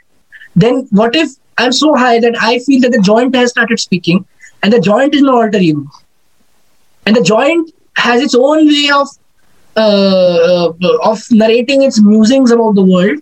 then 0.55 0.87
what 0.91 1.17
if 1.17 1.31
I'm 1.59 1.73
so 1.79 1.95
high 2.03 2.21
that 2.21 2.37
I 2.41 2.59
feel 2.61 2.81
that 2.83 2.93
the 2.93 3.01
joint 3.01 3.35
has 3.35 3.51
started 3.51 3.81
speaking, 3.81 4.25
and 4.63 4.73
the 4.73 4.81
joint 4.81 5.17
is 5.17 5.23
not 5.23 5.35
alter 5.35 5.59
ego, 5.59 5.85
and 7.07 7.17
the 7.17 7.25
joint 7.31 7.73
has 8.05 8.23
its 8.29 8.37
own 8.37 8.69
way 8.69 8.85
of 9.01 9.09
uh, 9.77 10.69
uh, 10.69 11.11
of 11.11 11.27
narrating 11.43 11.83
its 11.83 12.01
musings 12.13 12.57
about 12.59 12.77
the 12.77 12.87
world. 12.93 13.19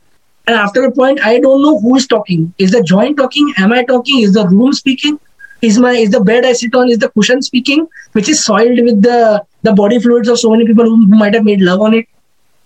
And 0.47 0.57
after 0.67 0.85
a 0.85 0.93
point, 0.93 1.25
I 1.33 1.39
don't 1.39 1.63
know 1.63 1.75
who 1.81 1.97
is 1.97 2.07
talking. 2.07 2.53
Is 2.59 2.73
the 2.77 2.83
joint 2.93 3.19
talking? 3.25 3.53
Am 3.57 3.73
I 3.73 3.83
talking? 3.85 4.23
Is 4.29 4.35
the 4.35 4.47
room 4.49 4.73
speaking? 4.85 5.19
Is 5.63 5.79
my 5.79 5.93
is 6.05 6.11
the 6.11 6.21
bed 6.21 6.45
I 6.45 6.53
sit 6.53 6.75
on? 6.75 6.91
Is 6.91 6.99
the 6.99 7.11
cushion 7.11 7.43
speaking? 7.51 7.89
Which 8.13 8.29
is 8.29 8.45
soiled 8.45 8.87
with 8.91 9.03
the 9.11 9.45
the 9.63 9.77
body 9.85 10.07
fluids 10.07 10.29
of 10.29 10.39
so 10.39 10.51
many 10.51 10.67
people 10.73 10.85
who 10.85 10.97
might 11.25 11.35
have 11.35 11.45
made 11.45 11.69
love 11.73 11.81
on 11.91 11.95
it 11.95 12.10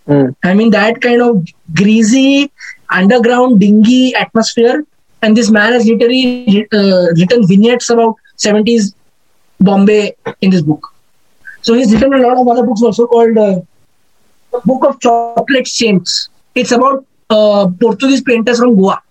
hmm. 0.06 0.26
I 0.42 0.54
mean, 0.54 0.70
that 0.70 1.00
kind 1.00 1.22
of 1.22 1.46
greasy, 1.74 2.50
underground, 2.90 3.60
dingy 3.60 4.14
atmosphere. 4.14 4.84
And 5.22 5.36
this 5.36 5.50
man 5.50 5.72
has 5.72 5.86
literally 5.86 6.66
uh, 6.72 7.06
written 7.16 7.46
vignettes 7.46 7.90
about 7.90 8.16
70s 8.36 8.94
Bombay 9.60 10.14
in 10.40 10.50
this 10.50 10.62
book. 10.62 10.92
So 11.62 11.74
he's 11.74 11.92
written 11.92 12.12
a 12.12 12.18
lot 12.18 12.36
of 12.36 12.46
other 12.46 12.62
books 12.62 12.82
also 12.82 13.06
called 13.06 13.38
uh, 13.38 13.60
The 14.52 14.60
Book 14.66 14.84
of 14.84 15.00
Chocolate 15.00 15.66
Saints. 15.66 16.28
It's 16.54 16.72
about 16.72 17.06
uh, 17.30 17.68
Portuguese 17.80 18.20
painters 18.20 18.58
from 18.58 18.76
Goa. 18.76 19.02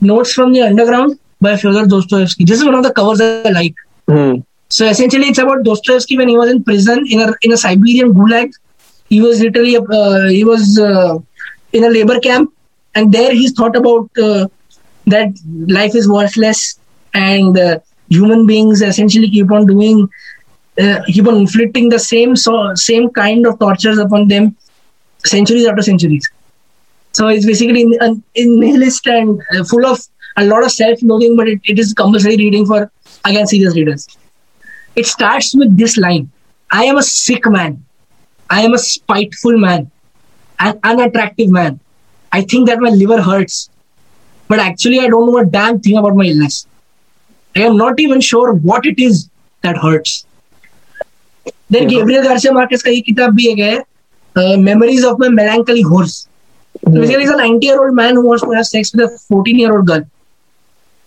Notes 0.00 0.32
from 0.32 0.52
the 0.52 0.62
Underground 0.62 1.18
by 1.40 1.56
Fyodor 1.56 1.86
Dostoevsky. 1.86 2.44
This 2.44 2.58
is 2.58 2.64
one 2.64 2.74
of 2.74 2.82
the 2.82 2.92
covers 2.92 3.20
I 3.20 3.50
like. 3.50 3.74
Hmm. 4.08 4.40
So 4.68 4.86
essentially, 4.86 5.26
it's 5.26 5.38
about 5.38 5.62
Dostoevsky 5.62 6.16
when 6.16 6.28
he 6.28 6.36
was 6.36 6.50
in 6.50 6.64
prison 6.64 7.04
in 7.08 7.20
a 7.20 7.34
in 7.42 7.52
a 7.52 7.56
Siberian 7.56 8.14
gulag. 8.14 8.52
He 9.10 9.20
was 9.20 9.40
literally 9.42 9.76
uh, 9.76 10.28
he 10.28 10.44
was 10.44 10.78
uh, 10.78 11.18
in 11.72 11.84
a 11.84 11.90
labor 11.90 12.18
camp, 12.20 12.52
and 12.94 13.12
there 13.12 13.32
he's 13.32 13.52
thought 13.52 13.76
about 13.76 14.10
uh, 14.18 14.46
that 15.06 15.28
life 15.68 15.94
is 15.94 16.08
worthless 16.08 16.78
and 17.14 17.58
uh, 17.58 17.78
human 18.08 18.46
beings 18.46 18.82
essentially 18.82 19.30
keep 19.30 19.50
on 19.50 19.66
doing 19.66 20.08
uh, 20.80 21.00
keep 21.06 21.26
on 21.26 21.36
inflicting 21.36 21.88
the 21.88 21.98
same 21.98 22.36
so 22.36 22.74
same 22.74 23.10
kind 23.10 23.46
of 23.46 23.58
tortures 23.58 23.98
upon 23.98 24.28
them 24.28 24.56
centuries 25.24 25.66
after 25.66 25.82
centuries. 25.82 26.30
So 27.12 27.28
it's 27.28 27.44
basically 27.44 27.82
in, 27.82 27.92
in, 28.00 28.22
in 28.34 28.60
nihilist 28.60 29.06
and 29.06 29.42
full 29.68 29.84
of 29.84 30.00
a 30.36 30.44
lot 30.44 30.64
of 30.64 30.70
self-loathing, 30.70 31.36
but 31.36 31.48
it, 31.48 31.60
it 31.64 31.78
is 31.78 31.92
compulsory 31.92 32.36
reading 32.36 32.64
for 32.66 32.90
again 33.24 33.46
serious 33.46 33.74
readers. 33.74 34.08
It 34.96 35.06
starts 35.06 35.54
with 35.54 35.76
this 35.76 35.96
line: 35.96 36.30
"I 36.70 36.84
am 36.84 36.96
a 36.96 37.02
sick 37.02 37.46
man. 37.46 37.84
I 38.50 38.62
am 38.62 38.74
a 38.74 38.78
spiteful 38.78 39.56
man, 39.56 39.90
an 40.58 40.78
unattractive 40.82 41.50
man. 41.50 41.80
I 42.32 42.42
think 42.42 42.68
that 42.68 42.80
my 42.80 42.90
liver 42.90 43.22
hurts, 43.22 43.70
but 44.48 44.58
actually, 44.58 44.98
I 45.00 45.08
don't 45.08 45.26
know 45.26 45.38
a 45.38 45.46
damn 45.46 45.80
thing 45.80 45.96
about 45.96 46.16
my 46.16 46.24
illness. 46.24 46.66
I 47.56 47.60
am 47.60 47.76
not 47.76 48.00
even 48.00 48.20
sure 48.20 48.52
what 48.52 48.86
it 48.86 48.98
is 48.98 49.28
that 49.62 49.76
hurts. 49.76 50.24
Then 51.68 51.84
yeah. 51.84 52.00
Gabriel 52.00 52.24
Garcia 52.24 52.52
Marquez 52.52 52.82
का 52.82 52.90
ये 52.90 53.00
किताब 53.00 53.34
भी 53.36 53.46
है 53.60 53.84
Memories 54.36 55.04
of 55.04 55.18
My 55.18 55.28
Melancholy 55.28 55.84
Whores. 55.84 56.26
Mm-hmm. 56.86 57.00
Basically, 57.00 57.22
he's 57.22 57.30
a 57.30 57.36
90 57.36 57.66
year 57.66 57.80
old 57.84 57.94
man 57.94 58.14
who 58.14 58.26
wants 58.26 58.42
to 58.42 58.50
have 58.50 58.66
sex 58.66 58.92
with 58.92 59.02
a 59.02 59.18
14 59.28 59.58
year 59.58 59.76
old 59.76 59.86
girl. 59.86 60.02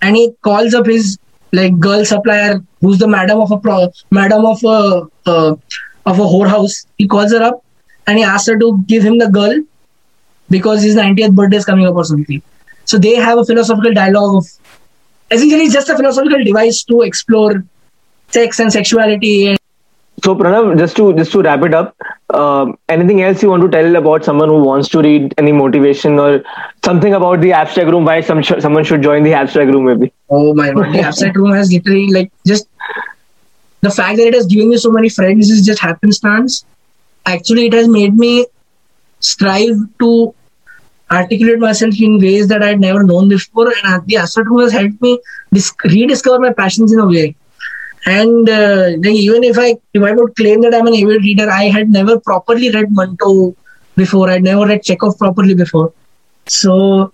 And 0.02 0.16
he 0.16 0.34
calls 0.42 0.74
up 0.74 0.86
his 0.86 1.18
like 1.52 1.80
girl 1.80 2.04
supplier, 2.04 2.62
who's 2.82 2.98
the 2.98 3.08
madam 3.08 3.40
of 3.40 3.52
a 3.52 3.58
pro- 3.58 3.92
madam 4.12 4.46
of 4.46 4.64
a, 4.64 5.08
a 5.26 5.58
of 6.06 6.20
a 6.20 6.24
whorehouse. 6.24 6.86
He 6.98 7.08
calls 7.08 7.32
her 7.32 7.42
up 7.44 7.64
and 8.08 8.18
he 8.18 8.24
asks 8.24 8.48
her 8.48 8.58
to 8.58 8.84
give 8.88 9.04
him 9.04 9.18
the 9.18 9.30
girl 9.30 9.62
because 10.50 10.84
his 10.84 10.96
90th 10.96 11.34
birthday 11.36 11.58
is 11.58 11.66
coming 11.66 11.88
up 11.88 11.96
or 11.96 12.04
something. 12.04 12.42
So 12.86 12.98
they 12.98 13.16
have 13.16 13.38
a 13.38 13.46
philosophical 13.46 13.94
dialogue 13.94 14.36
of 14.36 14.48
essentially 15.32 15.70
just 15.70 15.90
a 15.90 15.96
philosophical 15.96 16.44
device 16.44 16.84
to 16.84 17.02
explore 17.02 17.64
sex 18.30 18.60
and 18.60 18.72
sexuality 18.72 19.48
and 19.50 19.60
So 20.24 20.36
Pranav, 20.36 20.78
just 20.78 20.96
to 20.98 21.14
just 21.16 21.32
to 21.34 21.42
wrap 21.42 21.64
it 21.68 21.74
up, 21.78 21.96
um, 22.42 22.78
anything 22.96 23.22
else 23.22 23.42
you 23.44 23.50
want 23.50 23.64
to 23.64 23.70
tell 23.70 23.96
about 24.00 24.24
someone 24.28 24.50
who 24.50 24.60
wants 24.64 24.90
to 24.90 25.02
read 25.06 25.34
any 25.38 25.52
motivation 25.52 26.20
or 26.26 26.44
something 26.86 27.14
about 27.14 27.42
the 27.42 27.52
abstract 27.52 27.90
room? 27.96 28.06
Why 28.06 28.22
some 28.22 28.42
sh- 28.42 28.62
someone 28.66 28.86
should 28.92 29.02
join 29.08 29.24
the 29.24 29.34
abstract 29.34 29.74
room? 29.74 29.86
Maybe. 29.86 30.14
Oh 30.30 30.54
my 30.54 30.72
god, 30.72 30.94
the 30.94 31.02
abstract 31.10 31.36
room 31.36 31.52
has 31.52 31.74
literally 31.74 32.08
like 32.18 32.32
just 32.46 32.70
the 33.84 33.92
fact 33.92 34.18
that 34.18 34.28
it 34.28 34.34
has 34.34 34.48
given 34.54 34.70
me 34.70 34.78
so 34.78 34.92
many 34.92 35.10
friends 35.10 35.50
is 35.50 35.66
just 35.66 35.82
happenstance. 35.82 36.66
Actually, 37.26 37.68
it 37.68 37.74
has 37.74 37.88
made 37.88 38.16
me 38.24 38.46
strive 39.20 39.78
to 40.00 40.34
articulate 41.12 41.60
myself 41.60 42.00
in 42.00 42.20
ways 42.20 42.48
that 42.48 42.64
I 42.64 42.70
had 42.74 42.80
never 42.80 43.04
known 43.04 43.30
before, 43.30 43.72
and 43.84 44.04
the 44.08 44.44
room 44.46 44.62
has 44.62 44.72
helped 44.72 45.02
me 45.02 45.20
dis- 45.52 45.74
rediscover 45.84 46.40
my 46.40 46.54
passions 46.54 46.94
in 46.94 47.00
a 47.00 47.06
way. 47.06 47.36
And 48.06 48.50
uh, 48.50 48.88
even 49.10 49.44
if 49.50 49.60
I 49.66 49.76
if 49.94 50.04
I 50.04 50.14
would 50.14 50.36
claim 50.36 50.62
that 50.62 50.74
I'm 50.76 50.88
an 50.88 50.96
avid 51.02 51.28
reader, 51.28 51.50
I 51.50 51.66
had 51.76 51.90
never 51.90 52.20
properly 52.20 52.72
read 52.78 52.96
Manto 53.02 53.56
before. 53.96 54.30
I'd 54.30 54.44
never 54.44 54.66
read 54.66 54.84
Chekhov 54.84 55.18
properly 55.18 55.54
before. 55.54 55.94
So 56.48 57.14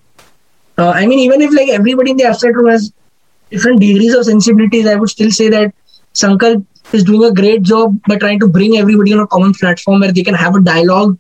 uh, 0.78 0.92
I 1.02 1.06
mean, 1.06 1.20
even 1.20 1.42
if 1.42 1.54
like 1.60 1.70
everybody 1.70 2.12
in 2.12 2.18
the 2.18 2.26
abstract 2.32 2.58
has 2.70 2.92
different 3.52 3.82
degrees 3.82 4.16
of 4.16 4.26
sensibilities, 4.26 4.88
I 4.88 4.96
would 4.96 5.10
still 5.10 5.32
say 5.32 5.50
that 5.50 5.74
Sankalp 6.22 6.66
is 6.94 7.04
doing 7.04 7.24
a 7.24 7.34
great 7.34 7.62
job 7.64 8.00
by 8.08 8.18
trying 8.18 8.40
to 8.40 8.48
bring 8.48 8.78
everybody 8.78 9.14
on 9.14 9.20
a 9.20 9.28
common 9.28 9.54
platform 9.54 10.02
where 10.02 10.12
they 10.12 10.24
can 10.24 10.34
have 10.34 10.56
a 10.56 10.62
dialogue 10.62 11.18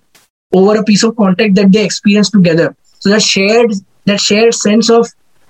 over 0.53 0.77
a 0.77 0.83
piece 0.83 1.03
of 1.03 1.15
content 1.15 1.55
that 1.55 1.71
they 1.71 1.83
experience 1.83 2.29
together. 2.29 2.75
So 2.99 3.09
that 3.09 3.21
shared 3.21 3.73
that 4.05 4.19
shared 4.19 4.55
sense 4.55 4.89
of 4.89 5.07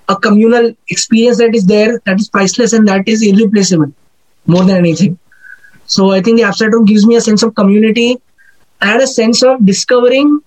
a 0.08 0.16
communal 0.16 0.74
experience 0.88 1.38
that 1.38 1.54
is 1.54 1.66
there, 1.66 2.00
that 2.04 2.20
is 2.20 2.28
priceless 2.28 2.72
and 2.72 2.86
that 2.88 3.08
is 3.08 3.22
irreplaceable 3.22 3.92
more 4.46 4.64
than 4.64 4.76
anything. 4.76 5.18
So 5.86 6.10
I 6.10 6.20
think 6.20 6.36
the 6.38 6.44
abstract 6.44 6.74
gives 6.86 7.06
me 7.06 7.16
a 7.16 7.20
sense 7.20 7.42
of 7.42 7.54
community 7.54 8.20
and 8.80 9.02
a 9.02 9.06
sense 9.06 9.42
of 9.42 9.64
discovering 9.64 10.40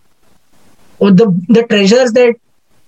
the 0.99 1.27
the 1.49 1.63
treasures 1.63 2.13
that 2.13 2.35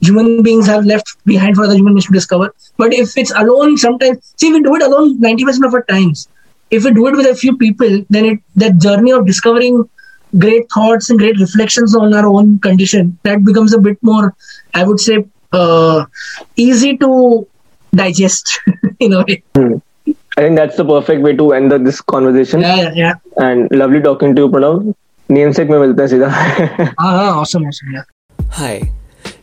human 0.05 0.43
beings 0.43 0.67
have 0.67 0.85
left 0.87 1.17
behind 1.25 1.57
for 1.57 1.65
other 1.65 1.75
human 1.75 1.95
beings 1.95 2.07
to 2.07 2.13
discover. 2.13 2.55
But 2.77 2.95
if 2.95 3.17
it's 3.17 3.33
alone, 3.33 3.77
sometimes 3.77 4.35
see 4.37 4.53
we 4.53 4.63
do 4.63 4.75
it 4.77 4.83
alone 4.83 5.21
ninety 5.21 5.45
percent 5.45 5.65
of 5.65 5.75
our 5.75 5.83
times. 5.85 6.29
If 6.71 6.85
we 6.85 6.93
do 6.93 7.07
it 7.09 7.17
with 7.17 7.27
a 7.27 7.35
few 7.35 7.57
people, 7.57 8.05
then 8.11 8.25
it 8.25 8.39
that 8.57 8.79
journey 8.79 9.13
of 9.13 9.27
discovering 9.27 9.89
great 10.39 10.71
thoughts 10.73 11.11
and 11.11 11.19
great 11.19 11.39
reflections 11.41 11.95
on 11.97 12.15
our 12.15 12.27
own 12.27 12.59
condition 12.61 13.19
that 13.25 13.45
becomes 13.45 13.73
a 13.75 13.79
bit 13.79 13.99
more, 14.01 14.35
I 14.75 14.85
would 14.85 15.01
say, 15.01 15.25
uh, 15.53 16.05
easy 16.55 16.97
to 16.99 17.47
digest 17.93 18.61
in 19.01 19.13
a 19.13 19.25
way. 19.25 19.43
I 19.57 20.43
think 20.43 20.57
that's 20.57 20.77
the 20.77 20.85
perfect 20.85 21.23
way 21.23 21.35
to 21.35 21.53
end 21.53 21.73
the, 21.73 21.79
this 21.79 22.01
conversation. 22.01 22.61
Yeah, 22.61 22.93
yeah. 22.95 23.15
And 23.39 23.69
lovely 23.73 24.01
talking 24.01 24.37
to 24.37 24.43
you, 24.43 24.49
Pranav. 24.49 24.95
Namesake 25.29 25.69
में 25.69 25.79
मिलते 25.79 26.03
हैं 26.03 26.09
सीधा. 26.09 26.29
Ah, 26.79 26.95
ah, 26.99 27.41
awesome, 27.41 27.65
awesome. 27.67 27.93
Yeah. 27.93 28.03
Hi, 28.51 28.93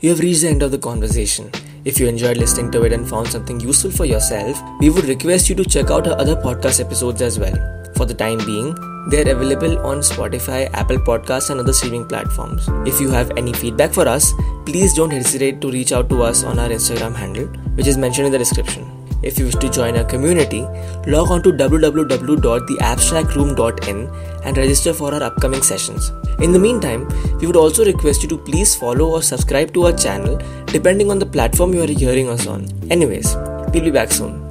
you 0.03 0.11
have 0.11 0.19
reached 0.19 0.41
the 0.43 0.49
end 0.49 0.63
of 0.63 0.73
the 0.73 0.79
conversation. 0.79 1.49
If 1.85 2.01
you 2.01 2.09
enjoyed 2.09 2.37
listening 2.37 2.73
to 2.73 2.83
it 2.83 2.93
and 2.93 3.09
found 3.09 3.29
something 3.29 3.61
useful 3.61 3.93
for 3.93 4.05
yourself, 4.05 4.61
we 4.81 4.91
would 4.91 5.05
request 5.05 5.49
you 5.49 5.55
to 5.55 5.65
check 5.65 5.91
out 5.91 6.09
our 6.09 6.19
other 6.19 6.35
podcast 6.35 6.81
episodes 6.81 7.23
as 7.23 7.39
well. 7.39 7.55
For 7.95 8.05
the 8.05 8.15
time 8.15 8.39
being, 8.39 8.75
they 9.11 9.23
are 9.23 9.31
available 9.31 9.79
on 9.87 9.99
Spotify, 9.99 10.69
Apple 10.75 10.99
Podcasts, 10.99 11.51
and 11.51 11.61
other 11.61 11.73
streaming 11.73 12.07
platforms. 12.07 12.69
If 12.85 13.01
you 13.01 13.11
have 13.11 13.31
any 13.37 13.53
feedback 13.53 13.93
for 13.93 14.09
us, 14.09 14.33
please 14.67 14.93
don't 14.93 15.11
hesitate 15.11 15.61
to 15.61 15.71
reach 15.71 15.93
out 15.93 16.09
to 16.09 16.23
us 16.23 16.43
on 16.43 16.59
our 16.59 16.69
Instagram 16.69 17.15
handle, 17.15 17.47
which 17.77 17.87
is 17.87 17.97
mentioned 17.97 18.27
in 18.27 18.33
the 18.33 18.39
description. 18.39 18.92
If 19.23 19.39
you 19.39 19.45
wish 19.47 19.55
to 19.57 19.71
join 19.71 19.97
our 19.97 20.05
community, 20.05 20.63
log 21.07 21.31
on 21.31 21.43
to 21.45 21.53
www.theabstractroom.in 21.53 24.11
and 24.45 24.57
register 24.57 24.93
for 24.93 25.15
our 25.15 25.23
upcoming 25.23 25.63
sessions. 25.63 26.11
In 26.41 26.53
the 26.53 26.59
meantime, 26.59 27.09
we 27.39 27.47
would 27.47 27.57
also 27.57 27.85
request 27.85 28.23
you 28.23 28.29
to 28.31 28.39
please 28.39 28.75
follow 28.75 29.11
or 29.11 29.23
subscribe 29.23 29.73
to 29.75 29.87
our 29.87 29.93
channel 29.93 30.41
depending 30.67 31.11
on 31.11 31.19
the 31.19 31.27
platform 31.27 31.73
you 31.73 31.83
are 31.83 31.87
hearing 31.87 32.29
us 32.29 32.47
on. 32.47 32.67
Anyways, 32.91 33.37
we'll 33.37 33.85
be 33.85 33.91
back 33.91 34.11
soon. 34.11 34.43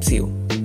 See 0.00 0.16
you. 0.16 0.39